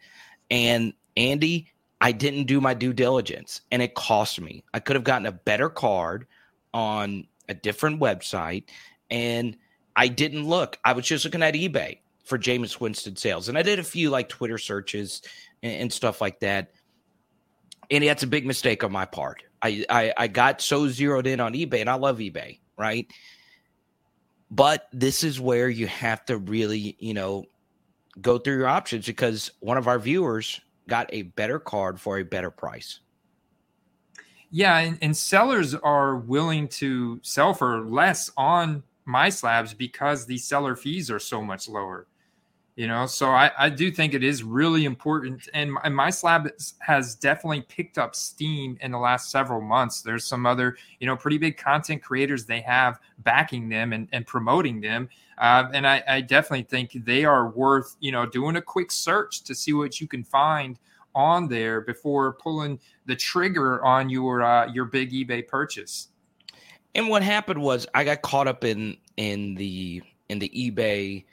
And 0.50 0.94
Andy, 1.16 1.72
I 2.02 2.12
didn't 2.12 2.46
do 2.46 2.60
my 2.60 2.74
due 2.74 2.92
diligence 2.92 3.62
and 3.72 3.82
it 3.82 3.96
cost 3.96 4.42
me. 4.42 4.66
I 4.74 4.80
could 4.82 4.98
have 4.98 5.06
gotten 5.06 5.26
a 5.26 5.32
better 5.32 5.70
card 5.70 6.28
on 6.74 7.28
a 7.48 7.54
different 7.54 8.02
website 8.02 8.66
and 9.10 9.56
I 9.96 10.08
didn't 10.08 10.48
look. 10.48 10.78
I 10.84 10.94
was 10.94 11.06
just 11.06 11.26
looking 11.26 11.44
at 11.44 11.54
eBay 11.54 12.00
for 12.24 12.38
Jameis 12.38 12.80
Winston 12.80 13.16
sales. 13.16 13.50
And 13.50 13.58
I 13.58 13.62
did 13.62 13.80
a 13.80 13.84
few 13.84 14.10
like 14.10 14.30
Twitter 14.30 14.58
searches 14.58 15.22
and, 15.64 15.74
and 15.84 15.94
stuff 15.94 16.22
like 16.22 16.40
that. 16.40 16.72
And 17.90 18.04
that's 18.04 18.24
a 18.24 18.28
big 18.28 18.46
mistake 18.46 18.84
on 18.84 18.92
my 18.92 19.06
part. 19.06 19.44
I, 19.62 19.86
I, 19.90 20.14
I 20.18 20.28
got 20.28 20.62
so 20.62 20.88
zeroed 20.88 21.28
in 21.28 21.40
on 21.40 21.54
eBay 21.54 21.82
and 21.82 21.90
I 21.90 21.96
love 21.96 22.20
eBay, 22.20 22.60
right? 22.78 23.12
But 24.50 24.88
this 24.92 25.24
is 25.24 25.40
where 25.40 25.70
you 25.70 25.88
have 25.88 26.26
to 26.26 26.38
really, 26.38 26.96
you 27.00 27.14
know, 27.14 27.46
go 28.20 28.38
through 28.38 28.58
your 28.58 28.68
options 28.68 29.06
because 29.06 29.52
one 29.60 29.78
of 29.78 29.88
our 29.88 30.00
viewers 30.00 30.60
got 30.88 31.10
a 31.14 31.24
better 31.24 31.60
card 31.60 32.00
for 32.00 32.18
a 32.18 32.24
better 32.24 32.52
price. 32.52 33.00
Yeah, 34.50 34.78
and, 34.80 34.98
and 35.02 35.16
sellers 35.16 35.74
are 35.76 36.18
willing 36.18 36.68
to 36.70 37.20
sell 37.24 37.54
for 37.54 37.86
less 37.86 38.30
on 38.36 38.84
MySlabs 39.12 39.78
because 39.78 40.26
the 40.26 40.38
seller 40.38 40.76
fees 40.76 41.12
are 41.12 41.20
so 41.20 41.42
much 41.42 41.68
lower 41.68 42.08
you 42.76 42.88
know? 42.88 43.06
So 43.06 43.30
i, 43.30 43.52
I 43.58 43.70
do 43.70 43.92
think 43.92 44.14
it 44.14 44.24
is 44.24 44.44
really 44.44 44.86
important 44.86 45.48
and 45.54 45.74
my, 45.74 45.90
my 45.90 46.10
slab 46.10 46.50
has 46.80 47.16
definitely 47.16 47.62
picked 47.62 47.98
up 47.98 48.16
steam 48.16 48.78
in 48.82 48.92
the 48.92 48.98
last 48.98 49.30
several 49.30 49.62
months. 49.62 50.02
There's 50.02 50.26
some 50.26 50.46
other 50.46 50.78
you 51.00 51.08
know 51.08 51.16
pretty 51.16 51.38
big 51.38 51.58
content 51.58 52.02
creators 52.02 52.46
they 52.46 52.62
have 52.62 53.00
backing 53.20 53.70
them 53.70 53.94
and, 53.94 54.08
and 54.14 54.26
promoting 54.26 54.82
them 54.82 55.10
uh, 55.38 55.70
and 55.74 55.88
I, 55.88 56.04
I 56.08 56.22
definitely 56.22 56.64
think 56.64 57.06
they 57.06 57.26
are 57.26 57.50
worth 57.50 57.96
you 58.00 58.12
know 58.12 58.26
doing 58.26 58.56
a 58.56 58.62
quick 58.62 58.92
search 58.92 59.44
to 59.44 59.56
see 59.56 59.74
what 59.74 60.00
you 60.00 60.08
can 60.08 60.24
find 60.24 60.80
on 61.14 61.50
there 61.50 61.82
before 61.82 62.34
pulling 62.34 62.80
the 63.06 63.16
trigger 63.16 63.84
on 63.84 64.10
your 64.10 64.44
uh, 64.44 64.72
your 64.72 64.86
big 64.86 65.12
ebay 65.12 65.46
purchase 65.46 66.08
and 66.96 67.10
what 67.10 67.24
happened 67.24 67.62
was 67.62 67.88
i 67.94 68.04
got 68.04 68.22
caught 68.22 68.48
up 68.48 68.64
in 68.64 68.96
in 69.18 69.56
the 69.56 70.02
in 70.30 70.40
the 70.40 70.50
ebay 70.50 71.26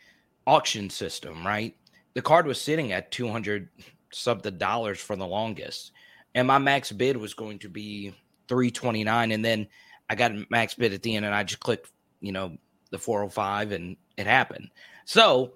auction 0.48 0.88
system, 0.88 1.46
right? 1.46 1.76
The 2.14 2.22
card 2.22 2.46
was 2.46 2.58
sitting 2.58 2.92
at 2.92 3.12
200 3.12 3.68
something 4.10 4.56
dollars 4.56 4.98
for 4.98 5.14
the 5.14 5.26
longest. 5.26 5.92
And 6.34 6.48
my 6.48 6.56
max 6.56 6.90
bid 6.90 7.18
was 7.18 7.34
going 7.34 7.58
to 7.60 7.68
be 7.68 8.14
329 8.48 9.30
and 9.30 9.44
then 9.44 9.68
I 10.08 10.14
got 10.14 10.32
max 10.50 10.74
bid 10.74 10.94
at 10.94 11.02
the 11.02 11.14
end 11.14 11.26
and 11.26 11.34
I 11.34 11.44
just 11.44 11.60
clicked, 11.60 11.90
you 12.20 12.32
know, 12.32 12.56
the 12.90 12.98
405 12.98 13.72
and 13.72 13.96
it 14.16 14.26
happened. 14.26 14.70
So 15.04 15.52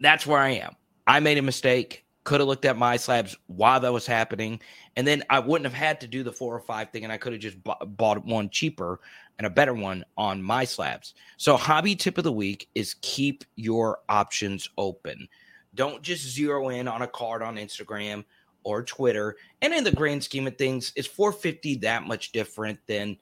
that's 0.00 0.26
where 0.26 0.40
I 0.40 0.50
am. 0.50 0.74
I 1.06 1.20
made 1.20 1.38
a 1.38 1.42
mistake. 1.42 2.04
Could 2.30 2.38
have 2.38 2.46
looked 2.46 2.64
at 2.64 2.76
MySlabs 2.76 3.34
while 3.48 3.80
that 3.80 3.92
was 3.92 4.06
happening. 4.06 4.60
And 4.94 5.04
then 5.04 5.24
I 5.30 5.40
wouldn't 5.40 5.64
have 5.64 5.74
had 5.74 6.00
to 6.02 6.06
do 6.06 6.22
the 6.22 6.30
four 6.30 6.54
or 6.54 6.60
five 6.60 6.90
thing 6.90 7.02
and 7.02 7.12
I 7.12 7.16
could 7.16 7.32
have 7.32 7.42
just 7.42 7.56
bought 7.64 8.24
one 8.24 8.48
cheaper 8.50 9.00
and 9.38 9.48
a 9.48 9.50
better 9.50 9.74
one 9.74 10.04
on 10.16 10.40
MySlabs. 10.40 11.14
So, 11.38 11.56
hobby 11.56 11.96
tip 11.96 12.18
of 12.18 12.22
the 12.22 12.30
week 12.30 12.68
is 12.76 12.94
keep 13.00 13.42
your 13.56 13.98
options 14.08 14.70
open. 14.78 15.26
Don't 15.74 16.04
just 16.04 16.24
zero 16.24 16.68
in 16.68 16.86
on 16.86 17.02
a 17.02 17.08
card 17.08 17.42
on 17.42 17.56
Instagram 17.56 18.24
or 18.62 18.84
Twitter. 18.84 19.34
And 19.60 19.74
in 19.74 19.82
the 19.82 19.90
grand 19.90 20.22
scheme 20.22 20.46
of 20.46 20.56
things, 20.56 20.92
is 20.94 21.08
450 21.08 21.78
that 21.78 22.06
much 22.06 22.30
different 22.30 22.78
than 22.86 23.16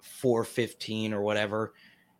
415 0.00 1.14
or 1.14 1.22
whatever? 1.22 1.74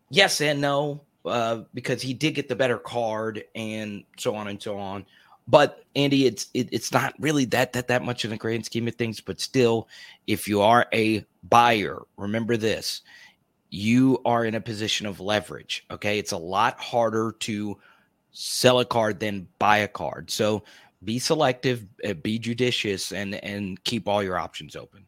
Yes 0.08 0.40
and 0.40 0.60
no, 0.60 1.02
uh, 1.24 1.62
because 1.74 2.00
he 2.00 2.14
did 2.14 2.36
get 2.36 2.48
the 2.48 2.54
better 2.54 2.78
card 2.78 3.42
and 3.56 4.04
so 4.16 4.36
on 4.36 4.46
and 4.46 4.62
so 4.62 4.78
on. 4.78 5.04
But 5.48 5.84
Andy, 5.96 6.26
it's 6.26 6.48
it, 6.54 6.68
it's 6.72 6.92
not 6.92 7.14
really 7.18 7.44
that 7.46 7.72
that 7.72 7.88
that 7.88 8.04
much 8.04 8.24
in 8.24 8.30
the 8.30 8.36
grand 8.36 8.64
scheme 8.64 8.88
of 8.88 8.94
things. 8.94 9.20
But 9.20 9.40
still, 9.40 9.88
if 10.26 10.46
you 10.46 10.60
are 10.60 10.86
a 10.92 11.24
buyer, 11.42 12.02
remember 12.16 12.56
this: 12.56 13.02
you 13.70 14.20
are 14.24 14.44
in 14.44 14.54
a 14.54 14.60
position 14.60 15.06
of 15.06 15.18
leverage. 15.18 15.84
Okay. 15.90 16.18
It's 16.18 16.32
a 16.32 16.38
lot 16.38 16.78
harder 16.78 17.34
to 17.40 17.78
sell 18.30 18.80
a 18.80 18.84
card 18.84 19.18
than 19.18 19.48
buy 19.58 19.78
a 19.78 19.88
card. 19.88 20.30
So 20.30 20.62
be 21.04 21.18
selective, 21.18 21.86
uh, 22.06 22.14
be 22.14 22.38
judicious, 22.38 23.12
and 23.12 23.34
and 23.36 23.82
keep 23.84 24.06
all 24.06 24.22
your 24.22 24.38
options 24.38 24.76
open. 24.76 25.06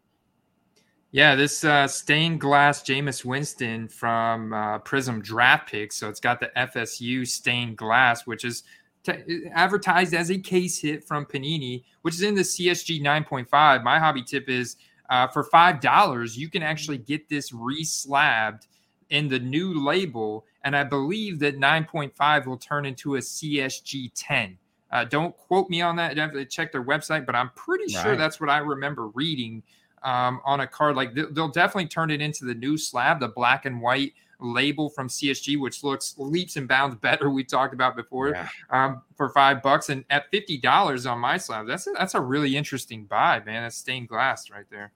Yeah, 1.12 1.36
this 1.36 1.62
uh, 1.62 1.86
stained 1.86 2.40
glass 2.40 2.82
Jameis 2.82 3.24
Winston 3.24 3.86
from 3.86 4.52
uh, 4.52 4.80
Prizm 4.80 5.22
Draft 5.22 5.70
Pick. 5.70 5.92
So 5.92 6.08
it's 6.08 6.18
got 6.18 6.40
the 6.40 6.50
FSU 6.56 7.24
stained 7.24 7.76
glass, 7.76 8.26
which 8.26 8.44
is 8.44 8.64
t- 9.04 9.46
advertised 9.52 10.14
as 10.14 10.30
a 10.30 10.38
case 10.38 10.80
hit 10.80 11.04
from 11.04 11.26
Panini, 11.26 11.84
which 12.02 12.14
is 12.14 12.22
in 12.22 12.34
the 12.34 12.42
CSG 12.42 13.02
9.5. 13.02 13.82
My 13.82 13.98
hobby 13.98 14.22
tip 14.22 14.48
is 14.48 14.76
uh, 15.10 15.26
for 15.28 15.44
five 15.44 15.80
dollars, 15.80 16.36
you 16.36 16.48
can 16.48 16.62
actually 16.62 16.98
get 16.98 17.28
this 17.28 17.52
reslabbed 17.52 18.66
in 19.10 19.28
the 19.28 19.38
new 19.38 19.84
label, 19.84 20.46
and 20.62 20.74
I 20.74 20.82
believe 20.82 21.38
that 21.40 21.58
9.5 21.58 22.46
will 22.46 22.56
turn 22.56 22.86
into 22.86 23.16
a 23.16 23.18
CSG 23.18 24.10
10. 24.14 24.58
Uh, 24.90 25.04
don't 25.04 25.36
quote 25.36 25.68
me 25.68 25.82
on 25.82 25.96
that. 25.96 26.18
I 26.18 26.22
have 26.22 26.32
to 26.32 26.44
check 26.44 26.72
their 26.72 26.82
website, 26.82 27.26
but 27.26 27.34
I'm 27.34 27.50
pretty 27.50 27.94
right. 27.94 28.02
sure 28.02 28.16
that's 28.16 28.40
what 28.40 28.48
I 28.48 28.58
remember 28.58 29.08
reading 29.08 29.62
um, 30.02 30.40
on 30.44 30.60
a 30.60 30.66
card. 30.66 30.96
Like 30.96 31.14
they'll 31.14 31.48
definitely 31.48 31.88
turn 31.88 32.10
it 32.10 32.22
into 32.22 32.44
the 32.44 32.54
new 32.54 32.78
slab, 32.78 33.20
the 33.20 33.28
black 33.28 33.66
and 33.66 33.80
white 33.82 34.12
label 34.40 34.88
from 34.88 35.08
CSG, 35.08 35.58
which 35.58 35.82
looks 35.84 36.14
leaps 36.18 36.56
and 36.56 36.68
bounds 36.68 36.96
better. 36.96 37.30
We 37.30 37.44
talked 37.44 37.74
about 37.74 37.96
before 37.96 38.30
yeah. 38.30 38.48
um, 38.70 39.02
for 39.16 39.28
five 39.30 39.62
bucks 39.62 39.88
and 39.88 40.04
at 40.10 40.30
fifty 40.30 40.56
dollars 40.58 41.06
on 41.06 41.18
my 41.18 41.38
slab. 41.38 41.66
That's 41.66 41.86
a, 41.86 41.90
that's 41.92 42.14
a 42.14 42.20
really 42.20 42.56
interesting 42.56 43.04
buy, 43.04 43.42
man. 43.44 43.62
That's 43.62 43.76
stained 43.76 44.08
glass 44.08 44.50
right 44.50 44.66
there. 44.70 44.92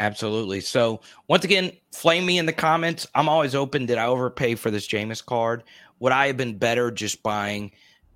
Absolutely. 0.00 0.60
So 0.60 1.00
once 1.28 1.44
again, 1.44 1.72
flame 1.92 2.26
me 2.26 2.38
in 2.38 2.46
the 2.46 2.52
comments. 2.52 3.06
I'm 3.14 3.28
always 3.28 3.54
open. 3.54 3.86
Did 3.86 3.98
I 3.98 4.06
overpay 4.06 4.56
for 4.56 4.70
this 4.70 4.88
Jameis 4.88 5.24
card? 5.24 5.64
Would 6.00 6.12
I 6.12 6.26
have 6.26 6.36
been 6.36 6.58
better 6.58 6.90
just 6.90 7.22
buying 7.22 7.70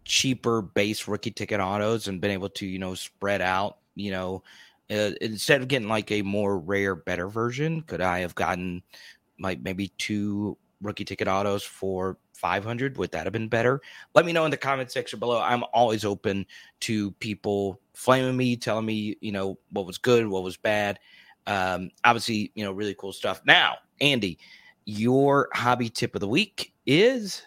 cheaper 0.04 0.62
base 0.62 1.06
rookie 1.06 1.30
ticket 1.30 1.60
autos 1.60 2.08
and 2.08 2.20
been 2.20 2.30
able 2.30 2.48
to, 2.48 2.66
you 2.66 2.78
know, 2.78 2.94
spread 2.94 3.40
out, 3.40 3.78
you 3.94 4.10
know, 4.10 4.42
uh, 4.90 5.12
instead 5.20 5.60
of 5.60 5.68
getting 5.68 5.88
like 5.88 6.10
a 6.10 6.22
more 6.22 6.58
rare, 6.58 6.94
better 6.94 7.28
version? 7.28 7.82
Could 7.82 8.00
I 8.00 8.20
have 8.20 8.34
gotten 8.34 8.82
like 9.38 9.60
maybe 9.60 9.88
two 9.98 10.56
rookie 10.82 11.04
ticket 11.04 11.28
autos 11.28 11.62
for 11.62 12.18
500 12.34 12.98
would 12.98 13.10
that 13.12 13.24
have 13.24 13.32
been 13.32 13.48
better 13.48 13.80
let 14.14 14.26
me 14.26 14.32
know 14.32 14.44
in 14.44 14.50
the 14.50 14.56
comment 14.56 14.90
section 14.90 15.18
below 15.18 15.40
i'm 15.40 15.64
always 15.72 16.04
open 16.04 16.44
to 16.80 17.12
people 17.12 17.80
flaming 17.94 18.36
me 18.36 18.56
telling 18.56 18.84
me 18.84 19.16
you 19.20 19.32
know 19.32 19.58
what 19.70 19.86
was 19.86 19.96
good 19.96 20.26
what 20.26 20.42
was 20.42 20.56
bad 20.56 20.98
um, 21.46 21.90
obviously, 22.04 22.50
you 22.54 22.64
know, 22.64 22.72
really 22.72 22.94
cool 22.94 23.12
stuff. 23.12 23.40
Now, 23.44 23.76
Andy, 24.00 24.38
your 24.84 25.48
hobby 25.52 25.88
tip 25.88 26.14
of 26.14 26.20
the 26.20 26.28
week 26.28 26.72
is. 26.86 27.42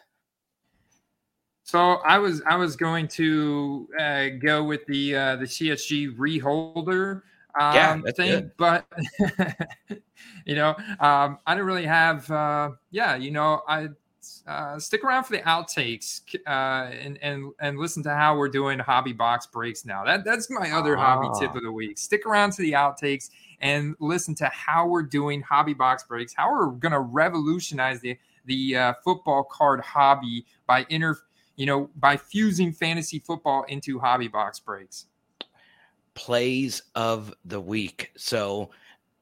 So 1.64 1.80
I 1.80 2.18
was 2.18 2.42
I 2.48 2.56
was 2.56 2.76
going 2.76 3.08
to 3.10 3.88
uh, 4.00 4.28
go 4.42 4.64
with 4.64 4.86
the 4.88 5.16
uh, 5.16 5.36
the 5.36 5.46
CSG 5.46 6.16
reholder 6.18 7.24
um, 7.60 7.76
yeah, 7.76 8.12
thing, 8.12 8.32
good. 8.32 8.52
but 8.58 8.86
you 10.46 10.56
know 10.56 10.76
um, 11.00 11.38
I 11.46 11.56
don't 11.56 11.66
really 11.66 11.86
have 11.86 12.30
uh, 12.32 12.72
yeah 12.92 13.16
you 13.16 13.32
know 13.32 13.62
I 13.68 13.90
uh, 14.48 14.80
stick 14.80 15.04
around 15.04 15.24
for 15.24 15.34
the 15.34 15.42
outtakes 15.44 16.22
uh, 16.48 16.92
and 16.92 17.18
and 17.22 17.52
and 17.62 17.78
listen 17.78 18.04
to 18.04 18.14
how 18.14 18.36
we're 18.38 18.50
doing 18.50 18.80
hobby 18.80 19.14
box 19.14 19.48
breaks 19.48 19.86
now. 19.86 20.04
That 20.04 20.26
that's 20.26 20.50
my 20.50 20.72
other 20.72 20.96
hobby 20.96 21.28
tip 21.40 21.52
ah. 21.54 21.58
of 21.58 21.64
the 21.64 21.72
week. 21.72 21.98
Stick 21.98 22.26
around 22.26 22.52
to 22.54 22.62
the 22.62 22.74
outtakes 22.74 23.30
and 23.62 23.96
listen 24.00 24.36
to 24.36 24.46
how 24.48 24.88
we're 24.88 25.04
doing 25.04 25.42
hobby 25.42 25.74
box 25.74 26.04
breaks, 26.04 26.34
how 26.34 26.52
we're 26.52 26.68
going 26.68 26.92
to 26.92 27.00
revolutionize 27.00 28.02
the 28.02 28.18
the 28.46 28.76
uh, 28.76 28.94
football 29.04 29.44
card 29.44 29.82
hobby 29.82 30.46
by 30.66 30.86
inter, 30.90 31.18
you 31.56 31.66
know, 31.66 31.90
by 31.96 32.18
fusing 32.18 32.72
fantasy 32.72 33.20
football 33.20 33.64
into 33.68 34.00
hobby 34.00 34.28
box 34.28 34.60
breaks. 34.60 35.06
Plays 36.20 36.82
of 36.96 37.34
the 37.46 37.62
week. 37.62 38.12
So 38.18 38.72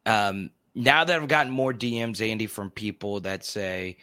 um, 0.08 0.50
now 0.74 1.04
that 1.04 1.22
I've 1.22 1.28
gotten 1.28 1.52
more 1.52 1.72
DMs, 1.72 2.28
Andy, 2.28 2.48
from 2.48 2.72
people 2.72 3.20
that 3.20 3.46
say, 3.46 3.98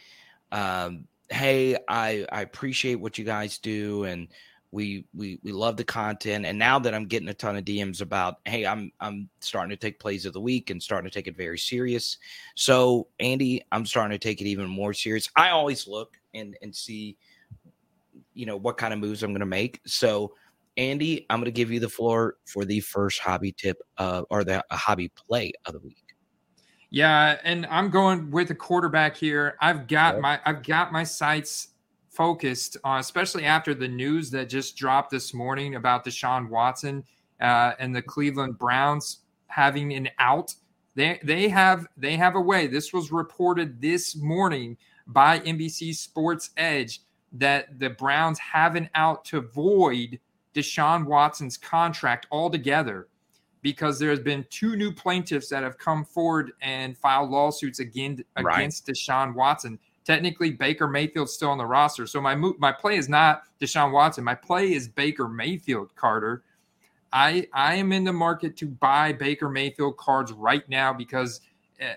um, 0.53 1.09
"Hey, 1.29 1.77
I 1.89 2.25
I 2.31 2.43
appreciate 2.43 2.95
what 2.95 3.19
you 3.19 3.25
guys 3.25 3.59
do," 3.59 4.05
and 4.05 4.29
we 4.71 5.07
we 5.13 5.41
we 5.43 5.51
love 5.51 5.77
the 5.77 5.85
content 5.85 6.45
and 6.45 6.59
now 6.59 6.81
that 6.81 6.93
i'm 6.95 7.07
getting 7.07 7.29
a 7.29 7.35
ton 7.35 7.55
of 7.57 7.65
dms 7.65 8.01
about 8.01 8.39
hey 8.45 8.67
i'm 8.67 8.91
i'm 9.01 9.29
starting 9.39 9.71
to 9.71 9.77
take 9.77 10.01
plays 10.01 10.27
of 10.27 10.33
the 10.33 10.41
week 10.41 10.71
and 10.71 10.83
starting 10.83 11.09
to 11.09 11.15
take 11.15 11.29
it 11.29 11.37
very 11.37 11.59
serious. 11.59 12.19
So 12.57 13.07
andy 13.21 13.63
i'm 13.71 13.87
starting 13.87 14.19
to 14.19 14.23
take 14.23 14.41
it 14.41 14.47
even 14.47 14.67
more 14.67 14.93
serious. 14.93 15.31
I 15.37 15.51
always 15.51 15.87
look 15.87 16.19
and 16.35 16.57
and 16.61 16.75
see 16.75 17.17
you 18.35 18.47
know 18.47 18.57
what 18.57 18.77
kind 18.77 18.93
of 18.93 18.99
moves 18.99 19.23
i'm 19.23 19.31
going 19.31 19.41
to 19.41 19.47
make. 19.47 19.81
So 19.87 20.35
andy 20.77 21.27
i'm 21.31 21.39
going 21.39 21.45
to 21.45 21.51
give 21.51 21.71
you 21.71 21.81
the 21.81 21.89
floor 21.89 22.37
for 22.47 22.65
the 22.65 22.81
first 22.81 23.21
hobby 23.21 23.53
tip 23.53 23.79
uh, 23.99 24.23
or 24.31 24.45
the 24.45 24.63
hobby 24.71 25.09
play 25.09 25.53
of 25.67 25.73
the 25.73 25.81
week 25.81 26.05
Yeah, 26.95 27.39
and 27.43 27.67
I'm 27.67 27.91
going 27.91 28.31
with 28.31 28.51
a 28.51 28.55
quarterback 28.55 29.17
here. 29.17 29.57
I've 29.61 29.89
got 29.89 30.21
my 30.21 30.39
I've 30.45 30.63
got 30.63 30.93
my 30.93 31.03
sights 31.03 31.71
focused 32.09 32.77
on, 32.85 33.01
especially 33.01 33.45
after 33.45 33.75
the 33.75 33.89
news 33.89 34.31
that 34.31 34.49
just 34.49 34.77
dropped 34.77 35.11
this 35.11 35.35
morning 35.35 35.75
about 35.75 36.05
Deshaun 36.05 36.49
Watson 36.49 37.03
uh, 37.41 37.73
and 37.81 37.93
the 37.93 38.01
Cleveland 38.01 38.59
Browns 38.59 39.23
having 39.49 39.93
an 39.93 40.09
out. 40.21 40.55
They 40.95 41.19
they 41.25 41.49
have 41.49 41.89
they 41.97 42.17
have 42.17 42.37
a 42.37 42.41
way. 42.41 42.69
This 42.69 42.93
was 42.93 43.11
reported 43.11 43.81
this 43.81 44.15
morning 44.15 44.77
by 45.09 45.41
NBC 45.41 45.97
Sports 45.97 46.51
Edge 46.57 47.01
that 47.33 47.81
the 47.81 47.91
Browns 47.91 48.39
have 48.39 48.77
an 48.77 48.89
out 48.95 49.25
to 49.25 49.41
void 49.41 50.21
Deshaun 50.55 51.05
Watson's 51.05 51.57
contract 51.57 52.27
altogether 52.31 53.09
because 53.63 53.99
there's 53.99 54.21
been 54.21 54.45
two 54.51 54.77
new 54.77 54.93
plaintiffs 54.93 55.49
that 55.49 55.63
have 55.63 55.79
come 55.79 56.05
forward 56.05 56.53
and 56.61 56.97
filed 56.97 57.31
lawsuits 57.31 57.81
again 57.81 58.23
right. 58.39 58.59
against 58.59 58.87
Deshaun 58.87 59.35
Watson. 59.35 59.79
Technically, 60.05 60.51
Baker 60.51 60.87
Mayfield's 60.87 61.33
still 61.33 61.49
on 61.49 61.57
the 61.57 61.65
roster, 61.65 62.07
so 62.07 62.21
my 62.21 62.35
my 62.35 62.71
play 62.71 62.97
is 62.97 63.09
not 63.09 63.45
Deshaun 63.59 63.91
Watson. 63.91 64.23
My 64.23 64.35
play 64.35 64.75
is 64.75 64.87
Baker 64.87 65.29
Mayfield. 65.29 65.97
Carter, 65.97 66.45
I 67.11 67.49
I 67.55 67.77
am 67.77 67.91
in 67.91 68.05
the 68.05 68.13
market 68.13 68.55
to 68.59 68.67
buy 68.67 69.15
Baker 69.15 69.49
Mayfield 69.49 69.97
cards 69.97 70.31
right 70.31 70.69
now 70.69 70.93
because 70.93 71.41
uh, 71.81 71.95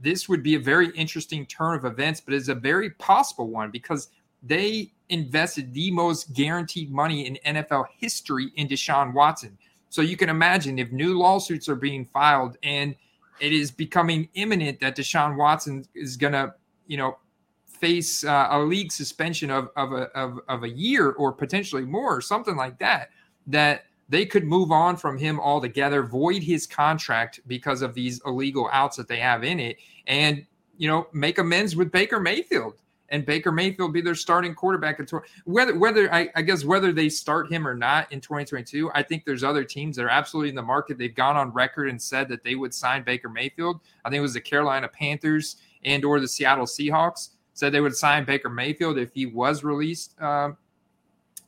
this 0.00 0.28
would 0.28 0.42
be 0.42 0.56
a 0.56 0.58
very 0.58 0.88
interesting 0.90 1.46
turn 1.46 1.76
of 1.76 1.84
events, 1.84 2.20
but 2.20 2.34
it's 2.34 2.48
a 2.48 2.54
very 2.54 2.90
possible 2.90 3.48
one 3.48 3.70
because 3.70 4.08
they 4.46 4.92
invested 5.08 5.72
the 5.72 5.90
most 5.90 6.32
guaranteed 6.32 6.90
money 6.90 7.26
in 7.26 7.38
NFL 7.54 7.86
history 7.96 8.52
in 8.56 8.68
Deshaun 8.68 9.12
Watson. 9.12 9.56
So 9.88 10.02
you 10.02 10.16
can 10.16 10.28
imagine 10.28 10.78
if 10.78 10.90
new 10.92 11.18
lawsuits 11.18 11.68
are 11.68 11.76
being 11.76 12.04
filed 12.04 12.56
and 12.62 12.94
it 13.40 13.52
is 13.52 13.70
becoming 13.70 14.28
imminent 14.34 14.80
that 14.80 14.96
Deshaun 14.96 15.36
Watson 15.36 15.86
is 15.94 16.16
going 16.16 16.32
to, 16.32 16.54
you 16.86 16.96
know, 16.96 17.18
face 17.66 18.24
uh, 18.24 18.48
a 18.50 18.58
league 18.58 18.90
suspension 18.90 19.50
of 19.50 19.68
of 19.76 19.92
a, 19.92 20.04
of, 20.16 20.40
of 20.48 20.62
a 20.64 20.68
year 20.68 21.12
or 21.12 21.32
potentially 21.32 21.84
more 21.84 22.16
or 22.16 22.20
something 22.20 22.56
like 22.56 22.78
that, 22.78 23.10
that 23.46 23.84
they 24.08 24.24
could 24.24 24.44
move 24.44 24.70
on 24.70 24.96
from 24.96 25.18
him 25.18 25.38
altogether, 25.40 26.02
void 26.02 26.42
his 26.42 26.66
contract 26.66 27.40
because 27.46 27.82
of 27.82 27.92
these 27.92 28.20
illegal 28.24 28.68
outs 28.72 28.96
that 28.96 29.08
they 29.08 29.18
have 29.18 29.44
in 29.44 29.60
it, 29.60 29.76
and 30.06 30.46
you 30.78 30.88
know 30.88 31.06
make 31.12 31.38
amends 31.38 31.76
with 31.76 31.92
Baker 31.92 32.20
Mayfield 32.20 32.74
and 33.10 33.24
Baker 33.24 33.52
Mayfield 33.52 33.92
be 33.92 34.00
their 34.00 34.14
starting 34.14 34.54
quarterback 34.54 34.98
in 34.98 35.06
whether 35.44 35.78
whether 35.78 36.12
I, 36.12 36.28
I, 36.34 36.42
guess 36.42 36.64
whether 36.64 36.92
they 36.92 37.08
start 37.08 37.50
him 37.50 37.66
or 37.66 37.74
not 37.74 38.10
in 38.12 38.20
2022. 38.20 38.90
I 38.94 39.02
think 39.02 39.24
there's 39.24 39.44
other 39.44 39.64
teams 39.64 39.96
that 39.96 40.04
are 40.04 40.10
absolutely 40.10 40.50
in 40.50 40.54
the 40.54 40.62
market. 40.62 40.98
They've 40.98 41.14
gone 41.14 41.36
on 41.36 41.52
record 41.52 41.88
and 41.88 42.00
said 42.00 42.28
that 42.28 42.42
they 42.42 42.54
would 42.54 42.74
sign 42.74 43.04
Baker 43.04 43.28
Mayfield. 43.28 43.80
I 44.04 44.10
think 44.10 44.18
it 44.18 44.22
was 44.22 44.34
the 44.34 44.40
Carolina 44.40 44.88
Panthers 44.88 45.56
and 45.84 46.04
or 46.04 46.20
the 46.20 46.28
Seattle 46.28 46.66
Seahawks 46.66 47.30
said 47.54 47.72
they 47.72 47.80
would 47.80 47.96
sign 47.96 48.24
Baker 48.24 48.50
Mayfield 48.50 48.98
if 48.98 49.14
he 49.14 49.26
was 49.26 49.64
released 49.64 50.14
uh, 50.20 50.50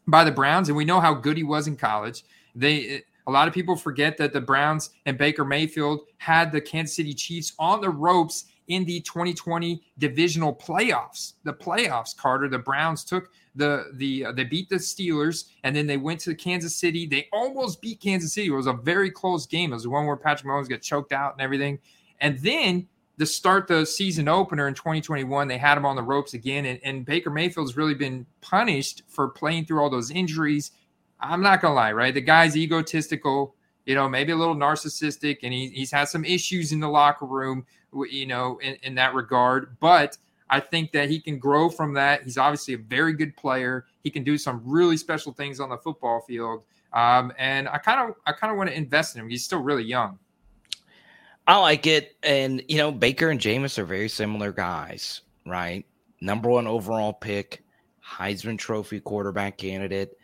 by 0.07 0.25
the 0.25 0.33
Browns. 0.33 0.69
And 0.69 0.77
we 0.77 0.85
know 0.85 1.01
how 1.01 1.13
good 1.13 1.37
he 1.37 1.43
was 1.43 1.67
in 1.67 1.77
college. 1.77 2.25
They 2.55 3.03
a 3.27 3.31
lot 3.31 3.47
of 3.47 3.53
people 3.53 3.77
forget 3.77 4.17
that 4.17 4.33
the 4.33 4.41
Browns 4.41 4.91
and 5.05 5.19
Baker 5.19 5.45
Mayfield 5.45 6.01
had 6.17 6.51
the 6.51 6.63
Kansas 6.63 6.97
City 6.97 7.13
Chiefs 7.13 7.53
on 7.59 7.83
the 7.83 7.91
ropes 7.91 8.47
in 8.69 8.85
the 8.85 9.01
2020 9.01 9.83
divisional 9.99 10.55
playoffs. 10.55 11.35
The 11.45 11.53
playoffs, 11.53 12.17
Carter, 12.17 12.49
the 12.49 12.59
Browns 12.59 13.05
took 13.05 13.31
the 13.55 13.87
the 13.95 14.27
uh, 14.27 14.33
they 14.33 14.45
beat 14.45 14.69
the 14.69 14.77
Steelers 14.77 15.47
and 15.65 15.75
then 15.75 15.87
they 15.87 15.97
went 15.97 16.21
to 16.21 16.35
Kansas 16.35 16.77
City. 16.77 17.07
They 17.07 17.29
almost 17.33 17.83
beat 17.83 18.01
Kansas 18.01 18.33
City. 18.33 18.49
It 18.49 18.53
was 18.53 18.67
a 18.67 18.73
very 18.73 19.11
close 19.11 19.47
game. 19.47 19.73
It 19.73 19.77
was 19.77 19.83
the 19.83 19.91
one 19.91 20.07
where 20.07 20.17
Patrick 20.17 20.47
Mahomes 20.47 20.69
got 20.69 20.83
choked 20.83 21.13
out 21.13 21.33
and 21.33 21.41
everything. 21.41 21.79
And 22.21 22.39
then 22.39 22.87
to 23.19 23.27
start 23.27 23.67
the 23.67 23.85
season 23.85 24.29
opener 24.29 24.69
in 24.69 24.75
2021, 24.75 25.49
they 25.49 25.59
had 25.59 25.77
him 25.77 25.85
on 25.85 25.97
the 25.97 26.03
ropes 26.03 26.35
again. 26.35 26.65
And, 26.67 26.79
and 26.85 27.05
Baker 27.05 27.31
Mayfield's 27.31 27.77
really 27.77 27.95
been 27.95 28.27
punished 28.41 29.03
for 29.09 29.29
playing 29.29 29.65
through 29.65 29.81
all 29.81 29.91
those 29.91 30.11
injuries. 30.11 30.71
I'm 31.21 31.43
not 31.43 31.61
gonna 31.61 31.75
lie, 31.75 31.93
right? 31.93 32.15
The 32.15 32.21
guy's 32.21 32.57
egotistical, 32.57 33.57
you 33.89 33.95
know, 33.95 34.07
maybe 34.07 34.33
a 34.33 34.37
little 34.37 34.55
narcissistic, 34.55 35.39
and 35.43 35.53
he, 35.53 35.69
he's 35.69 35.91
had 35.91 36.09
some 36.09 36.23
issues 36.23 36.73
in 36.73 36.79
the 36.79 36.89
locker 36.89 37.25
room 37.25 37.65
you 38.11 38.27
know, 38.27 38.59
in, 38.59 38.77
in 38.83 38.95
that 38.97 39.15
regard. 39.15 39.79
But 39.81 40.19
I 40.51 40.61
think 40.61 40.93
that 40.93 41.09
he 41.09 41.19
can 41.19 41.39
grow 41.39 41.71
from 41.71 41.95
that. 41.95 42.23
He's 42.23 42.37
obviously 42.37 42.75
a 42.75 42.79
very 42.79 43.15
good 43.15 43.35
player. 43.35 43.87
He 44.05 44.11
can 44.11 44.25
do 44.25 44.37
some 44.37 44.61
really 44.63 44.99
special 44.99 45.33
things 45.33 45.59
on 45.59 45.71
the 45.71 45.79
football 45.79 46.21
field. 46.21 46.65
Um, 46.93 47.33
and 47.39 47.67
I 47.67 47.79
kind 47.79 48.11
of, 48.11 48.17
I 48.27 48.33
kind 48.33 48.51
of 48.51 48.59
want 48.59 48.69
to 48.69 48.77
invest 48.77 49.17
in 49.17 49.23
him. 49.23 49.31
He's 49.31 49.43
still 49.43 49.63
really 49.63 49.85
young. 49.85 50.19
I 51.47 51.57
like 51.57 51.87
it, 51.87 52.15
and 52.23 52.63
you 52.69 52.77
know, 52.77 52.93
Baker 52.93 53.31
and 53.31 53.41
Jameis 53.41 53.79
are 53.79 53.85
very 53.87 54.11
similar 54.11 54.53
guys, 54.53 55.23
right? 55.47 55.87
Number 56.21 56.51
one 56.51 56.67
overall 56.67 57.15
pick, 57.15 57.65
Heisman 58.07 58.59
Trophy 58.59 59.01
quarterback 59.01 59.57
candidate, 59.57 60.19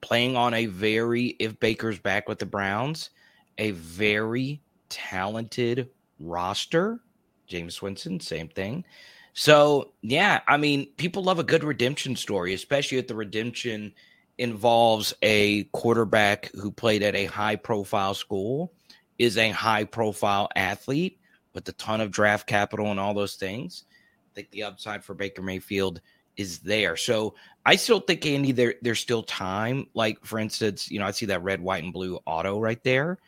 playing 0.00 0.36
on 0.36 0.54
a 0.54 0.66
very, 0.66 1.36
if 1.38 1.58
Baker's 1.60 1.98
back 1.98 2.28
with 2.28 2.38
the 2.38 2.46
Browns, 2.46 3.10
a 3.58 3.72
very 3.72 4.60
talented 4.88 5.88
roster 6.18 7.00
Jameis 7.48 7.80
Winston, 7.80 8.20
same 8.20 8.48
thing. 8.48 8.84
So, 9.32 9.92
yeah, 10.02 10.40
I 10.48 10.56
mean, 10.56 10.88
people 10.96 11.22
love 11.22 11.38
a 11.38 11.44
good 11.44 11.64
redemption 11.64 12.16
story, 12.16 12.54
especially 12.54 12.98
if 12.98 13.06
the 13.06 13.14
redemption 13.14 13.92
involves 14.38 15.14
a 15.22 15.64
quarterback 15.64 16.50
who 16.54 16.70
played 16.70 17.02
at 17.02 17.14
a 17.14 17.26
high 17.26 17.56
profile 17.56 18.14
school, 18.14 18.72
is 19.18 19.38
a 19.38 19.50
high 19.50 19.84
profile 19.84 20.48
athlete 20.56 21.18
with 21.54 21.68
a 21.68 21.72
ton 21.72 22.00
of 22.00 22.10
draft 22.10 22.46
capital 22.46 22.90
and 22.90 23.00
all 23.00 23.14
those 23.14 23.36
things. 23.36 23.84
I 23.92 24.34
think 24.34 24.50
the 24.50 24.64
upside 24.64 25.04
for 25.04 25.14
Baker 25.14 25.42
Mayfield 25.42 26.00
is 26.36 26.58
there. 26.60 26.96
So 26.96 27.34
I 27.64 27.76
still 27.76 28.00
think 28.00 28.24
Andy, 28.26 28.52
there 28.52 28.74
there's 28.82 29.00
still 29.00 29.22
time. 29.22 29.86
Like 29.94 30.24
for 30.24 30.38
instance, 30.38 30.90
you 30.90 30.98
know, 30.98 31.06
I 31.06 31.10
see 31.10 31.26
that 31.26 31.42
red, 31.42 31.60
white, 31.60 31.82
and 31.82 31.92
blue 31.92 32.18
auto 32.26 32.60
right 32.60 32.82
there. 32.84 33.18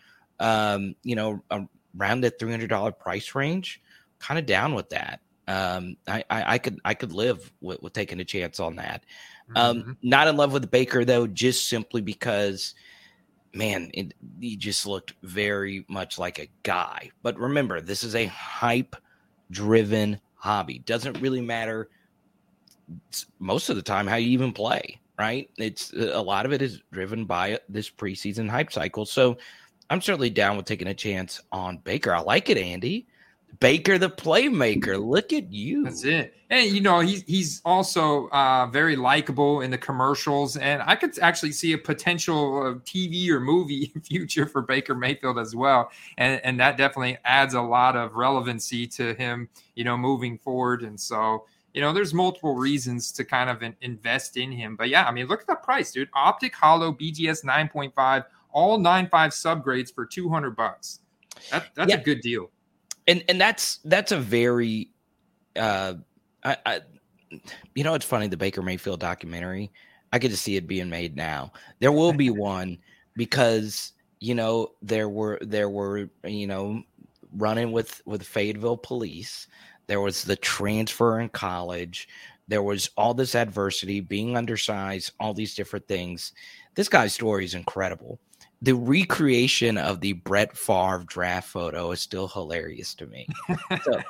Um, 0.41 0.95
you 1.03 1.17
know, 1.17 1.43
around 1.99 2.21
that 2.23 2.39
three 2.39 2.51
hundred 2.51 2.71
dollar 2.71 2.93
price 2.93 3.35
range 3.35 3.83
kind 4.19 4.39
of 4.39 4.47
down 4.47 4.75
with 4.75 4.91
that. 4.91 5.21
Um, 5.47 5.97
I, 6.07 6.25
I, 6.29 6.55
I, 6.55 6.59
could 6.59 6.79
I 6.85 6.95
could 6.95 7.13
live 7.13 7.51
with, 7.61 7.83
with, 7.83 7.95
taking 7.95 8.21
a 8.21 8.25
chance 8.25 8.61
on 8.61 8.77
that. 8.77 9.05
Um, 9.57 9.79
mm-hmm. 9.79 9.93
Not 10.03 10.29
in 10.29 10.37
love 10.37 10.53
with 10.53 10.71
Baker 10.71 11.07
though, 11.07 11.27
just 11.27 11.71
simply 11.71 12.03
because, 12.03 12.75
man, 13.55 13.91
it, 13.95 14.13
he 14.41 14.57
just 14.57 14.87
looked 14.87 15.15
very 15.23 15.87
much 15.89 16.19
like 16.19 16.39
a 16.39 16.51
guy. 16.65 17.11
But 17.23 17.39
remember, 17.39 17.81
this 17.81 18.05
is 18.05 18.15
a 18.15 18.27
hype 18.27 18.95
driven 19.51 20.21
hobby. 20.35 20.81
Doesn't 20.81 21.21
really 21.21 21.41
matter 21.41 21.89
most 23.39 23.69
of 23.69 23.77
the 23.77 23.83
time 23.83 24.07
how 24.07 24.17
you 24.17 24.31
even 24.31 24.53
play. 24.53 25.01
Right? 25.19 25.51
It's 25.59 25.93
a 25.93 26.23
lot 26.23 26.47
of 26.47 26.53
it 26.53 26.63
is 26.63 26.81
driven 26.93 27.25
by 27.25 27.59
this 27.69 27.91
preseason 27.91 28.49
hype 28.49 28.73
cycle. 28.73 29.05
So 29.05 29.37
I'm 29.91 30.01
certainly 30.01 30.31
down 30.31 30.57
with 30.57 30.67
taking 30.67 30.87
a 30.87 30.95
chance 30.95 31.43
on 31.51 31.79
Baker. 31.79 32.15
I 32.15 32.21
like 32.21 32.51
it, 32.51 32.57
Andy. 32.57 33.09
Baker 33.61 33.99
the 33.99 34.11
playmaker. 34.11 35.03
Look 35.03 35.33
at 35.33 35.51
you. 35.53 35.85
That's 35.85 36.05
it. 36.05 36.35
And 36.51 36.71
you 36.71 36.81
know, 36.81 37.01
he's 37.01 37.23
he's 37.23 37.61
also 37.65 38.29
uh, 38.29 38.67
very 38.67 38.95
likable 38.95 39.63
in 39.63 39.71
the 39.71 39.79
commercials, 39.79 40.57
and 40.57 40.83
I 40.87 40.95
could 40.95 41.19
actually 41.19 41.53
see 41.53 41.73
a 41.73 41.79
potential 41.79 42.63
uh, 42.63 42.75
TV 42.85 43.29
or 43.31 43.41
movie 43.41 43.93
future 44.05 44.47
for 44.47 44.63
Baker 44.63 44.95
Mayfield 44.95 45.39
as 45.39 45.57
well. 45.57 45.91
And 46.19 46.41
and 46.45 46.61
that 46.61 46.77
definitely 46.77 47.19
adds 47.25 47.55
a 47.55 47.63
lot 47.63 47.97
of 47.97 48.15
relevancy 48.15 48.87
to 48.89 49.15
him, 49.15 49.49
you 49.75 49.85
know, 49.85 49.97
moving 49.97 50.39
forward. 50.39 50.83
And 50.83 50.99
so, 50.99 51.47
you 51.79 51.85
know, 51.85 51.93
there's 51.93 52.13
multiple 52.13 52.57
reasons 52.57 53.13
to 53.13 53.25
kind 53.25 53.49
of 53.49 53.63
invest 53.83 54.37
in 54.37 54.51
him. 54.51 54.77
But 54.77 54.89
yeah, 54.89 55.07
I 55.07 55.13
mean, 55.13 55.27
look 55.27 55.41
at 55.41 55.47
the 55.47 55.55
price, 55.55 55.93
dude. 55.93 56.09
Optic 56.15 56.55
Holo 56.55 56.93
BGS 56.93 57.45
9.5, 57.45 58.25
all 58.51 58.79
9.5 58.79 59.11
subgrades 59.11 59.95
for 59.95 60.05
200 60.05 60.57
bucks. 60.57 61.01
That, 61.53 61.69
that's 61.75 61.91
yeah. 61.91 62.01
a 62.01 62.03
good 62.03 62.21
deal 62.21 62.51
and 63.09 63.25
and 63.29 63.41
that's 63.41 63.81
that's 63.85 64.13
a 64.13 64.19
very 64.19 64.91
uh 65.57 65.95
I, 66.45 66.57
I 66.65 66.81
you 67.75 67.83
know 67.83 67.95
it's 67.95 68.05
funny 68.05 68.29
the 68.29 68.37
Baker 68.37 68.63
Mayfield 68.63 69.01
documentary 69.01 69.73
I 70.13 70.19
get 70.19 70.31
to 70.31 70.37
see 70.37 70.57
it 70.57 70.67
being 70.67 70.89
made 70.89 71.17
now. 71.17 71.53
There 71.81 71.93
will 71.93 72.15
be 72.15 72.31
one 72.31 72.79
because 73.17 73.93
you 74.21 74.35
know 74.35 74.69
there 74.81 75.09
were 75.09 75.39
there 75.43 75.69
were 75.69 76.09
you 76.25 76.47
know 76.47 76.83
running 77.33 77.73
with 77.73 78.01
with 78.07 78.23
Fayetteville 78.23 78.77
police. 78.77 79.49
There 79.89 80.01
was 80.01 80.23
the 80.23 80.37
transfer 80.37 81.19
in 81.19 81.31
college. 81.31 82.09
There 82.47 82.63
was 82.63 82.89
all 82.97 83.13
this 83.13 83.35
adversity, 83.35 84.01
being 84.01 84.37
undersized, 84.37 85.13
all 85.19 85.35
these 85.35 85.55
different 85.55 85.89
things. 85.89 86.33
This 86.77 86.89
guy's 86.89 87.13
story 87.13 87.45
is 87.45 87.55
incredible 87.55 88.21
the 88.61 88.75
recreation 88.75 89.79
of 89.79 90.01
the 90.01 90.15
Brett 90.15 90.57
Favre 90.57 91.05
draft 91.07 91.49
photo 91.49 91.93
is 91.93 92.01
still 92.01 92.29
hilarious 92.29 92.95
to 92.95 93.07
me. 93.07 93.27
so 93.83 94.03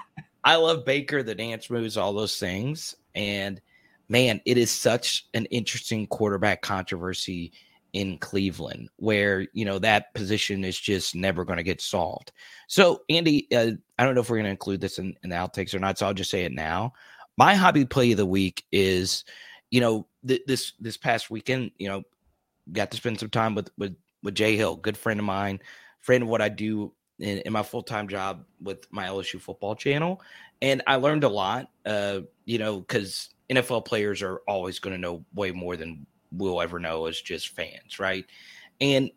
I 0.44 0.56
love 0.56 0.84
Baker, 0.84 1.22
the 1.22 1.34
dance 1.34 1.68
moves, 1.68 1.96
all 1.96 2.12
those 2.12 2.38
things. 2.38 2.94
And 3.14 3.60
man, 4.08 4.40
it 4.46 4.56
is 4.56 4.70
such 4.70 5.26
an 5.34 5.44
interesting 5.46 6.06
quarterback 6.06 6.62
controversy 6.62 7.52
in 7.92 8.18
Cleveland, 8.18 8.88
where 8.96 9.46
you 9.52 9.64
know 9.64 9.78
that 9.78 10.12
position 10.14 10.64
is 10.64 10.78
just 10.78 11.14
never 11.14 11.44
going 11.44 11.56
to 11.56 11.62
get 11.62 11.80
solved. 11.80 12.32
So, 12.66 13.02
Andy, 13.08 13.46
uh, 13.54 13.72
I 13.98 14.04
don't 14.04 14.14
know 14.14 14.20
if 14.20 14.30
we're 14.30 14.36
going 14.36 14.44
to 14.44 14.50
include 14.50 14.80
this 14.80 14.98
in, 14.98 15.16
in, 15.22 15.30
the 15.30 15.36
outtakes 15.36 15.74
or 15.74 15.78
not, 15.78 15.98
so 15.98 16.06
I'll 16.06 16.14
just 16.14 16.30
say 16.30 16.44
it 16.44 16.52
now. 16.52 16.92
My 17.36 17.54
hobby 17.54 17.84
play 17.84 18.12
of 18.12 18.18
the 18.18 18.26
week 18.26 18.64
is, 18.72 19.24
you 19.70 19.80
know, 19.80 20.06
th- 20.26 20.42
this 20.46 20.72
this 20.80 20.96
past 20.96 21.30
weekend, 21.30 21.70
you 21.78 21.88
know, 21.88 22.02
got 22.72 22.90
to 22.90 22.96
spend 22.96 23.20
some 23.20 23.30
time 23.30 23.54
with 23.54 23.70
with 23.78 23.96
with 24.22 24.34
Jay 24.34 24.56
Hill, 24.56 24.76
good 24.76 24.96
friend 24.96 25.20
of 25.20 25.26
mine, 25.26 25.60
friend 26.00 26.22
of 26.22 26.28
what 26.28 26.42
I 26.42 26.48
do 26.48 26.92
in, 27.18 27.38
in 27.38 27.52
my 27.52 27.62
full 27.62 27.82
time 27.82 28.08
job 28.08 28.44
with 28.60 28.86
my 28.92 29.06
LSU 29.06 29.40
football 29.40 29.74
channel, 29.74 30.20
and 30.62 30.82
I 30.86 30.96
learned 30.96 31.24
a 31.24 31.28
lot. 31.28 31.70
Uh, 31.86 32.20
you 32.44 32.58
know, 32.58 32.80
because 32.80 33.30
NFL 33.50 33.84
players 33.84 34.22
are 34.22 34.42
always 34.46 34.78
going 34.78 34.94
to 34.94 35.00
know 35.00 35.24
way 35.34 35.52
more 35.52 35.76
than 35.76 36.06
we'll 36.32 36.60
ever 36.60 36.78
know 36.78 37.06
as 37.06 37.20
just 37.20 37.48
fans, 37.50 37.98
right? 37.98 38.24
And 38.80 39.10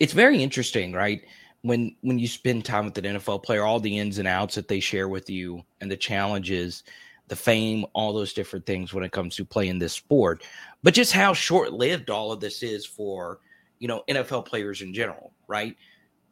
it's 0.00 0.12
very 0.12 0.42
interesting, 0.42 0.92
right? 0.92 1.22
When 1.62 1.96
when 2.02 2.18
you 2.18 2.28
spend 2.28 2.64
time 2.64 2.84
with 2.84 2.98
an 2.98 3.04
NFL 3.04 3.42
player, 3.42 3.64
all 3.64 3.80
the 3.80 3.98
ins 3.98 4.18
and 4.18 4.28
outs 4.28 4.54
that 4.54 4.68
they 4.68 4.80
share 4.80 5.08
with 5.08 5.28
you 5.28 5.62
and 5.80 5.90
the 5.90 5.96
challenges, 5.96 6.84
the 7.28 7.36
fame, 7.36 7.84
all 7.92 8.12
those 8.12 8.32
different 8.32 8.66
things 8.66 8.92
when 8.92 9.04
it 9.04 9.12
comes 9.12 9.36
to 9.36 9.44
playing 9.44 9.78
this 9.78 9.92
sport, 9.92 10.44
but 10.82 10.94
just 10.94 11.12
how 11.12 11.32
short 11.32 11.72
lived 11.72 12.10
all 12.10 12.30
of 12.30 12.40
this 12.40 12.62
is 12.62 12.86
for 12.86 13.40
you 13.78 13.88
know 13.88 14.02
NFL 14.08 14.46
players 14.46 14.82
in 14.82 14.94
general, 14.94 15.32
right? 15.48 15.76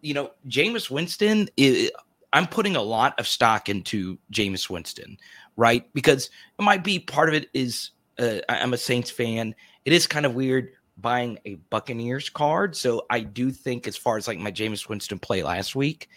You 0.03 0.14
know, 0.14 0.32
Jameis 0.49 0.91
Winston, 0.91 1.49
is, 1.57 1.91
I'm 2.35 2.47
putting 2.47 2.76
a 2.76 2.82
lot 2.82 3.18
of 3.18 3.26
stock 3.26 3.68
into 3.68 4.18
Jameis 4.32 4.68
Winston, 4.68 5.16
right? 5.57 5.89
Because 5.95 6.30
it 6.59 6.62
might 6.62 6.85
be 6.85 6.99
part 6.99 7.28
of 7.28 7.35
it 7.35 7.49
is 7.55 7.91
uh, 8.18 8.39
I'm 8.49 8.74
a 8.74 8.78
Saints 8.78 9.11
fan 9.11 9.55
it 9.85 9.93
is 9.93 10.07
kind 10.07 10.26
of 10.26 10.35
weird 10.35 10.72
buying 10.97 11.39
a 11.45 11.57
Buccaneers 11.70 12.28
card. 12.28 12.76
So 12.76 13.05
I 13.11 13.20
do 13.20 13.51
think, 13.51 13.87
as 13.87 13.97
far 13.97 14.16
as 14.16 14.28
like 14.28 14.39
my 14.39 14.53
Jameis 14.53 14.89
Winston 14.89 15.18
play 15.18 15.43
last 15.43 15.74
week, 15.74 16.09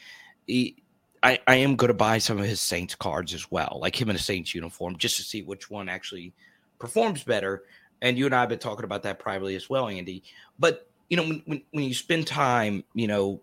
he, 0.46 0.78
I, 1.24 1.40
I 1.48 1.56
am 1.56 1.76
going 1.76 1.90
to 1.90 1.94
buy 1.94 2.20
some 2.20 2.38
of 2.38 2.46
his 2.46 2.62
Saints 2.62 2.96
cards 2.96 3.34
as 3.34 3.50
well, 3.52 3.80
like 3.82 4.00
him 4.00 4.10
in 4.10 4.16
a 4.16 4.20
Saints 4.20 4.54
uniform, 4.54 4.98
just 4.98 5.18
to 5.18 5.24
see 5.24 5.42
which 5.42 5.70
one 5.70 5.90
actually 5.90 6.34
performs 6.80 7.24
better. 7.24 7.64
And 8.02 8.18
you 8.18 8.26
and 8.26 8.36
I 8.36 8.42
have 8.42 8.50
been 8.50 8.60
talking 8.60 8.86
about 8.86 9.04
that 9.04 9.20
privately 9.20 9.56
as 9.56 9.70
well, 9.70 9.88
Andy. 9.88 10.24
But 10.60 10.88
you 11.10 11.18
know, 11.18 11.24
when 11.24 11.42
when, 11.46 11.62
when 11.72 11.84
you 11.86 11.94
spend 11.94 12.28
time, 12.28 12.84
you 12.94 13.08
know, 13.08 13.42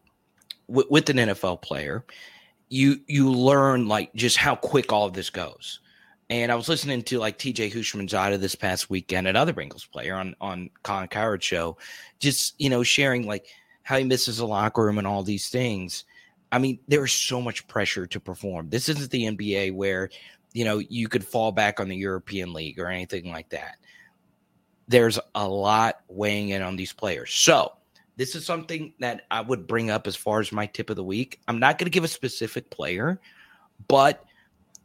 with 0.69 1.11
an 1.11 1.17
NFL 1.17 1.63
player, 1.63 2.05
you 2.69 3.01
you 3.07 3.31
learn 3.31 3.89
like 3.89 4.15
just 4.15 4.37
how 4.37 4.55
quick 4.55 4.93
all 4.93 5.07
of 5.07 5.13
this 5.13 5.31
goes. 5.31 5.81
And 6.35 6.51
I 6.51 6.57
was 6.57 6.69
listening 6.69 7.03
to 7.03 7.21
like 7.21 7.39
TJ 7.39 7.73
Houshmandzadeh 7.73 8.41
this 8.41 8.57
past 8.57 8.91
weekend, 8.91 9.29
another 9.29 9.53
Bengals 9.53 9.89
player 9.89 10.17
on 10.17 10.35
on 10.41 10.69
Colin 10.83 11.07
Cowherd's 11.07 11.45
show, 11.45 11.77
just 12.19 12.61
you 12.61 12.69
know 12.69 12.83
sharing 12.83 13.25
like 13.25 13.47
how 13.85 13.99
he 13.99 14.05
misses 14.05 14.39
the 14.39 14.47
locker 14.47 14.83
room 14.83 14.99
and 14.99 15.07
all 15.07 15.23
these 15.23 15.49
things. 15.49 16.05
I 16.51 16.59
mean, 16.59 16.81
there 16.89 17.05
is 17.05 17.13
so 17.13 17.41
much 17.41 17.69
pressure 17.69 18.05
to 18.09 18.19
perform. 18.19 18.69
This 18.69 18.89
isn't 18.89 19.13
the 19.13 19.27
NBA 19.27 19.75
where 19.77 20.11
you 20.55 20.65
know 20.65 20.79
you 20.79 21.07
could 21.07 21.25
fall 21.25 21.53
back 21.53 21.79
on 21.79 21.89
the 21.89 21.97
European 21.97 22.53
League 22.53 22.81
or 22.81 22.89
anything 22.89 23.31
like 23.31 23.51
that. 23.51 23.77
There's 24.89 25.21
a 25.37 25.49
lot 25.49 26.01
weighing 26.09 26.49
in 26.49 26.63
on 26.63 26.75
these 26.75 26.93
players. 26.93 27.33
So 27.33 27.75
this 28.17 28.35
is 28.35 28.45
something 28.45 28.93
that 28.99 29.23
I 29.31 29.41
would 29.41 29.69
bring 29.69 29.89
up 29.89 30.09
as 30.09 30.17
far 30.17 30.41
as 30.41 30.51
my 30.51 30.67
tip 30.67 30.91
of 30.91 30.97
the 30.97 31.05
week. 31.05 31.39
I'm 31.47 31.61
not 31.61 31.79
going 31.79 31.87
to 31.87 31.95
give 31.95 32.03
a 32.03 32.09
specific 32.09 32.71
player, 32.71 33.21
but 33.87 34.25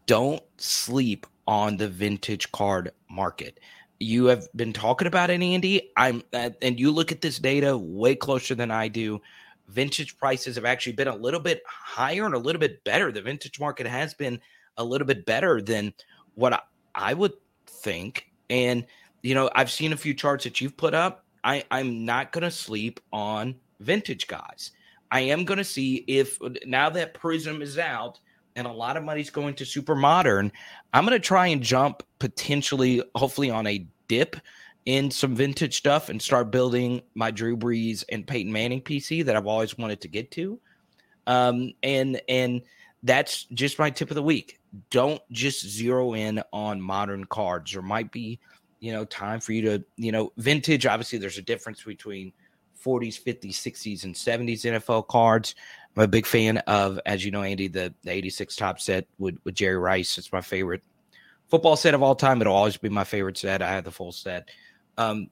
don't 0.06 0.44
sleep 0.58 1.26
on 1.50 1.78
the 1.78 1.90
vintage 1.90 2.52
card 2.52 2.92
market. 3.10 3.60
You 4.00 4.26
have 4.26 4.48
been 4.56 4.72
talking 4.72 5.08
about 5.08 5.32
it, 5.32 5.42
Andy. 5.42 5.92
I'm, 5.98 6.22
uh, 6.32 6.52
and 6.62 6.80
you 6.80 6.92
look 6.92 7.12
at 7.12 7.22
this 7.22 7.40
data 7.40 7.76
way 7.76 8.14
closer 8.14 8.54
than 8.54 8.70
I 8.70 8.88
do. 8.88 9.20
Vintage 9.68 10.16
prices 10.20 10.56
have 10.58 10.66
actually 10.66 10.94
been 10.94 11.08
a 11.08 11.16
little 11.16 11.40
bit 11.40 11.64
higher 11.66 12.28
and 12.28 12.36
a 12.36 12.40
little 12.40 12.60
bit 12.60 12.84
better. 12.84 13.12
The 13.12 13.24
vintage 13.24 13.60
market 13.60 13.88
has 13.88 14.14
been 14.14 14.40
a 14.78 14.84
little 14.84 15.08
bit 15.08 15.26
better 15.26 15.60
than 15.60 15.92
what 16.36 16.54
I, 16.54 16.60
I 16.94 17.14
would 17.16 17.34
think. 17.66 18.28
And 18.52 18.86
you 19.24 19.34
know, 19.34 19.50
I've 19.56 19.72
seen 19.72 19.92
a 19.92 19.98
few 19.98 20.14
charts 20.14 20.44
that 20.44 20.62
you've 20.62 20.78
put 20.78 20.94
up. 20.94 21.26
I, 21.44 21.64
I'm 21.72 22.06
not 22.06 22.32
going 22.32 22.44
to 22.44 22.52
sleep 22.52 23.00
on 23.12 23.56
vintage 23.80 24.28
guys. 24.28 24.72
I 25.10 25.22
am 25.22 25.46
going 25.46 25.58
to 25.58 25.64
see 25.64 26.04
if 26.08 26.38
now 26.64 26.92
that 26.92 27.16
Prizm 27.16 27.64
is 27.64 27.80
out, 27.80 28.20
and 28.60 28.68
a 28.68 28.72
lot 28.72 28.98
of 28.98 29.04
money's 29.06 29.30
going 29.30 29.56
to 29.56 29.66
super 29.66 29.96
modern, 29.96 30.52
I'm 30.94 31.06
going 31.06 31.20
to 31.20 31.26
try 31.26 31.48
and 31.48 31.62
jump 31.62 32.04
potentially, 32.20 33.02
hopefully, 33.16 33.50
on 33.50 33.66
a 33.66 33.88
dip 34.10 34.36
in 34.86 35.10
some 35.10 35.34
vintage 35.34 35.78
stuff 35.78 36.10
and 36.10 36.22
start 36.22 36.52
building 36.52 37.02
my 37.16 37.32
Drew 37.32 37.56
Brees 37.56 38.04
and 38.10 38.28
Peyton 38.28 38.52
Manning 38.52 38.82
PC 38.82 39.24
that 39.24 39.38
I've 39.38 39.48
always 39.48 39.78
wanted 39.78 40.02
to 40.02 40.10
get 40.10 40.30
to. 40.32 40.60
Um, 41.26 41.72
and 41.84 42.20
and 42.28 42.62
that's 43.04 43.46
just 43.54 43.80
my 43.80 43.90
tip 43.90 44.12
of 44.12 44.16
the 44.16 44.24
week. 44.24 44.60
Don't 44.90 45.22
just 45.32 45.66
zero 45.66 46.14
in 46.14 46.44
on 46.52 46.82
modern 46.82 47.24
cards. 47.26 47.72
There 47.72 47.82
might 47.82 48.12
be, 48.12 48.40
you 48.82 48.92
know, 48.92 49.06
time 49.06 49.40
for 49.40 49.54
you 49.54 49.62
to, 49.62 49.86
you 49.96 50.12
know, 50.12 50.34
vintage. 50.36 50.86
Obviously, 50.86 51.18
there's 51.18 51.38
a 51.38 51.44
difference 51.44 51.82
between 51.82 52.34
40s, 52.84 53.24
50s, 53.24 53.52
60s, 53.52 54.04
and 54.04 54.16
70s 54.16 54.66
NFL 54.66 55.08
cards. 55.08 55.56
I'm 56.00 56.06
a 56.06 56.08
big 56.08 56.26
fan 56.26 56.60
of, 56.60 56.98
as 57.06 57.26
you 57.26 57.32
know, 57.32 57.44
Andy, 57.44 57.68
the, 57.68 57.94
the 58.04 58.12
86 58.12 58.56
Topps 58.56 58.86
set 58.86 59.06
with, 59.18 59.38
with 59.44 59.54
Jerry 59.54 59.76
Rice. 59.76 60.18
It's 60.18 60.32
my 60.32 60.40
favorite 60.40 60.82
football 61.50 61.76
set 61.76 61.94
of 61.94 62.02
all 62.02 62.16
time. 62.16 62.40
It'll 62.40 62.56
always 62.56 62.78
be 62.78 62.88
my 62.88 63.04
favorite 63.04 63.38
set. 63.38 63.62
I 63.62 63.70
have 63.72 63.84
the 63.84 63.92
full 63.92 64.14
set. 64.14 64.48
Um, 64.98 65.28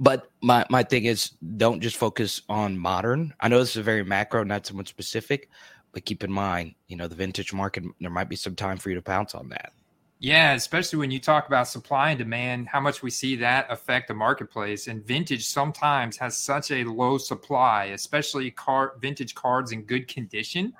but 0.00 0.30
my, 0.40 0.64
my 0.70 0.82
thing 0.84 1.04
is 1.04 1.32
don't 1.58 1.82
just 1.82 1.98
focus 1.98 2.40
on 2.48 2.78
modern. 2.78 3.34
I 3.40 3.48
know 3.48 3.58
this 3.58 3.76
is 3.76 3.84
very 3.84 4.02
macro, 4.02 4.42
not 4.42 4.64
someone 4.64 4.86
specific, 4.86 5.50
but 5.92 6.06
keep 6.06 6.24
in 6.24 6.32
mind, 6.32 6.74
you 6.86 6.96
know, 6.96 7.06
the 7.06 7.14
vintage 7.14 7.52
market, 7.52 7.84
there 8.00 8.08
might 8.08 8.30
be 8.30 8.36
some 8.36 8.54
time 8.54 8.78
for 8.78 8.88
you 8.88 8.94
to 8.94 9.02
pounce 9.02 9.34
on 9.34 9.50
that. 9.50 9.74
Yeah, 10.20 10.54
especially 10.54 10.98
when 10.98 11.12
you 11.12 11.20
talk 11.20 11.46
about 11.46 11.68
supply 11.68 12.10
and 12.10 12.18
demand, 12.18 12.66
how 12.66 12.80
much 12.80 13.02
we 13.02 13.10
see 13.10 13.36
that 13.36 13.66
affect 13.70 14.08
the 14.08 14.14
marketplace. 14.14 14.88
And 14.88 15.04
vintage 15.06 15.46
sometimes 15.46 16.16
has 16.16 16.36
such 16.36 16.72
a 16.72 16.82
low 16.82 17.18
supply, 17.18 17.86
especially 17.86 18.50
car 18.50 18.94
vintage 19.00 19.36
cards 19.36 19.70
in 19.70 19.82
good 19.82 20.08
condition. 20.08 20.72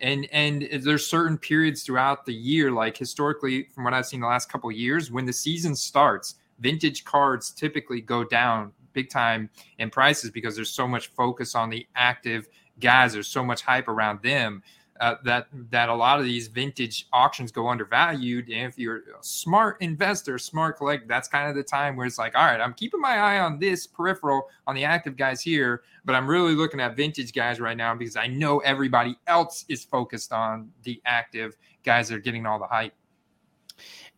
And 0.00 0.26
and 0.32 0.68
there's 0.82 1.06
certain 1.06 1.38
periods 1.38 1.84
throughout 1.84 2.26
the 2.26 2.34
year, 2.34 2.72
like 2.72 2.96
historically, 2.96 3.68
from 3.72 3.84
what 3.84 3.94
I've 3.94 4.06
seen 4.06 4.20
the 4.20 4.26
last 4.26 4.50
couple 4.50 4.70
years, 4.72 5.12
when 5.12 5.26
the 5.26 5.32
season 5.32 5.76
starts, 5.76 6.34
vintage 6.58 7.04
cards 7.04 7.52
typically 7.52 8.00
go 8.00 8.24
down 8.24 8.72
big 8.92 9.10
time 9.10 9.48
in 9.78 9.90
prices 9.90 10.32
because 10.32 10.56
there's 10.56 10.70
so 10.70 10.88
much 10.88 11.08
focus 11.08 11.54
on 11.54 11.70
the 11.70 11.86
active 11.94 12.48
guys. 12.80 13.12
There's 13.12 13.28
so 13.28 13.44
much 13.44 13.62
hype 13.62 13.86
around 13.86 14.22
them 14.22 14.62
uh, 15.00 15.16
that 15.24 15.46
that 15.70 15.88
a 15.88 15.94
lot 15.94 16.18
of 16.18 16.24
these 16.24 16.48
vintage 16.48 17.08
auctions 17.12 17.52
go 17.52 17.68
undervalued. 17.68 18.48
And 18.48 18.66
if 18.68 18.78
you're 18.78 18.98
a 18.98 19.22
smart 19.22 19.76
investor, 19.80 20.38
smart 20.38 20.76
collect, 20.76 21.08
that's 21.08 21.28
kind 21.28 21.48
of 21.48 21.56
the 21.56 21.62
time 21.62 21.96
where 21.96 22.06
it's 22.06 22.18
like, 22.18 22.36
all 22.36 22.44
right, 22.44 22.60
I'm 22.60 22.74
keeping 22.74 23.00
my 23.00 23.16
eye 23.16 23.40
on 23.40 23.58
this 23.58 23.86
peripheral 23.86 24.48
on 24.66 24.74
the 24.74 24.84
active 24.84 25.16
guys 25.16 25.40
here, 25.40 25.82
but 26.04 26.14
I'm 26.14 26.26
really 26.26 26.54
looking 26.54 26.80
at 26.80 26.96
vintage 26.96 27.32
guys 27.32 27.60
right 27.60 27.76
now 27.76 27.94
because 27.94 28.16
I 28.16 28.26
know 28.26 28.58
everybody 28.60 29.16
else 29.26 29.64
is 29.68 29.84
focused 29.84 30.32
on 30.32 30.70
the 30.82 31.00
active 31.04 31.56
guys 31.84 32.08
that 32.08 32.16
are 32.16 32.20
getting 32.20 32.46
all 32.46 32.58
the 32.58 32.66
hype. 32.66 32.94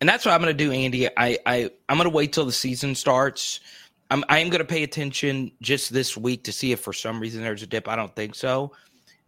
And 0.01 0.09
that's 0.09 0.25
what 0.25 0.33
I'm 0.33 0.41
going 0.41 0.57
to 0.57 0.65
do, 0.65 0.71
Andy. 0.71 1.09
I, 1.09 1.39
I 1.47 1.71
I'm 1.89 1.97
going 1.97 2.09
to 2.09 2.15
wait 2.15 2.33
till 2.33 2.47
the 2.47 2.53
season 2.53 2.95
starts. 2.95 3.61
I'm 4.11 4.25
I 4.29 4.39
am 4.39 4.49
going 4.49 4.61
to 4.61 4.65
pay 4.65 4.83
attention 4.83 5.53
just 5.61 5.93
this 5.93 6.17
week 6.17 6.45
to 6.45 6.53
see 6.53 6.73
if 6.73 6.81
for 6.81 6.93
some 6.93 7.21
reason 7.21 7.43
there's 7.43 7.63
a 7.63 7.67
dip. 7.67 7.89
I 7.89 7.97
don't 7.97 8.15
think 8.15 8.35
so 8.35 8.73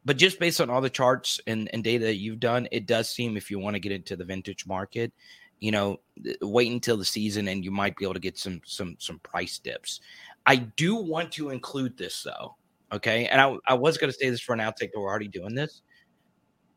but 0.05 0.17
just 0.17 0.39
based 0.39 0.61
on 0.61 0.71
all 0.71 0.81
the 0.81 0.91
charts 0.91 1.41
and, 1.47 1.69
and 1.73 1.85
data 1.85 2.05
that 2.07 2.17
you've 2.17 2.41
done, 2.41 2.69
it 2.73 2.87
does 2.87 3.09
seem 3.11 3.37
if 3.37 3.51
you 3.51 3.59
want 3.59 3.75
to 3.75 3.81
get 3.81 3.93
into 3.93 4.17
the 4.17 4.25
vintage 4.25 4.67
market, 4.67 5.13
you 5.59 5.71
know, 5.71 6.01
wait 6.41 6.73
until 6.73 6.97
the 6.97 7.05
season 7.05 7.49
and 7.49 7.65
you 7.65 7.71
might 7.71 7.97
be 7.97 8.05
able 8.05 8.15
to 8.15 8.21
get 8.21 8.39
some 8.39 8.61
some 8.65 8.97
some 8.99 9.19
price 9.21 9.59
dips. 9.59 10.01
I 10.47 10.57
do 10.57 10.97
want 10.97 11.33
to 11.33 11.51
include 11.51 11.97
this 11.97 12.23
though. 12.23 12.57
Okay. 12.93 13.27
And 13.27 13.41
I, 13.41 13.57
I 13.69 13.75
was 13.75 13.99
going 13.99 14.11
to 14.13 14.19
say 14.19 14.31
this 14.31 14.41
for 14.41 14.53
an 14.53 14.59
outtake, 14.59 14.91
but 14.95 15.01
we're 15.01 15.09
already 15.09 15.29
doing 15.29 15.55
this. 15.55 15.83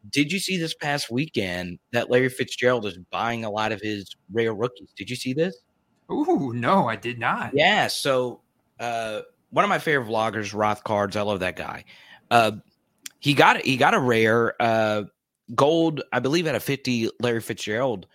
Did 0.09 0.31
you 0.31 0.39
see 0.39 0.57
this 0.57 0.73
past 0.73 1.09
weekend 1.09 1.79
that 1.91 2.09
Larry 2.09 2.29
Fitzgerald 2.29 2.85
is 2.85 2.97
buying 3.09 3.45
a 3.45 3.49
lot 3.49 3.71
of 3.71 3.81
his 3.81 4.15
rare 4.31 4.53
rookies? 4.53 4.89
Did 4.97 5.09
you 5.09 5.15
see 5.15 5.33
this? 5.33 5.57
Ooh, 6.11 6.51
no, 6.53 6.87
I 6.87 6.97
did 6.97 7.19
not. 7.19 7.51
Yeah. 7.53 7.87
So, 7.87 8.41
uh, 8.79 9.21
one 9.51 9.63
of 9.63 9.69
my 9.69 9.79
favorite 9.79 10.07
vloggers, 10.07 10.53
Roth 10.53 10.83
Cards, 10.83 11.15
I 11.15 11.21
love 11.21 11.39
that 11.39 11.55
guy. 11.55 11.85
Uh, 12.29 12.51
he 13.23 13.33
got 13.33 13.63
he 13.65 13.77
got 13.77 13.93
a 13.93 13.99
rare 13.99 14.61
uh, 14.61 15.03
gold, 15.55 16.01
I 16.11 16.19
believe, 16.19 16.45
at 16.45 16.55
a 16.55 16.59
fifty 16.59 17.09
Larry 17.21 17.39
Fitzgerald 17.39 18.05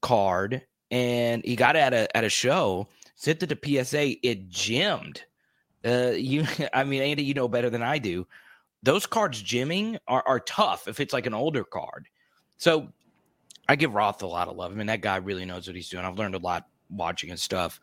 card, 0.00 0.62
and 0.90 1.44
he 1.44 1.54
got 1.54 1.76
it 1.76 1.80
at 1.80 1.92
a 1.92 2.16
at 2.16 2.24
a 2.24 2.30
show. 2.30 2.88
Sent 3.14 3.42
it 3.42 3.48
to 3.48 3.84
PSA. 3.84 4.26
It 4.26 4.48
gemmed. 4.48 5.22
Uh, 5.84 6.12
you, 6.16 6.46
I 6.72 6.84
mean, 6.84 7.02
Andy, 7.02 7.24
you 7.24 7.34
know 7.34 7.46
better 7.46 7.68
than 7.68 7.82
I 7.82 7.98
do. 7.98 8.26
Those 8.82 9.04
cards 9.04 9.42
gemming 9.42 9.98
are, 10.08 10.22
are 10.26 10.40
tough 10.40 10.88
if 10.88 10.98
it's 10.98 11.12
like 11.12 11.26
an 11.26 11.34
older 11.34 11.64
card. 11.64 12.08
So 12.56 12.88
I 13.68 13.76
give 13.76 13.94
Roth 13.94 14.22
a 14.22 14.26
lot 14.26 14.48
of 14.48 14.56
love. 14.56 14.72
I 14.72 14.76
mean, 14.76 14.86
that 14.86 15.02
guy 15.02 15.16
really 15.16 15.44
knows 15.44 15.66
what 15.66 15.76
he's 15.76 15.90
doing. 15.90 16.06
I've 16.06 16.18
learned 16.18 16.36
a 16.36 16.38
lot 16.38 16.66
watching 16.88 17.28
his 17.28 17.42
stuff. 17.42 17.80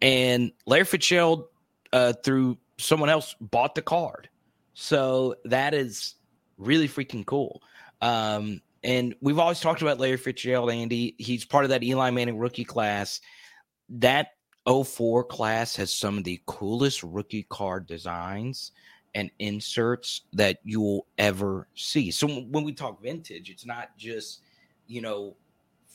And 0.00 0.52
Larry 0.64 0.86
Fitzgerald 0.86 1.48
uh, 1.92 2.14
through 2.24 2.56
someone 2.78 3.10
else 3.10 3.34
bought 3.42 3.74
the 3.74 3.82
card. 3.82 4.30
So 4.74 5.36
that 5.44 5.72
is 5.72 6.16
really 6.58 6.88
freaking 6.88 7.24
cool. 7.24 7.62
Um, 8.00 8.60
and 8.82 9.14
we've 9.22 9.38
always 9.38 9.60
talked 9.60 9.80
about 9.80 9.98
Larry 9.98 10.18
Fitzgerald, 10.18 10.70
Andy. 10.70 11.14
He's 11.18 11.44
part 11.44 11.64
of 11.64 11.70
that 11.70 11.82
Eli 11.82 12.10
Manning 12.10 12.36
rookie 12.36 12.64
class. 12.64 13.20
That 13.88 14.28
04 14.66 15.24
class 15.24 15.76
has 15.76 15.92
some 15.92 16.18
of 16.18 16.24
the 16.24 16.40
coolest 16.46 17.02
rookie 17.02 17.46
card 17.48 17.86
designs 17.86 18.72
and 19.14 19.30
inserts 19.38 20.22
that 20.32 20.58
you 20.64 20.80
will 20.80 21.06
ever 21.18 21.68
see. 21.74 22.10
So 22.10 22.26
when 22.26 22.64
we 22.64 22.72
talk 22.72 23.00
vintage, 23.00 23.48
it's 23.48 23.64
not 23.64 23.96
just, 23.96 24.40
you 24.86 25.00
know, 25.00 25.36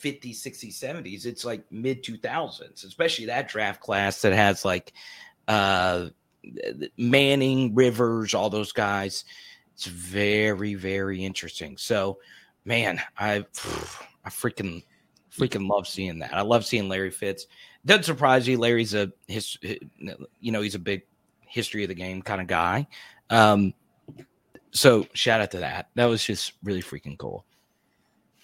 50s, 0.01 0.38
60s, 0.38 0.80
70s. 0.80 1.25
It's 1.25 1.43
like 1.43 1.63
mid 1.71 2.03
2000s, 2.03 2.86
especially 2.86 3.25
that 3.25 3.49
draft 3.49 3.82
class 3.82 4.21
that 4.21 4.34
has 4.34 4.63
like 4.63 4.93
uh 5.47 6.09
Manning, 6.97 7.73
Rivers, 7.75 8.33
all 8.33 8.49
those 8.49 8.71
guys. 8.71 9.25
It's 9.73 9.85
very, 9.85 10.75
very 10.75 11.23
interesting. 11.23 11.77
So, 11.77 12.19
man, 12.65 13.01
I 13.17 13.37
I 14.25 14.29
freaking 14.29 14.83
freaking 15.31 15.69
love 15.69 15.87
seeing 15.87 16.19
that. 16.19 16.33
I 16.33 16.41
love 16.41 16.65
seeing 16.65 16.89
Larry 16.89 17.11
Fitz. 17.11 17.47
Doesn't 17.85 18.03
surprise 18.03 18.47
you. 18.47 18.57
Larry's 18.57 18.93
a 18.93 19.11
his, 19.27 19.57
you 19.61 20.51
know, 20.51 20.61
he's 20.61 20.75
a 20.75 20.79
big 20.79 21.03
history 21.41 21.83
of 21.83 21.89
the 21.89 21.95
game 21.95 22.21
kind 22.21 22.41
of 22.41 22.47
guy. 22.47 22.87
Um, 23.29 23.73
so 24.71 25.07
shout 25.13 25.41
out 25.41 25.51
to 25.51 25.59
that. 25.59 25.89
That 25.95 26.05
was 26.05 26.23
just 26.23 26.53
really 26.63 26.81
freaking 26.81 27.17
cool. 27.17 27.45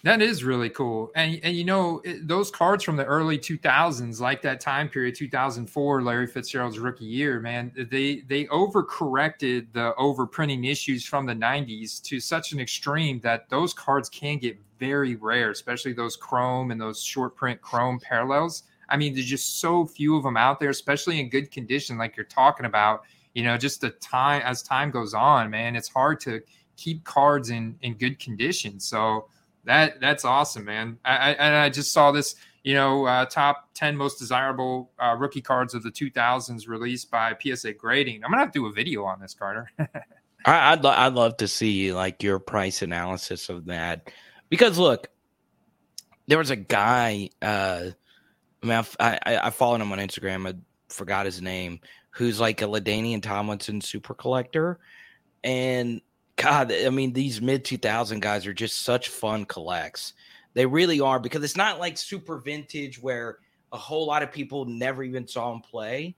That 0.06 0.22
is 0.22 0.44
really 0.44 0.70
cool. 0.70 1.10
And 1.16 1.40
and 1.42 1.56
you 1.56 1.64
know, 1.64 2.00
those 2.22 2.48
cards 2.48 2.84
from 2.84 2.94
the 2.94 3.04
early 3.04 3.38
2000s 3.38 4.20
like 4.20 4.40
that 4.42 4.60
time 4.60 4.88
period 4.88 5.16
2004 5.16 6.00
Larry 6.00 6.28
Fitzgerald's 6.28 6.78
rookie 6.78 7.04
year, 7.06 7.40
man, 7.40 7.72
they 7.90 8.20
they 8.20 8.44
overcorrected 8.44 9.66
the 9.72 9.94
overprinting 9.98 10.70
issues 10.70 11.04
from 11.04 11.26
the 11.26 11.34
90s 11.34 11.98
to 12.02 12.20
such 12.20 12.52
an 12.52 12.60
extreme 12.60 13.18
that 13.22 13.48
those 13.50 13.74
cards 13.74 14.08
can 14.08 14.38
get 14.38 14.56
very 14.78 15.16
rare, 15.16 15.50
especially 15.50 15.92
those 15.92 16.14
chrome 16.14 16.70
and 16.70 16.80
those 16.80 17.02
short 17.02 17.34
print 17.34 17.60
chrome 17.60 17.98
parallels. 17.98 18.62
I 18.88 18.96
mean, 18.96 19.12
there's 19.12 19.26
just 19.26 19.58
so 19.60 19.86
few 19.86 20.16
of 20.16 20.22
them 20.22 20.36
out 20.36 20.60
there, 20.60 20.70
especially 20.70 21.18
in 21.18 21.28
good 21.30 21.50
condition 21.50 21.98
like 21.98 22.16
you're 22.16 22.26
talking 22.26 22.66
about. 22.66 23.02
You 23.34 23.42
know, 23.42 23.56
just 23.56 23.80
the 23.80 23.90
time 23.90 24.42
as 24.44 24.62
time 24.62 24.92
goes 24.92 25.14
on, 25.14 25.50
man, 25.50 25.74
it's 25.74 25.88
hard 25.88 26.20
to 26.20 26.42
keep 26.76 27.02
cards 27.02 27.50
in 27.50 27.76
in 27.82 27.94
good 27.94 28.20
condition. 28.20 28.78
So 28.78 29.26
that 29.66 30.00
that's 30.00 30.24
awesome, 30.24 30.64
man. 30.64 30.98
I, 31.04 31.16
I 31.16 31.30
and 31.32 31.56
I 31.56 31.68
just 31.68 31.92
saw 31.92 32.12
this, 32.12 32.36
you 32.62 32.74
know, 32.74 33.04
uh, 33.04 33.26
top 33.26 33.68
ten 33.74 33.96
most 33.96 34.18
desirable 34.18 34.90
uh, 34.98 35.14
rookie 35.18 35.42
cards 35.42 35.74
of 35.74 35.82
the 35.82 35.90
2000s 35.90 36.66
released 36.68 37.10
by 37.10 37.36
PSA 37.40 37.74
Grading. 37.74 38.24
I'm 38.24 38.30
gonna 38.30 38.42
have 38.42 38.52
to 38.52 38.60
do 38.60 38.66
a 38.66 38.72
video 38.72 39.04
on 39.04 39.20
this, 39.20 39.34
Carter. 39.34 39.70
I, 40.46 40.74
would 40.74 40.84
lo- 40.84 40.94
I'd 40.96 41.14
love 41.14 41.36
to 41.38 41.48
see 41.48 41.92
like 41.92 42.22
your 42.22 42.38
price 42.38 42.82
analysis 42.82 43.48
of 43.48 43.66
that 43.66 44.10
because 44.48 44.78
look, 44.78 45.08
there 46.28 46.38
was 46.38 46.50
a 46.50 46.56
guy. 46.56 47.30
Uh, 47.42 47.90
I 48.62 48.66
mean, 48.66 48.84
I, 49.00 49.18
I, 49.26 49.38
I 49.38 49.50
followed 49.50 49.80
him 49.80 49.92
on 49.92 49.98
Instagram. 49.98 50.48
I 50.48 50.54
forgot 50.88 51.26
his 51.26 51.42
name. 51.42 51.80
Who's 52.10 52.40
like 52.40 52.62
a 52.62 52.66
LaDainian 52.66 53.22
Tomlinson 53.22 53.80
super 53.80 54.14
collector, 54.14 54.78
and 55.44 56.00
God, 56.36 56.72
I 56.72 56.90
mean, 56.90 57.12
these 57.12 57.40
mid 57.40 57.64
2000 57.64 58.20
guys 58.20 58.46
are 58.46 58.54
just 58.54 58.82
such 58.82 59.08
fun 59.08 59.46
collects. 59.46 60.12
They 60.54 60.66
really 60.66 61.00
are 61.00 61.18
because 61.18 61.42
it's 61.42 61.56
not 61.56 61.80
like 61.80 61.98
super 61.98 62.38
vintage 62.38 63.00
where 63.02 63.38
a 63.72 63.76
whole 63.76 64.06
lot 64.06 64.22
of 64.22 64.32
people 64.32 64.64
never 64.64 65.02
even 65.02 65.26
saw 65.26 65.52
him 65.52 65.60
play. 65.60 66.14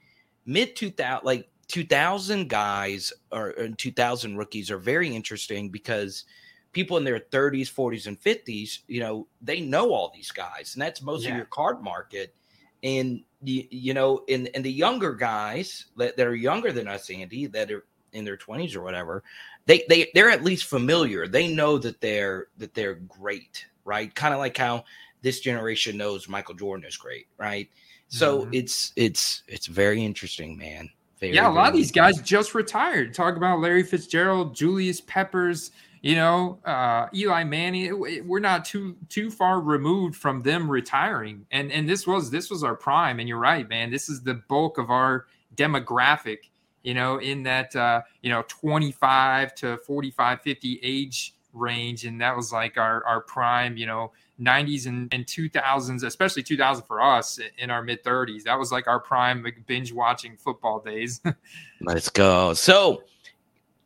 Mid 0.47 0.77
2000, 0.77 1.25
like 1.25 1.49
2000 1.69 2.49
guys 2.49 3.13
or 3.31 3.53
2000 3.77 4.37
rookies 4.37 4.71
are 4.71 4.79
very 4.79 5.15
interesting 5.15 5.69
because 5.69 6.25
people 6.73 6.97
in 6.97 7.05
their 7.05 7.21
30s, 7.21 7.73
40s, 7.73 8.07
and 8.07 8.21
50s, 8.21 8.81
you 8.89 9.01
know, 9.01 9.27
they 9.41 9.61
know 9.61 9.93
all 9.93 10.11
these 10.15 10.31
guys, 10.31 10.75
and 10.75 10.83
that's 10.83 11.03
most 11.03 11.25
yeah. 11.25 11.31
of 11.31 11.37
your 11.37 11.47
card 11.47 11.83
market. 11.83 12.35
And 12.83 13.23
you, 13.43 13.65
you 13.71 13.95
know, 13.95 14.25
in 14.29 14.47
and 14.55 14.65
the 14.65 14.71
younger 14.71 15.13
guys 15.13 15.87
that, 15.97 16.17
that 16.17 16.27
are 16.27 16.35
younger 16.35 16.71
than 16.71 16.87
us, 16.87 17.11
Andy, 17.11 17.47
that 17.47 17.71
are 17.71 17.85
in 18.13 18.25
their 18.25 18.37
20s 18.37 18.77
or 18.77 18.83
whatever, 18.83 19.23
they 19.69 19.85
they 19.89 20.11
they're 20.15 20.31
at 20.31 20.43
least 20.43 20.65
familiar. 20.65 21.29
They 21.29 21.47
know 21.47 21.79
that 21.79 22.01
they're 22.01 22.49
that 22.57 22.75
they're 22.75 22.95
great, 22.95 23.67
right? 23.85 24.13
Kind 24.13 24.35
of 24.35 24.41
like 24.41 24.57
how 24.57 24.85
this 25.23 25.41
generation 25.41 25.97
knows 25.97 26.29
Michael 26.29 26.55
Jordan 26.55 26.87
is 26.87 26.97
great, 26.97 27.29
right? 27.37 27.69
So 28.09 28.41
mm-hmm. 28.41 28.55
it's 28.55 28.93
it's 28.97 29.43
it's 29.47 29.67
very 29.67 30.03
interesting, 30.03 30.57
man. 30.57 30.89
Very, 31.21 31.35
yeah, 31.35 31.49
a 31.49 31.53
lot 31.53 31.69
of 31.69 31.75
these 31.75 31.93
guys 31.93 32.21
just 32.23 32.55
retired. 32.55 33.13
Talk 33.13 33.37
about 33.37 33.61
Larry 33.61 33.83
Fitzgerald, 33.83 34.55
Julius 34.55 35.01
Peppers, 35.03 35.73
you 36.01 36.15
know, 36.15 36.61
uh, 36.65 37.09
Eli 37.13 37.45
Manning. 37.45 38.25
We're 38.27 38.39
not 38.39 38.65
too 38.65 38.97
too 39.11 39.31
far 39.31 39.61
removed 39.61 40.17
from 40.17 40.43
them 40.43 40.71
retiring, 40.71 41.45
and 41.51 41.71
and 41.71 41.87
this 41.87 42.07
was 42.07 42.31
this 42.31 42.49
was 42.49 42.65
our 42.65 42.75
prime. 42.75 43.21
And 43.21 43.29
you're 43.29 43.39
right, 43.39 43.69
man. 43.69 43.91
This 43.91 44.09
is 44.09 44.23
the 44.23 44.35
bulk 44.49 44.79
of 44.79 44.91
our 44.91 45.27
demographic 45.57 46.39
you 46.83 46.95
know, 46.95 47.19
in 47.19 47.43
that, 47.45 47.75
uh, 47.75 48.03
you 48.23 48.31
know, 48.31 48.45
25 48.49 49.55
to 49.57 49.77
45, 49.79 50.41
50 50.41 50.81
age 50.83 51.35
range. 51.53 52.05
And 52.05 52.21
that 52.21 52.37
was 52.37 52.53
like 52.53 52.77
our, 52.77 53.05
our 53.05 53.21
prime, 53.21 53.77
you 53.77 53.87
know, 53.87 54.13
90s 54.41 54.87
and, 54.87 55.13
and 55.13 55.27
2000s, 55.27 56.05
especially 56.05 56.43
2000 56.43 56.85
for 56.85 57.01
us 57.01 57.41
in 57.59 57.71
our 57.71 57.83
mid 57.83 58.05
30s. 58.05 58.45
That 58.45 58.59
was 58.59 58.71
like 58.71 58.87
our 58.87 59.01
prime 59.01 59.45
binge 59.67 59.93
watching 59.93 60.37
football 60.37 60.81
days. 60.81 61.21
Let's 61.81 62.09
go. 62.09 62.55
So 62.55 63.03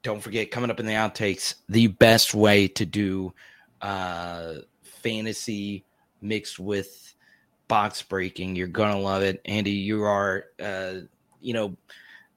don't 0.03 0.21
forget, 0.21 0.51
coming 0.51 0.71
up 0.71 0.81
in 0.81 0.87
the 0.87 0.93
outtakes, 0.93 1.55
the 1.69 1.87
best 1.87 2.35
way 2.35 2.69
to 2.69 2.85
do 2.85 3.33
uh, 3.81 4.55
fantasy 4.83 5.85
mixed 6.21 6.59
with 6.59 7.15
box 7.69 8.03
breaking. 8.03 8.57
You're 8.57 8.67
going 8.67 8.93
to 8.93 8.99
love 8.99 9.23
it. 9.23 9.41
Andy, 9.45 9.71
you 9.71 10.03
are, 10.03 10.45
uh, 10.63 10.95
you 11.41 11.55
know, 11.55 11.77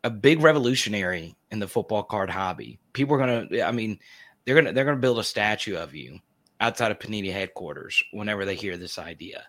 a 0.06 0.10
big 0.10 0.40
revolutionary 0.40 1.36
in 1.50 1.58
the 1.58 1.68
football 1.68 2.04
card 2.04 2.30
hobby. 2.30 2.78
People 2.94 3.16
are 3.16 3.18
gonna, 3.18 3.64
I 3.64 3.72
mean, 3.72 4.00
they're 4.46 4.54
gonna 4.54 4.72
they're 4.72 4.86
gonna 4.86 4.98
build 4.98 5.18
a 5.18 5.24
statue 5.24 5.76
of 5.76 5.96
you 5.96 6.20
outside 6.62 6.92
of 6.92 7.00
Panini 7.00 7.34
headquarters 7.34 8.04
whenever 8.14 8.46
they 8.46 8.54
hear 8.54 8.78
this 8.78 9.00
idea. 9.00 9.44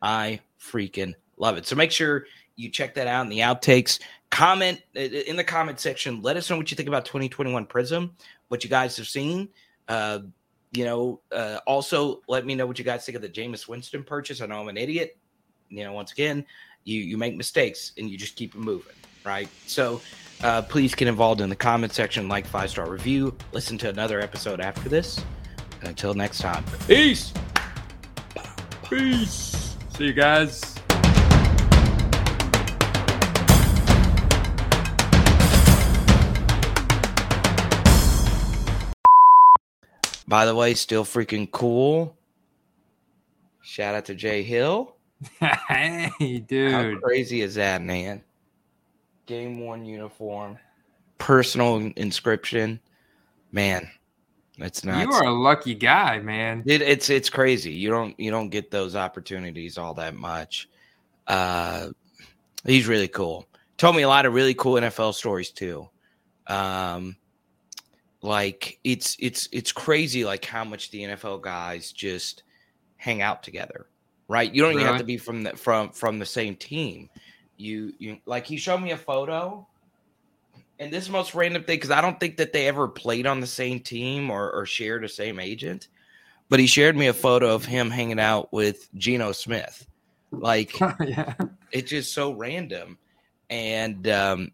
I 0.00 0.40
freaking 0.58 1.14
love 1.36 1.58
it. 1.58 1.66
So 1.66 1.76
make 1.76 1.92
sure 1.92 2.24
you 2.56 2.70
check 2.70 2.94
that 2.94 3.06
out 3.06 3.24
in 3.24 3.28
the 3.28 3.40
outtakes. 3.40 4.00
Comment 4.30 4.80
in 4.94 5.36
the 5.36 5.44
comment 5.44 5.78
section. 5.78 6.22
Let 6.22 6.38
us 6.38 6.48
know 6.48 6.56
what 6.56 6.70
you 6.70 6.76
think 6.76 6.88
about 6.88 7.04
2021 7.04 7.66
Prizm, 7.66 8.10
what 8.48 8.64
you 8.64 8.70
guys 8.70 8.96
have 8.96 9.08
seen. 9.08 9.50
Uh, 9.88 10.20
you 10.72 10.86
know, 10.86 11.20
uh, 11.32 11.58
also 11.66 12.22
let 12.28 12.46
me 12.46 12.54
know 12.54 12.66
what 12.66 12.78
you 12.78 12.84
guys 12.84 13.04
think 13.04 13.16
of 13.16 13.22
the 13.22 13.28
Jameis 13.28 13.68
Winston 13.68 14.04
purchase. 14.04 14.40
I 14.40 14.46
know 14.46 14.58
I'm 14.58 14.68
an 14.68 14.78
idiot. 14.78 15.18
You 15.68 15.84
know, 15.84 15.92
once 15.92 16.12
again, 16.12 16.46
you 16.84 16.98
you 16.98 17.18
make 17.18 17.36
mistakes 17.36 17.92
and 17.98 18.08
you 18.08 18.16
just 18.16 18.36
keep 18.36 18.54
moving 18.54 18.94
right? 19.28 19.48
So 19.66 20.00
uh, 20.42 20.62
please 20.62 20.94
get 20.94 21.06
involved 21.06 21.40
in 21.40 21.50
the 21.50 21.56
comment 21.56 21.92
section, 21.92 22.28
like 22.28 22.46
five 22.46 22.70
star 22.70 22.90
review, 22.90 23.36
listen 23.52 23.76
to 23.78 23.88
another 23.90 24.20
episode 24.20 24.60
after 24.60 24.88
this. 24.88 25.20
Until 25.82 26.14
next 26.14 26.38
time, 26.38 26.64
peace. 26.88 27.32
Peace. 28.88 29.76
See 29.96 30.06
you 30.06 30.12
guys. 30.12 30.74
By 40.26 40.44
the 40.44 40.54
way, 40.54 40.74
still 40.74 41.04
freaking 41.04 41.50
cool. 41.50 42.16
Shout 43.62 43.94
out 43.94 44.06
to 44.06 44.14
Jay 44.14 44.42
Hill. 44.42 44.94
hey, 45.68 46.42
dude. 46.46 46.72
How 46.72 46.98
crazy 47.00 47.40
is 47.40 47.54
that, 47.54 47.82
man? 47.82 48.22
Game 49.28 49.60
one 49.60 49.84
uniform, 49.84 50.58
personal 51.18 51.76
inscription. 51.94 52.80
Man, 53.52 53.88
it's 54.58 54.84
not. 54.84 55.06
You 55.06 55.12
are 55.12 55.24
a 55.24 55.32
lucky 55.32 55.74
guy, 55.74 56.18
man. 56.18 56.64
It, 56.66 56.82
it's 56.82 57.10
it's 57.10 57.30
crazy. 57.30 57.70
You 57.70 57.90
don't 57.90 58.18
you 58.18 58.32
don't 58.32 58.48
get 58.48 58.72
those 58.72 58.96
opportunities 58.96 59.78
all 59.78 59.94
that 59.94 60.16
much. 60.16 60.68
Uh, 61.28 61.90
he's 62.64 62.88
really 62.88 63.06
cool. 63.06 63.46
Told 63.76 63.94
me 63.94 64.02
a 64.02 64.08
lot 64.08 64.26
of 64.26 64.34
really 64.34 64.54
cool 64.54 64.74
NFL 64.74 65.14
stories 65.14 65.50
too. 65.50 65.88
Um, 66.48 67.16
like 68.22 68.80
it's 68.82 69.16
it's 69.20 69.48
it's 69.52 69.70
crazy 69.70 70.24
like 70.24 70.44
how 70.44 70.64
much 70.64 70.90
the 70.90 71.02
NFL 71.02 71.42
guys 71.42 71.92
just 71.92 72.42
hang 72.96 73.22
out 73.22 73.42
together, 73.42 73.86
right? 74.26 74.52
You 74.52 74.62
don't 74.62 74.70
really? 74.70 74.82
even 74.82 74.92
have 74.92 75.00
to 75.00 75.06
be 75.06 75.18
from 75.18 75.42
the 75.42 75.56
from 75.56 75.90
from 75.90 76.18
the 76.18 76.26
same 76.26 76.56
team 76.56 77.10
you 77.58 77.92
you 77.98 78.18
like 78.24 78.46
he 78.46 78.56
showed 78.56 78.78
me 78.78 78.92
a 78.92 78.96
photo 78.96 79.66
and 80.78 80.92
this 80.92 81.08
most 81.08 81.34
random 81.34 81.64
thing 81.64 81.76
because 81.76 81.90
I 81.90 82.00
don't 82.00 82.18
think 82.20 82.36
that 82.36 82.52
they 82.52 82.68
ever 82.68 82.88
played 82.88 83.26
on 83.26 83.40
the 83.40 83.46
same 83.46 83.80
team 83.80 84.30
or, 84.30 84.50
or 84.50 84.64
shared 84.66 85.02
the 85.02 85.08
same 85.08 85.40
agent. 85.40 85.88
But 86.48 86.60
he 86.60 86.66
shared 86.66 86.96
me 86.96 87.08
a 87.08 87.12
photo 87.12 87.54
of 87.54 87.64
him 87.64 87.90
hanging 87.90 88.20
out 88.20 88.52
with 88.52 88.88
Geno 88.94 89.32
Smith. 89.32 89.86
Like, 90.30 90.78
yeah. 91.00 91.34
it's 91.72 91.90
just 91.90 92.14
so 92.14 92.32
random. 92.32 92.96
And 93.50 94.06
um, 94.08 94.52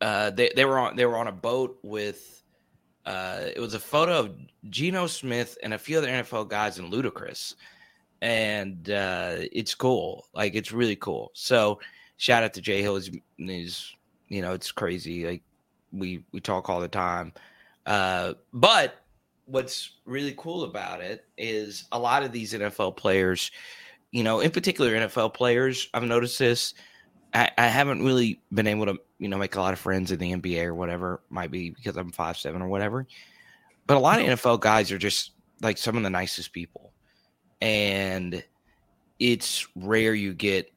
uh, 0.00 0.30
they 0.30 0.50
they 0.54 0.64
were 0.64 0.78
on 0.78 0.96
they 0.96 1.06
were 1.06 1.16
on 1.16 1.28
a 1.28 1.32
boat 1.32 1.78
with 1.82 2.42
uh, 3.06 3.46
it 3.54 3.60
was 3.60 3.74
a 3.74 3.80
photo 3.80 4.18
of 4.18 4.34
Geno 4.68 5.06
Smith 5.06 5.56
and 5.62 5.72
a 5.72 5.78
few 5.78 5.98
other 5.98 6.08
NFL 6.08 6.48
guys 6.48 6.78
and 6.78 6.92
Ludacris, 6.92 7.54
and 8.22 8.90
uh, 8.90 9.36
it's 9.52 9.74
cool. 9.74 10.26
Like 10.34 10.54
it's 10.54 10.72
really 10.72 10.96
cool. 10.96 11.30
So 11.34 11.80
shout 12.16 12.42
out 12.42 12.54
to 12.54 12.60
Jay 12.60 12.82
Hill. 12.82 12.96
He's, 12.96 13.10
he's 13.36 13.94
you 14.28 14.42
know 14.42 14.52
it's 14.52 14.72
crazy. 14.72 15.26
Like 15.26 15.42
we 15.92 16.24
we 16.32 16.40
talk 16.40 16.68
all 16.68 16.80
the 16.80 16.88
time, 16.88 17.32
uh, 17.86 18.34
but 18.52 19.00
what's 19.50 19.96
really 20.04 20.34
cool 20.36 20.64
about 20.64 21.00
it 21.00 21.26
is 21.36 21.84
a 21.92 21.98
lot 21.98 22.22
of 22.22 22.32
these 22.32 22.52
NFL 22.52 22.96
players, 22.96 23.50
you 24.12 24.22
know, 24.22 24.40
in 24.40 24.50
particular 24.50 24.92
NFL 24.92 25.34
players, 25.34 25.88
I've 25.92 26.04
noticed 26.04 26.38
this. 26.38 26.74
I, 27.34 27.50
I, 27.58 27.66
haven't 27.66 28.04
really 28.04 28.40
been 28.52 28.66
able 28.66 28.86
to, 28.86 28.98
you 29.18 29.28
know, 29.28 29.38
make 29.38 29.54
a 29.54 29.60
lot 29.60 29.72
of 29.72 29.78
friends 29.78 30.10
in 30.10 30.18
the 30.18 30.32
NBA 30.32 30.64
or 30.64 30.74
whatever. 30.74 31.20
Might 31.30 31.50
be 31.50 31.70
because 31.70 31.96
I'm 31.96 32.10
five 32.10 32.36
seven 32.36 32.62
or 32.62 32.68
whatever. 32.68 33.06
But 33.86 33.96
a 33.96 34.00
lot 34.00 34.20
of 34.20 34.26
NFL 34.26 34.60
guys 34.60 34.90
are 34.92 34.98
just 34.98 35.32
like 35.62 35.78
some 35.78 35.96
of 35.96 36.02
the 36.02 36.10
nicest 36.10 36.52
people, 36.52 36.92
and 37.60 38.42
it's 39.18 39.66
rare 39.76 40.14
you 40.14 40.34
get 40.34 40.72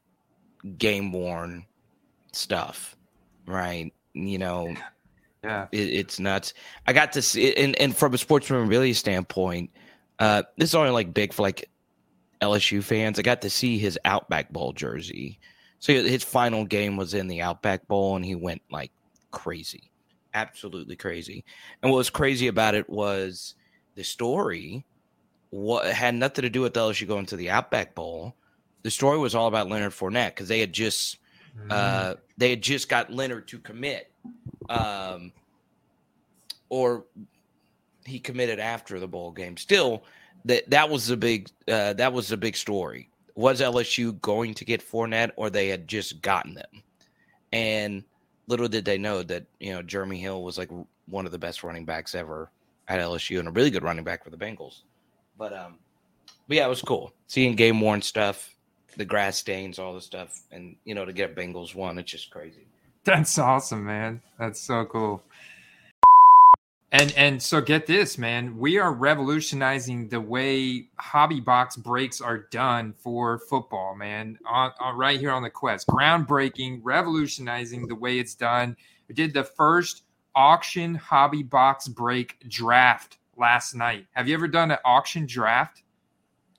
game 0.77 1.11
worn 1.11 1.65
stuff, 2.31 2.95
right? 3.45 3.93
You 4.13 4.37
know, 4.37 4.75
yeah, 5.43 5.67
it, 5.71 5.77
it's 5.77 6.19
nuts. 6.19 6.53
I 6.87 6.93
got 6.93 7.13
to 7.13 7.21
see, 7.21 7.55
and 7.55 7.75
and 7.79 7.95
from 7.95 8.13
a 8.13 8.17
sports 8.17 8.49
memorabilia 8.49 8.93
standpoint, 8.93 9.71
uh, 10.19 10.43
this 10.57 10.69
is 10.69 10.75
only 10.75 10.91
like 10.91 11.13
big 11.13 11.33
for 11.33 11.41
like 11.41 11.69
LSU 12.41 12.83
fans. 12.83 13.17
I 13.17 13.21
got 13.21 13.41
to 13.41 13.49
see 13.49 13.77
his 13.77 13.97
Outback 14.05 14.51
Bowl 14.51 14.73
jersey. 14.73 15.39
So 15.79 15.93
his 15.93 16.23
final 16.23 16.63
game 16.63 16.95
was 16.95 17.13
in 17.13 17.27
the 17.27 17.41
Outback 17.41 17.87
Bowl, 17.87 18.15
and 18.15 18.23
he 18.23 18.35
went 18.35 18.61
like 18.71 18.91
crazy, 19.31 19.91
absolutely 20.33 20.95
crazy. 20.95 21.43
And 21.81 21.91
what 21.91 21.97
was 21.97 22.09
crazy 22.09 22.47
about 22.47 22.75
it 22.75 22.89
was 22.89 23.55
the 23.95 24.03
story. 24.03 24.85
What 25.53 25.85
had 25.85 26.15
nothing 26.15 26.41
to 26.41 26.49
do 26.49 26.61
with 26.61 26.73
LSU 26.73 27.07
going 27.07 27.27
to 27.27 27.35
the 27.35 27.51
Outback 27.51 27.93
Bowl. 27.93 28.35
The 28.81 28.89
story 28.89 29.19
was 29.19 29.35
all 29.35 29.47
about 29.47 29.69
Leonard 29.69 29.91
Fournette 29.91 30.29
because 30.29 30.47
they 30.47 30.59
had 30.59 30.73
just 30.73 31.19
mm. 31.55 31.71
uh, 31.71 32.15
they 32.37 32.49
had 32.49 32.63
just 32.63 32.89
got 32.89 33.13
Leonard 33.13 33.47
to 33.49 33.59
commit 33.59 34.11
um, 34.67 35.31
or 36.69 37.05
he 38.03 38.19
committed 38.19 38.59
after 38.59 38.99
the 38.99 39.07
bowl 39.07 39.31
game. 39.31 39.55
Still, 39.57 40.03
that 40.45 40.67
that 40.71 40.89
was 40.89 41.11
a 41.11 41.17
big 41.17 41.49
uh, 41.67 41.93
that 41.93 42.11
was 42.11 42.31
a 42.31 42.37
big 42.37 42.55
story. 42.55 43.09
Was 43.35 43.61
LSU 43.61 44.19
going 44.21 44.55
to 44.55 44.65
get 44.65 44.81
Fournette, 44.81 45.31
or 45.35 45.51
they 45.51 45.67
had 45.67 45.87
just 45.87 46.21
gotten 46.21 46.55
them? 46.55 46.83
And 47.51 48.03
little 48.47 48.67
did 48.67 48.85
they 48.85 48.97
know 48.97 49.21
that 49.21 49.45
you 49.59 49.71
know 49.71 49.83
Jeremy 49.83 50.17
Hill 50.17 50.43
was 50.43 50.57
like 50.57 50.71
one 51.05 51.27
of 51.27 51.31
the 51.31 51.37
best 51.37 51.63
running 51.63 51.85
backs 51.85 52.15
ever 52.15 52.49
at 52.87 52.99
LSU 52.99 53.37
and 53.39 53.47
a 53.47 53.51
really 53.51 53.69
good 53.69 53.83
running 53.83 54.03
back 54.03 54.23
for 54.23 54.29
the 54.29 54.37
Bengals. 54.37 54.81
But 55.43 55.51
um, 55.51 55.75
but 56.47 56.55
yeah, 56.55 56.65
it 56.65 56.69
was 56.69 56.81
cool 56.81 57.11
seeing 57.27 57.57
game 57.57 57.81
worn 57.81 58.01
stuff, 58.01 58.55
the 58.95 59.03
grass 59.03 59.37
stains, 59.37 59.77
all 59.77 59.93
the 59.93 59.99
stuff, 59.99 60.41
and 60.53 60.77
you 60.85 60.95
know 60.95 61.03
to 61.03 61.11
get 61.11 61.35
Bengals 61.35 61.75
one, 61.75 61.99
it's 61.99 62.09
just 62.09 62.31
crazy. 62.31 62.65
That's 63.03 63.37
awesome, 63.37 63.83
man. 63.83 64.21
That's 64.39 64.61
so 64.61 64.85
cool. 64.85 65.21
And 66.93 67.13
and 67.17 67.43
so 67.43 67.59
get 67.59 67.87
this, 67.87 68.17
man. 68.17 68.57
We 68.57 68.77
are 68.77 68.93
revolutionizing 68.93 70.07
the 70.07 70.21
way 70.21 70.85
hobby 70.97 71.41
box 71.41 71.75
breaks 71.75 72.21
are 72.21 72.47
done 72.49 72.93
for 72.93 73.39
football, 73.39 73.95
man. 73.95 74.39
On, 74.45 74.71
on 74.79 74.95
right 74.95 75.19
here 75.19 75.31
on 75.31 75.43
the 75.43 75.49
Quest, 75.49 75.87
groundbreaking, 75.87 76.79
revolutionizing 76.83 77.85
the 77.87 77.95
way 77.95 78.17
it's 78.17 78.33
done. 78.33 78.77
We 79.09 79.15
did 79.15 79.33
the 79.33 79.43
first 79.43 80.03
auction 80.35 80.95
hobby 80.95 81.43
box 81.43 81.89
break 81.89 82.37
draft 82.47 83.17
last 83.37 83.75
night. 83.75 84.07
Have 84.13 84.27
you 84.27 84.33
ever 84.33 84.47
done 84.47 84.71
an 84.71 84.77
auction 84.85 85.25
draft? 85.25 85.83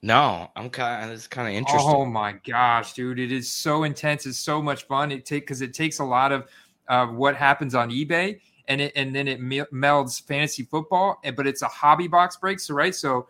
No, 0.01 0.51
I'm 0.55 0.69
kind. 0.69 1.09
Of, 1.09 1.15
it's 1.15 1.27
kind 1.27 1.47
of 1.47 1.53
interesting. 1.55 1.91
Oh 1.91 2.05
my 2.05 2.33
gosh, 2.47 2.93
dude! 2.93 3.19
It 3.19 3.31
is 3.31 3.51
so 3.51 3.83
intense. 3.83 4.25
It's 4.25 4.37
so 4.37 4.61
much 4.61 4.85
fun. 4.85 5.11
It 5.11 5.25
take 5.25 5.43
because 5.43 5.61
it 5.61 5.73
takes 5.73 5.99
a 5.99 6.03
lot 6.03 6.31
of 6.31 6.47
uh, 6.87 7.07
what 7.07 7.35
happens 7.35 7.73
on 7.73 7.89
eBay, 7.89 8.39
and 8.67 8.81
it 8.81 8.93
and 8.95 9.15
then 9.15 9.27
it 9.27 9.41
melds 9.41 10.21
fantasy 10.21 10.63
football. 10.63 11.19
But 11.35 11.47
it's 11.47 11.63
a 11.63 11.67
hobby 11.67 12.07
box 12.07 12.37
break. 12.37 12.59
So 12.59 12.75
right, 12.75 12.93
so 12.93 13.27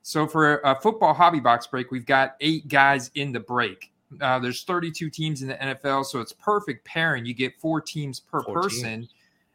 so 0.00 0.26
for 0.26 0.60
a 0.64 0.80
football 0.80 1.12
hobby 1.14 1.40
box 1.40 1.66
break, 1.66 1.90
we've 1.90 2.06
got 2.06 2.36
eight 2.40 2.68
guys 2.68 3.10
in 3.14 3.32
the 3.32 3.40
break. 3.40 3.90
Uh, 4.20 4.38
there's 4.38 4.62
32 4.62 5.10
teams 5.10 5.42
in 5.42 5.48
the 5.48 5.54
NFL, 5.54 6.04
so 6.04 6.20
it's 6.20 6.32
perfect 6.32 6.84
pairing. 6.84 7.26
You 7.26 7.34
get 7.34 7.58
four 7.58 7.80
teams 7.80 8.20
per 8.20 8.42
four 8.42 8.62
person. 8.62 9.00
Teams. 9.00 9.14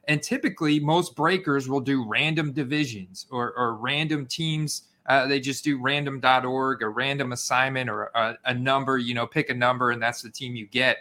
And 0.09 0.21
typically, 0.21 0.79
most 0.79 1.15
breakers 1.15 1.69
will 1.69 1.79
do 1.79 2.05
random 2.05 2.51
divisions 2.51 3.27
or, 3.31 3.53
or 3.53 3.75
random 3.75 4.25
teams 4.25 4.89
uh, 5.09 5.25
they 5.25 5.39
just 5.39 5.63
do 5.63 5.81
random.org, 5.81 6.83
a 6.83 6.87
random 6.87 7.31
assignment, 7.31 7.89
or 7.89 8.11
a, 8.13 8.37
a, 8.45 8.53
number. 8.53 8.99
You 8.99 9.15
know, 9.15 9.25
pick 9.25 9.49
a 9.49 9.55
number, 9.55 9.89
and 9.89 10.01
that's 10.01 10.21
the 10.21 10.29
team 10.29 10.55
you 10.55 10.67
get. 10.67 10.97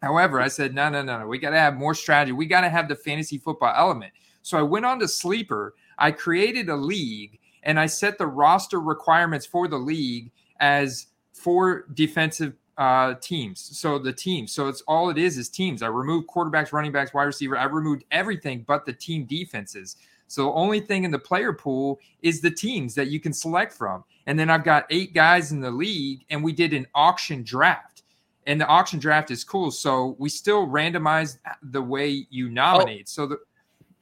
However, 0.00 0.40
I 0.40 0.46
said, 0.46 0.72
no, 0.72 0.88
no, 0.88 1.02
no, 1.02 1.18
no. 1.18 1.26
We 1.26 1.38
got 1.38 1.50
to 1.50 1.58
have 1.58 1.74
more 1.74 1.94
strategy. 1.94 2.30
We 2.30 2.46
got 2.46 2.60
to 2.60 2.68
have 2.68 2.88
the 2.88 2.94
fantasy 2.94 3.36
football 3.36 3.74
element. 3.76 4.12
So 4.42 4.56
I 4.56 4.62
went 4.62 4.86
on 4.86 5.00
to 5.00 5.08
Sleeper. 5.08 5.74
I 5.98 6.12
created 6.12 6.68
a 6.68 6.76
league, 6.76 7.40
and 7.64 7.80
I 7.80 7.86
set 7.86 8.18
the 8.18 8.26
roster 8.28 8.80
requirements 8.80 9.44
for 9.44 9.66
the 9.66 9.78
league 9.78 10.30
as 10.60 11.08
four 11.32 11.86
defensive 11.94 12.54
uh, 12.78 13.14
teams. 13.20 13.76
So 13.78 13.98
the 13.98 14.12
teams. 14.12 14.52
So 14.52 14.68
it's 14.68 14.82
all 14.82 15.10
it 15.10 15.18
is 15.18 15.36
is 15.36 15.48
teams. 15.48 15.82
I 15.82 15.88
removed 15.88 16.28
quarterbacks, 16.28 16.72
running 16.72 16.92
backs, 16.92 17.12
wide 17.12 17.24
receiver. 17.24 17.58
I 17.58 17.64
removed 17.64 18.04
everything 18.12 18.64
but 18.66 18.86
the 18.86 18.92
team 18.92 19.24
defenses. 19.24 19.96
So 20.28 20.44
the 20.44 20.52
only 20.52 20.80
thing 20.80 21.04
in 21.04 21.10
the 21.10 21.18
player 21.18 21.52
pool 21.52 21.98
is 22.22 22.40
the 22.40 22.50
teams 22.50 22.94
that 22.94 23.08
you 23.08 23.18
can 23.18 23.32
select 23.32 23.72
from. 23.72 24.04
And 24.26 24.38
then 24.38 24.48
I've 24.48 24.64
got 24.64 24.86
eight 24.90 25.14
guys 25.14 25.52
in 25.52 25.60
the 25.60 25.70
league, 25.70 26.24
and 26.30 26.44
we 26.44 26.52
did 26.52 26.72
an 26.72 26.86
auction 26.94 27.42
draft. 27.42 28.02
And 28.46 28.60
the 28.60 28.66
auction 28.66 28.98
draft 28.98 29.30
is 29.30 29.42
cool. 29.42 29.70
So 29.70 30.16
we 30.18 30.28
still 30.28 30.66
randomize 30.66 31.38
the 31.62 31.82
way 31.82 32.26
you 32.30 32.48
nominate. 32.48 33.06
Oh. 33.08 33.10
So 33.10 33.26
the 33.26 33.38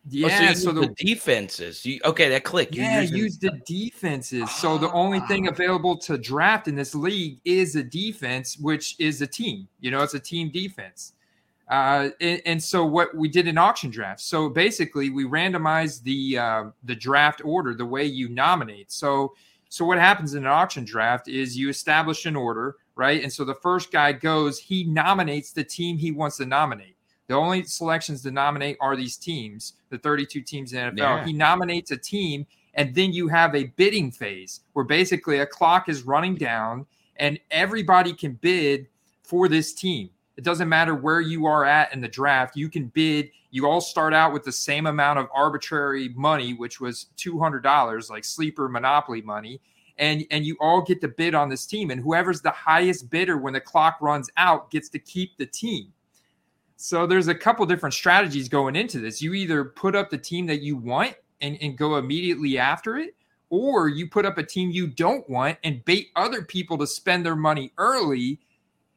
yeah, 0.09 0.51
oh, 0.51 0.55
so, 0.55 0.61
so 0.61 0.73
the, 0.73 0.81
the, 0.83 0.95
defenses. 1.05 1.85
You, 1.85 2.01
okay, 2.05 2.29
that 2.29 2.45
click. 2.45 2.75
You 2.75 2.83
yeah, 2.83 3.01
use 3.01 3.39
the 3.39 3.61
defenses. 3.67 4.51
So 4.51 4.79
the 4.79 4.91
only 4.93 5.21
thing 5.21 5.49
ah. 5.49 5.51
available 5.51 5.97
to 5.99 6.17
draft 6.17 6.69
in 6.69 6.75
this 6.75 6.95
league 6.95 7.41
is 7.45 7.77
a 7.77 7.83
defense, 7.83 8.57
which 8.59 8.95
is 8.99 9.21
a 9.23 9.27
team. 9.27 9.69
You 9.81 9.91
know, 9.91 10.03
it's 10.03 10.15
a 10.15 10.21
team 10.21 10.51
defense. 10.51 11.13
Uh, 11.69 12.11
and, 12.21 12.41
and, 12.47 12.63
so 12.63 12.85
what 12.85 13.13
we 13.17 13.29
did 13.29 13.49
in 13.49 13.59
auction 13.59 13.91
draft. 13.91 14.21
So 14.21 14.49
basically, 14.49 15.11
we 15.11 15.25
randomized 15.25 16.05
the 16.05 16.39
uh, 16.39 16.65
the 16.85 16.95
draft 16.95 17.43
order 17.45 17.75
the 17.75 17.85
way 17.85 18.05
you 18.05 18.29
nominate. 18.29 18.93
So 18.93 19.35
so 19.69 19.85
what 19.85 19.99
happens 19.99 20.35
in 20.35 20.45
an 20.45 20.51
auction 20.51 20.85
draft 20.85 21.29
is 21.29 21.57
you 21.57 21.69
establish 21.69 22.25
an 22.27 22.37
order, 22.37 22.77
right? 22.95 23.23
And 23.23 23.33
so 23.33 23.45
the 23.45 23.55
first 23.55 23.91
guy 23.91 24.13
goes, 24.13 24.59
he 24.59 24.85
nominates 24.85 25.53
the 25.53 25.65
team 25.65 25.99
he 25.99 26.13
wants 26.13 26.37
to 26.37 26.47
nominate. 26.47 26.96
The 27.29 27.35
only 27.35 27.65
selections 27.65 28.23
to 28.23 28.31
nominate 28.31 28.77
are 28.81 28.97
these 28.97 29.17
teams, 29.17 29.75
the 29.91 29.99
32 29.99 30.43
teams 30.43 30.73
in 30.73 30.95
the 30.95 31.03
NFL. 31.03 31.19
Yeah. 31.19 31.25
He 31.25 31.33
nominates 31.33 31.91
a 31.91 31.97
team, 31.97 32.47
and 32.75 32.95
then 32.95 33.13
you 33.13 33.29
have 33.29 33.55
a 33.55 33.65
bidding 33.65 34.11
phase 34.11 34.61
where 34.75 34.85
basically 34.85 35.39
a 35.39 35.47
clock 35.47 35.89
is 35.89 36.03
running 36.03 36.37
down, 36.37 36.87
and 37.17 37.39
everybody 37.51 38.13
can 38.13 38.35
bid 38.35 38.87
for 39.23 39.49
this 39.49 39.73
team. 39.73 40.11
It 40.37 40.45
doesn't 40.45 40.69
matter 40.69 40.95
where 40.95 41.21
you 41.21 41.47
are 41.47 41.65
at 41.65 41.93
in 41.93 42.01
the 42.01 42.09
draft. 42.09 42.57
You 42.57 42.69
can 42.69 42.87
bid. 42.89 43.31
You 43.51 43.67
all 43.67 43.81
start 43.81 44.13
out 44.13 44.33
with 44.33 44.45
the 44.45 44.53
same 44.53 44.87
amount 44.87 45.19
of 45.19 45.29
arbitrary 45.35 46.11
money, 46.11 46.53
which 46.53 46.81
was 46.81 47.07
$200, 47.17 48.11
like 48.11 48.25
sleeper 48.25 48.69
monopoly 48.69 49.23
money. 49.23 49.61
And, 49.99 50.27
and 50.31 50.45
you 50.45 50.59
all 50.61 50.83
get 50.83 51.01
to 51.01 51.09
bid 51.09 51.35
on 51.35 51.49
this 51.49 51.65
team. 51.65 51.91
And 51.91 52.03
whoever's 52.03 52.43
the 52.43 52.51
highest 52.51 53.09
bidder 53.09 53.39
when 53.39 53.55
the 53.55 53.61
clock 53.63 53.97
runs 54.03 54.29
out 54.37 54.71
gets 54.71 54.91
to 54.91 54.99
keep 54.99 55.39
the 55.39 55.47
team. 55.47 55.91
So 56.77 57.07
there's 57.07 57.29
a 57.29 57.35
couple 57.35 57.65
different 57.67 57.95
strategies 57.95 58.49
going 58.49 58.77
into 58.77 58.99
this. 58.99 59.23
You 59.23 59.35
either 59.35 59.65
put 59.65 59.97
up 59.97 60.11
the 60.11 60.19
team 60.19 60.47
that 60.47 60.61
you 60.63 60.77
want 60.77 61.15
and, 61.41 61.57
and 61.61 61.77
go 61.77 61.97
immediately 61.97 62.59
after 62.59 62.97
it, 62.99 63.15
or 63.51 63.89
you 63.89 64.09
put 64.09 64.27
up 64.27 64.39
a 64.39 64.43
team 64.43 64.71
you 64.71 64.87
don't 64.87 65.29
want 65.29 65.59
and 65.65 65.85
bait 65.85 66.09
other 66.17 66.43
people 66.43 66.77
to 66.79 66.87
spend 66.87 67.25
their 67.25 67.37
money 67.37 67.73
early 67.79 68.41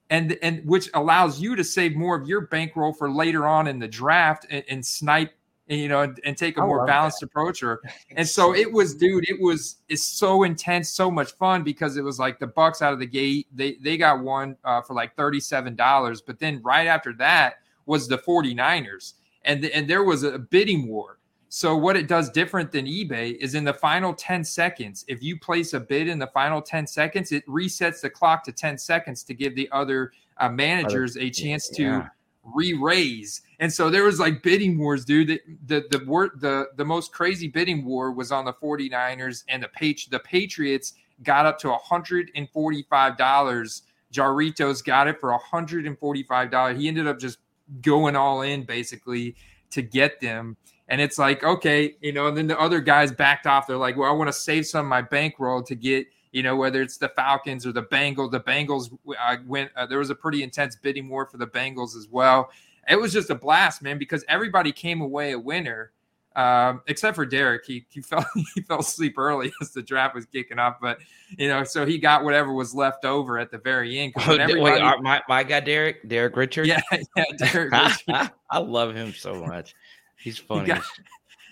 and 0.10 0.38
and 0.42 0.66
which 0.66 0.90
allows 0.94 1.40
you 1.40 1.56
to 1.56 1.64
save 1.64 1.96
more 1.96 2.16
of 2.16 2.28
your 2.28 2.42
bankroll 2.42 2.94
for 2.94 3.12
later 3.12 3.48
on 3.48 3.68
in 3.68 3.80
the 3.80 3.88
draft 3.88 4.46
and, 4.50 4.64
and 4.70 4.86
snipe 4.86 5.32
and, 5.68 5.80
you 5.80 5.88
know 5.88 6.02
and, 6.02 6.20
and 6.24 6.36
take 6.36 6.58
a 6.58 6.62
I 6.62 6.66
more 6.66 6.86
balanced 6.86 7.20
that. 7.20 7.28
approach 7.28 7.62
or 7.62 7.82
and 8.16 8.28
so 8.28 8.56
it 8.56 8.72
was 8.72 8.96
dude 8.96 9.30
it 9.30 9.40
was 9.40 9.78
it's 9.88 10.04
so 10.04 10.44
intense 10.44 10.90
so 10.90 11.12
much 11.12 11.32
fun 11.34 11.64
because 11.64 11.98
it 11.98 12.04
was 12.04 12.18
like 12.18 12.40
the 12.40 12.48
bucks 12.48 12.82
out 12.82 12.94
of 12.94 13.00
the 13.00 13.06
gate 13.06 13.48
they 13.54 13.76
they 13.76 13.98
got 13.98 14.20
one 14.20 14.58
uh, 14.64 14.82
for 14.82 14.94
like 14.96 15.16
$37 15.16 16.22
but 16.26 16.40
then 16.40 16.62
right 16.64 16.88
after 16.88 17.14
that 17.14 17.58
was 17.90 18.08
the 18.08 18.18
49ers 18.18 19.16
and 19.44 19.66
and 19.66 19.90
there 19.90 20.04
was 20.04 20.24
a 20.24 20.40
bidding 20.40 20.88
war 20.88 21.20
so 21.50 21.76
what 21.76 21.98
it 21.98 22.08
does 22.08 22.30
different 22.30 22.72
than 22.72 22.86
eBay 22.86 23.36
is 23.38 23.56
in 23.56 23.64
the 23.64 23.74
final 23.74 24.14
10 24.14 24.44
seconds, 24.44 25.04
if 25.08 25.24
you 25.24 25.40
place 25.40 25.74
a 25.74 25.80
bid 25.80 26.08
in 26.08 26.20
the 26.20 26.28
final 26.28 26.62
10 26.62 26.86
seconds, 26.86 27.32
it 27.32 27.44
resets 27.48 28.02
the 28.02 28.10
clock 28.10 28.44
to 28.44 28.52
10 28.52 28.78
seconds 28.78 29.24
to 29.24 29.34
give 29.34 29.56
the 29.56 29.68
other 29.72 30.12
uh, 30.38 30.48
managers 30.48 31.18
a 31.18 31.32
chance 31.32 31.68
to 31.70 32.08
re-raise. 32.44 33.42
And 33.60 33.74
so 33.74 33.90
there 33.90 34.04
was 34.04 34.20
like 34.20 34.44
bidding 34.44 34.78
wars, 34.78 35.06
dude. 35.06 35.28
The 35.28 35.42
the 35.66 35.88
the 35.90 36.30
the 36.38 36.68
the 36.78 36.86
most 36.86 37.12
crazy 37.12 37.48
bidding 37.48 37.84
war 37.84 38.12
was 38.12 38.32
on 38.32 38.46
the 38.46 38.54
49ers 38.54 39.44
and 39.50 39.64
the 39.64 39.70
page 39.70 40.10
the 40.10 40.20
Patriots 40.20 40.94
got 41.24 41.48
up 41.48 41.58
to 41.60 41.68
$145. 41.68 43.82
Jarritos 44.14 44.84
got 44.84 45.08
it 45.08 45.20
for 45.20 45.38
$145. 45.38 46.78
He 46.78 46.88
ended 46.88 47.08
up 47.08 47.20
just 47.20 47.40
going 47.82 48.16
all 48.16 48.42
in 48.42 48.64
basically 48.64 49.36
to 49.72 49.82
get 49.82 50.20
them. 50.20 50.58
And 50.88 51.00
it's 51.00 51.20
like, 51.20 51.44
okay, 51.44 51.96
you 52.02 52.12
know, 52.12 52.28
and 52.28 52.36
then 52.36 52.48
the 52.48 52.60
other 52.60 52.80
guys 52.80 53.12
backed 53.12 53.46
off. 53.46 53.68
They're 53.68 53.78
like, 53.78 53.96
well, 53.96 54.10
I 54.10 54.14
want 54.14 54.28
to 54.28 54.34
save 54.34 54.66
some 54.66 54.86
of 54.86 54.90
my 54.90 55.02
bankroll 55.04 55.62
to 55.64 55.76
get, 55.76 56.08
you 56.32 56.42
know, 56.42 56.56
whether 56.56 56.82
it's 56.82 56.98
the 56.98 57.10
Falcons 57.10 57.66
or 57.66 57.72
the 57.72 57.84
Bengals. 57.84 58.32
The 58.32 58.40
Bengals 58.40 58.98
uh, 59.20 59.38
went, 59.46 59.70
uh, 59.76 59.86
there 59.86 60.00
was 60.00 60.10
a 60.10 60.16
pretty 60.16 60.42
intense 60.42 60.76
bidding 60.76 61.08
war 61.08 61.28
for 61.28 61.38
the 61.38 61.48
Bengals 61.48 61.96
as 61.96 62.08
well. 62.10 62.50
It 62.90 63.00
was 63.00 63.14
just 63.14 63.30
a 63.30 63.36
blast, 63.36 63.84
man, 63.84 64.00
because 64.00 64.26
everybody 64.28 64.72
came 64.72 65.02
away 65.02 65.34
a 65.34 65.40
winner. 65.40 65.92
Um, 66.40 66.82
except 66.88 67.16
for 67.16 67.26
Derek, 67.26 67.66
he, 67.66 67.86
he 67.90 68.00
fell 68.02 68.26
he 68.56 68.62
fell 68.62 68.80
asleep 68.80 69.18
early 69.18 69.52
as 69.62 69.72
the 69.72 69.82
draft 69.82 70.16
was 70.16 70.26
kicking 70.26 70.58
off. 70.58 70.78
But 70.82 71.00
you 71.38 71.50
know, 71.50 71.66
so 71.66 71.86
he 71.86 71.98
got 71.98 72.24
whatever 72.24 72.54
was 72.54 72.74
left 72.74 73.04
over 73.04 73.38
at 73.38 73.52
the 73.52 73.58
very 73.58 74.00
end. 74.00 74.14
Oh, 74.18 74.38
wait, 74.38 74.82
our, 74.82 75.02
my 75.02 75.22
my 75.28 75.44
guy 75.44 75.60
Derek 75.60 76.08
Derek 76.08 76.38
Richard. 76.38 76.68
Yeah, 76.68 76.82
yeah, 77.18 77.26
Derek. 77.38 77.74
I 77.74 78.60
love 78.60 78.96
him 78.96 79.14
so 79.14 79.44
much. 79.44 79.76
He's 80.16 80.38
funny. 80.38 80.62
He 80.62 80.68
got, 80.68 80.84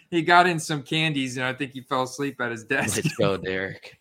he 0.09 0.21
got, 0.21 0.47
in 0.47 0.59
some 0.59 0.83
candies, 0.83 1.37
and 1.37 1.45
I 1.45 1.53
think 1.53 1.73
he 1.73 1.81
fell 1.81 2.03
asleep 2.03 2.39
at 2.39 2.51
his 2.51 2.63
desk. 2.63 2.97
Let's 3.03 3.15
go, 3.15 3.35
Derek. 3.37 3.97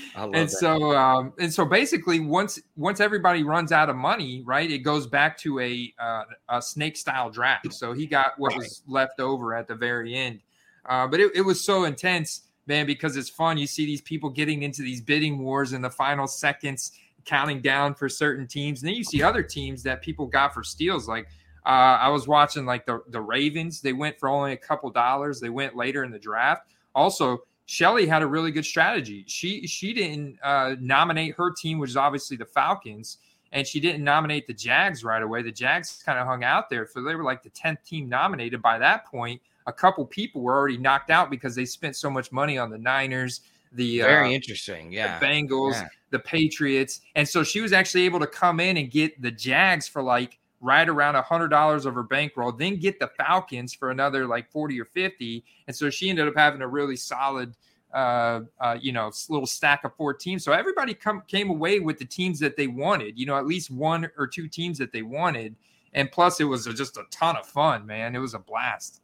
and 0.16 0.34
that. 0.34 0.50
so, 0.50 0.96
um, 0.96 1.32
and 1.38 1.52
so, 1.52 1.64
basically, 1.64 2.20
once 2.20 2.60
once 2.76 3.00
everybody 3.00 3.42
runs 3.42 3.72
out 3.72 3.90
of 3.90 3.96
money, 3.96 4.42
right, 4.44 4.70
it 4.70 4.78
goes 4.78 5.06
back 5.06 5.36
to 5.38 5.60
a 5.60 5.92
uh, 5.98 6.24
a 6.48 6.62
snake 6.62 6.96
style 6.96 7.30
draft. 7.30 7.72
So 7.72 7.92
he 7.92 8.06
got 8.06 8.38
what 8.38 8.56
was 8.56 8.82
left 8.86 9.20
over 9.20 9.54
at 9.54 9.68
the 9.68 9.74
very 9.74 10.14
end. 10.14 10.40
Uh, 10.84 11.06
but 11.06 11.20
it, 11.20 11.30
it 11.34 11.42
was 11.42 11.64
so 11.64 11.84
intense, 11.84 12.42
man, 12.66 12.86
because 12.86 13.16
it's 13.16 13.28
fun. 13.28 13.58
You 13.58 13.66
see 13.66 13.86
these 13.86 14.00
people 14.00 14.30
getting 14.30 14.62
into 14.62 14.82
these 14.82 15.00
bidding 15.00 15.38
wars 15.38 15.72
in 15.72 15.82
the 15.82 15.90
final 15.90 16.26
seconds, 16.26 16.92
counting 17.24 17.60
down 17.60 17.94
for 17.94 18.08
certain 18.08 18.46
teams, 18.46 18.82
and 18.82 18.88
then 18.88 18.96
you 18.96 19.04
see 19.04 19.22
other 19.22 19.42
teams 19.42 19.82
that 19.84 20.02
people 20.02 20.26
got 20.26 20.54
for 20.54 20.64
steals, 20.64 21.08
like 21.08 21.28
uh, 21.64 21.98
I 22.00 22.08
was 22.08 22.26
watching 22.26 22.66
like 22.66 22.86
the 22.86 23.02
the 23.08 23.20
Ravens. 23.20 23.80
They 23.80 23.92
went 23.92 24.18
for 24.18 24.28
only 24.28 24.52
a 24.52 24.56
couple 24.56 24.90
dollars. 24.90 25.40
They 25.40 25.50
went 25.50 25.76
later 25.76 26.02
in 26.02 26.10
the 26.10 26.18
draft. 26.18 26.66
Also, 26.94 27.44
Shelly 27.72 28.06
had 28.06 28.20
a 28.20 28.26
really 28.26 28.50
good 28.50 28.66
strategy. 28.66 29.24
She 29.26 29.66
she 29.66 29.94
didn't 29.94 30.38
uh, 30.42 30.76
nominate 30.78 31.34
her 31.36 31.50
team, 31.50 31.78
which 31.78 31.88
is 31.88 31.96
obviously 31.96 32.36
the 32.36 32.44
Falcons, 32.44 33.16
and 33.50 33.66
she 33.66 33.80
didn't 33.80 34.04
nominate 34.04 34.46
the 34.46 34.52
Jags 34.52 35.02
right 35.02 35.22
away. 35.22 35.40
The 35.40 35.52
Jags 35.52 36.02
kind 36.04 36.18
of 36.18 36.26
hung 36.26 36.44
out 36.44 36.68
there, 36.68 36.86
so 36.86 37.00
they 37.02 37.14
were 37.14 37.24
like 37.24 37.42
the 37.42 37.48
tenth 37.48 37.82
team 37.82 38.10
nominated. 38.10 38.60
By 38.60 38.76
that 38.80 39.06
point, 39.06 39.40
a 39.66 39.72
couple 39.72 40.04
people 40.04 40.42
were 40.42 40.54
already 40.54 40.76
knocked 40.76 41.08
out 41.08 41.30
because 41.30 41.54
they 41.54 41.64
spent 41.64 41.96
so 41.96 42.10
much 42.10 42.30
money 42.30 42.58
on 42.58 42.68
the 42.68 42.76
Niners, 42.76 43.40
the 43.72 44.00
very 44.00 44.28
uh, 44.28 44.32
interesting, 44.32 44.92
yeah, 44.92 45.18
the 45.18 45.24
Bengals, 45.24 45.72
yeah. 45.72 45.88
the 46.10 46.18
Patriots, 46.18 47.00
and 47.14 47.26
so 47.26 47.42
she 47.42 47.62
was 47.62 47.72
actually 47.72 48.04
able 48.04 48.20
to 48.20 48.26
come 48.26 48.60
in 48.60 48.76
and 48.76 48.90
get 48.90 49.22
the 49.22 49.30
Jags 49.30 49.88
for 49.88 50.02
like 50.02 50.38
right 50.62 50.88
around 50.88 51.16
a 51.16 51.22
hundred 51.22 51.48
dollars 51.48 51.84
of 51.84 51.94
her 51.94 52.02
bankroll, 52.04 52.52
then 52.52 52.78
get 52.78 52.98
the 52.98 53.08
Falcons 53.18 53.74
for 53.74 53.90
another 53.90 54.26
like 54.26 54.50
40 54.50 54.80
or 54.80 54.86
50. 54.86 55.44
And 55.66 55.76
so 55.76 55.90
she 55.90 56.08
ended 56.08 56.28
up 56.28 56.34
having 56.36 56.62
a 56.62 56.68
really 56.68 56.96
solid 56.96 57.54
uh, 57.92 58.40
uh, 58.58 58.78
you 58.80 58.90
know, 58.90 59.12
little 59.28 59.46
stack 59.46 59.84
of 59.84 59.94
four 59.96 60.14
teams. 60.14 60.42
So 60.42 60.52
everybody 60.52 60.94
come 60.94 61.22
came 61.28 61.50
away 61.50 61.78
with 61.78 61.98
the 61.98 62.06
teams 62.06 62.38
that 62.40 62.56
they 62.56 62.66
wanted, 62.66 63.18
you 63.18 63.26
know, 63.26 63.36
at 63.36 63.44
least 63.44 63.70
one 63.70 64.10
or 64.16 64.26
two 64.26 64.48
teams 64.48 64.78
that 64.78 64.92
they 64.92 65.02
wanted. 65.02 65.54
And 65.92 66.10
plus 66.10 66.40
it 66.40 66.44
was 66.44 66.64
just 66.64 66.96
a 66.96 67.04
ton 67.10 67.36
of 67.36 67.44
fun, 67.46 67.84
man. 67.84 68.16
It 68.16 68.18
was 68.18 68.32
a 68.32 68.38
blast. 68.38 69.02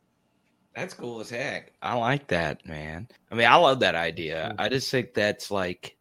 That's 0.75 0.95
cool 0.95 1.21
as 1.21 1.29
heck. 1.29 1.73
I 1.83 1.95
like 1.95 2.29
that, 2.29 2.67
man. 2.67 3.09
I 3.31 3.35
mean, 3.35 3.47
I 3.47 3.57
love 3.57 3.81
that 3.81 3.95
idea. 3.95 4.55
I 4.59 4.71
just 4.71 4.91
think 4.91 5.13
that's 5.13 5.51
like 5.51 5.97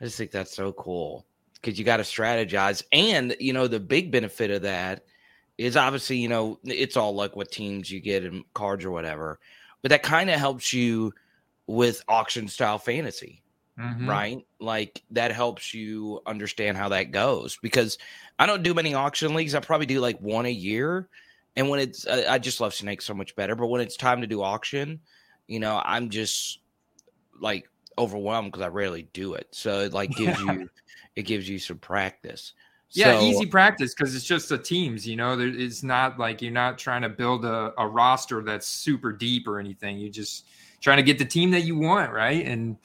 I 0.00 0.04
just 0.06 0.18
think 0.18 0.32
that's 0.32 0.56
so 0.56 0.72
cool 0.72 1.24
because 1.60 1.78
you 1.78 1.84
got 1.84 1.98
to 1.98 2.02
strategize. 2.02 2.82
And, 2.92 3.36
you 3.40 3.52
know, 3.52 3.66
the 3.66 3.80
big 3.80 4.10
benefit 4.10 4.50
of 4.50 4.62
that 4.62 5.04
is 5.56 5.76
obviously, 5.76 6.18
you 6.18 6.28
know, 6.28 6.58
it's 6.64 6.96
all 6.96 7.14
like 7.14 7.34
what 7.34 7.50
teams 7.50 7.90
you 7.90 8.00
get 8.00 8.24
in 8.24 8.44
cards 8.54 8.84
or 8.84 8.90
whatever, 8.90 9.40
but 9.82 9.90
that 9.90 10.02
kind 10.02 10.30
of 10.30 10.38
helps 10.38 10.72
you 10.72 11.12
with 11.66 12.02
auction 12.08 12.48
style 12.48 12.78
fantasy. 12.78 13.42
Mm-hmm. 13.78 14.08
Right. 14.08 14.46
Like 14.58 15.02
that 15.12 15.30
helps 15.30 15.72
you 15.72 16.20
understand 16.26 16.76
how 16.76 16.88
that 16.88 17.12
goes 17.12 17.58
because 17.62 17.98
I 18.36 18.46
don't 18.46 18.64
do 18.64 18.74
many 18.74 18.94
auction 18.94 19.34
leagues. 19.34 19.54
I 19.54 19.60
probably 19.60 19.86
do 19.86 20.00
like 20.00 20.18
one 20.20 20.46
a 20.46 20.50
year. 20.50 21.08
And 21.54 21.68
when 21.68 21.80
it's, 21.80 22.06
I 22.06 22.38
just 22.38 22.60
love 22.60 22.74
Snake 22.74 23.02
so 23.02 23.14
much 23.14 23.36
better. 23.36 23.54
But 23.54 23.66
when 23.68 23.80
it's 23.80 23.96
time 23.96 24.20
to 24.20 24.26
do 24.26 24.42
auction, 24.42 25.00
you 25.46 25.60
know, 25.60 25.80
I'm 25.84 26.10
just 26.10 26.58
like 27.40 27.68
overwhelmed 27.96 28.52
because 28.52 28.64
I 28.64 28.68
rarely 28.68 29.08
do 29.12 29.34
it. 29.34 29.48
So 29.52 29.80
it 29.80 29.92
like 29.92 30.10
gives 30.10 30.40
you 30.40 30.68
it 31.18 31.26
gives 31.26 31.48
you 31.48 31.58
some 31.58 31.78
practice. 31.78 32.52
Yeah, 32.92 33.18
so, 33.18 33.26
easy 33.26 33.44
practice 33.44 33.92
because 33.92 34.14
it's 34.14 34.24
just 34.24 34.48
the 34.48 34.56
teams. 34.56 35.04
You 35.04 35.16
know, 35.16 35.36
it's 35.36 35.82
not 35.82 36.16
like 36.16 36.40
you're 36.40 36.52
not 36.52 36.78
trying 36.78 37.02
to 37.02 37.08
build 37.08 37.44
a, 37.44 37.72
a 37.76 37.86
roster 37.86 38.40
that's 38.40 38.68
super 38.68 39.10
deep 39.10 39.48
or 39.48 39.58
anything. 39.58 39.98
You're 39.98 40.12
just 40.12 40.46
trying 40.80 40.98
to 40.98 41.02
get 41.02 41.18
the 41.18 41.24
team 41.24 41.50
that 41.50 41.62
you 41.62 41.76
want, 41.76 42.12
right? 42.12 42.46
And 42.46 42.76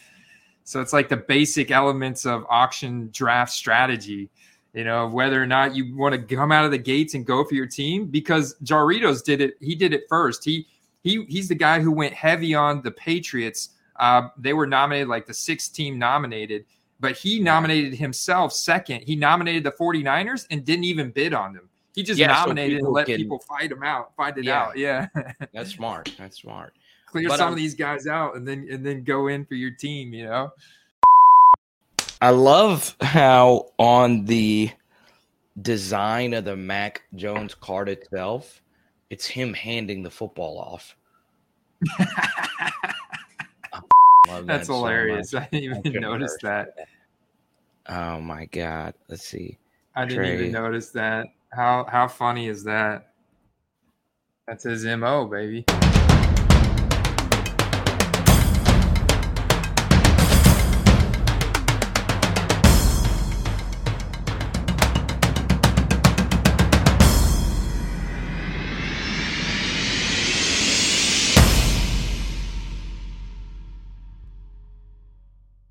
so 0.63 0.81
it's 0.81 0.93
like 0.93 1.09
the 1.09 1.17
basic 1.17 1.69
elements 1.69 2.25
of 2.25 2.43
auction 2.49 3.11
draft 3.13 3.51
strategy. 3.51 4.31
You 4.73 4.83
know, 4.83 5.07
whether 5.07 5.41
or 5.41 5.45
not 5.45 5.75
you 5.75 5.95
want 5.95 6.15
to 6.15 6.35
come 6.35 6.51
out 6.51 6.65
of 6.65 6.71
the 6.71 6.79
gates 6.79 7.13
and 7.13 7.23
go 7.23 7.43
for 7.43 7.53
your 7.53 7.67
team, 7.67 8.07
because 8.07 8.55
Jarritos 8.63 9.23
did 9.23 9.41
it. 9.41 9.57
He 9.61 9.75
did 9.75 9.93
it 9.93 10.05
first. 10.09 10.43
He 10.43 10.65
he 11.03 11.23
he's 11.29 11.49
the 11.49 11.55
guy 11.55 11.81
who 11.81 11.91
went 11.91 12.15
heavy 12.15 12.55
on 12.55 12.81
the 12.81 12.89
Patriots. 12.89 13.69
Uh, 13.95 14.29
they 14.39 14.53
were 14.53 14.65
nominated 14.65 15.07
like 15.07 15.27
the 15.27 15.35
sixth 15.35 15.75
team 15.75 15.99
nominated 15.99 16.65
but 17.03 17.17
he 17.17 17.37
nominated 17.37 17.93
himself 17.95 18.53
second. 18.53 19.01
He 19.01 19.17
nominated 19.17 19.65
the 19.65 19.73
49ers 19.73 20.47
and 20.49 20.63
didn't 20.63 20.85
even 20.85 21.11
bid 21.11 21.33
on 21.33 21.53
them. 21.53 21.67
He 21.93 22.01
just 22.01 22.17
yeah, 22.17 22.27
nominated 22.27 22.79
so 22.79 22.85
and 22.85 22.93
let 22.93 23.07
can, 23.07 23.17
people 23.17 23.39
fight 23.39 23.69
him 23.69 23.83
out, 23.83 24.15
fight 24.15 24.37
it 24.37 24.45
yeah, 24.45 24.61
out. 24.63 24.77
Yeah. 24.77 25.07
that's 25.53 25.71
smart. 25.71 26.13
That's 26.17 26.37
smart. 26.39 26.75
Clear 27.07 27.27
but, 27.27 27.37
some 27.37 27.47
um, 27.47 27.53
of 27.53 27.57
these 27.57 27.75
guys 27.75 28.07
out 28.07 28.37
and 28.37 28.47
then 28.47 28.69
and 28.71 28.85
then 28.85 29.03
go 29.03 29.27
in 29.27 29.43
for 29.43 29.55
your 29.55 29.71
team, 29.71 30.13
you 30.13 30.23
know. 30.23 30.53
I 32.21 32.29
love 32.29 32.95
how 33.01 33.67
on 33.77 34.23
the 34.23 34.71
design 35.61 36.33
of 36.33 36.45
the 36.45 36.55
Mac 36.55 37.03
Jones 37.15 37.53
card 37.53 37.89
itself, 37.89 38.61
it's 39.09 39.25
him 39.25 39.53
handing 39.53 40.03
the 40.03 40.09
football 40.09 40.57
off. 40.57 40.95
That's 44.45 44.67
that 44.67 44.73
hilarious. 44.73 45.31
So 45.31 45.39
I 45.39 45.49
didn't 45.51 45.85
even 45.85 46.01
notice 46.01 46.37
that. 46.43 46.75
Oh 47.87 48.19
my 48.19 48.45
god. 48.45 48.93
Let's 49.09 49.25
see. 49.25 49.57
I 49.95 50.05
didn't 50.05 50.23
Trey. 50.23 50.33
even 50.35 50.51
notice 50.51 50.89
that. 50.91 51.27
How 51.51 51.85
how 51.89 52.07
funny 52.07 52.47
is 52.47 52.63
that? 52.63 53.13
That's 54.47 54.63
his 54.63 54.85
MO, 54.85 55.25
baby. 55.25 55.65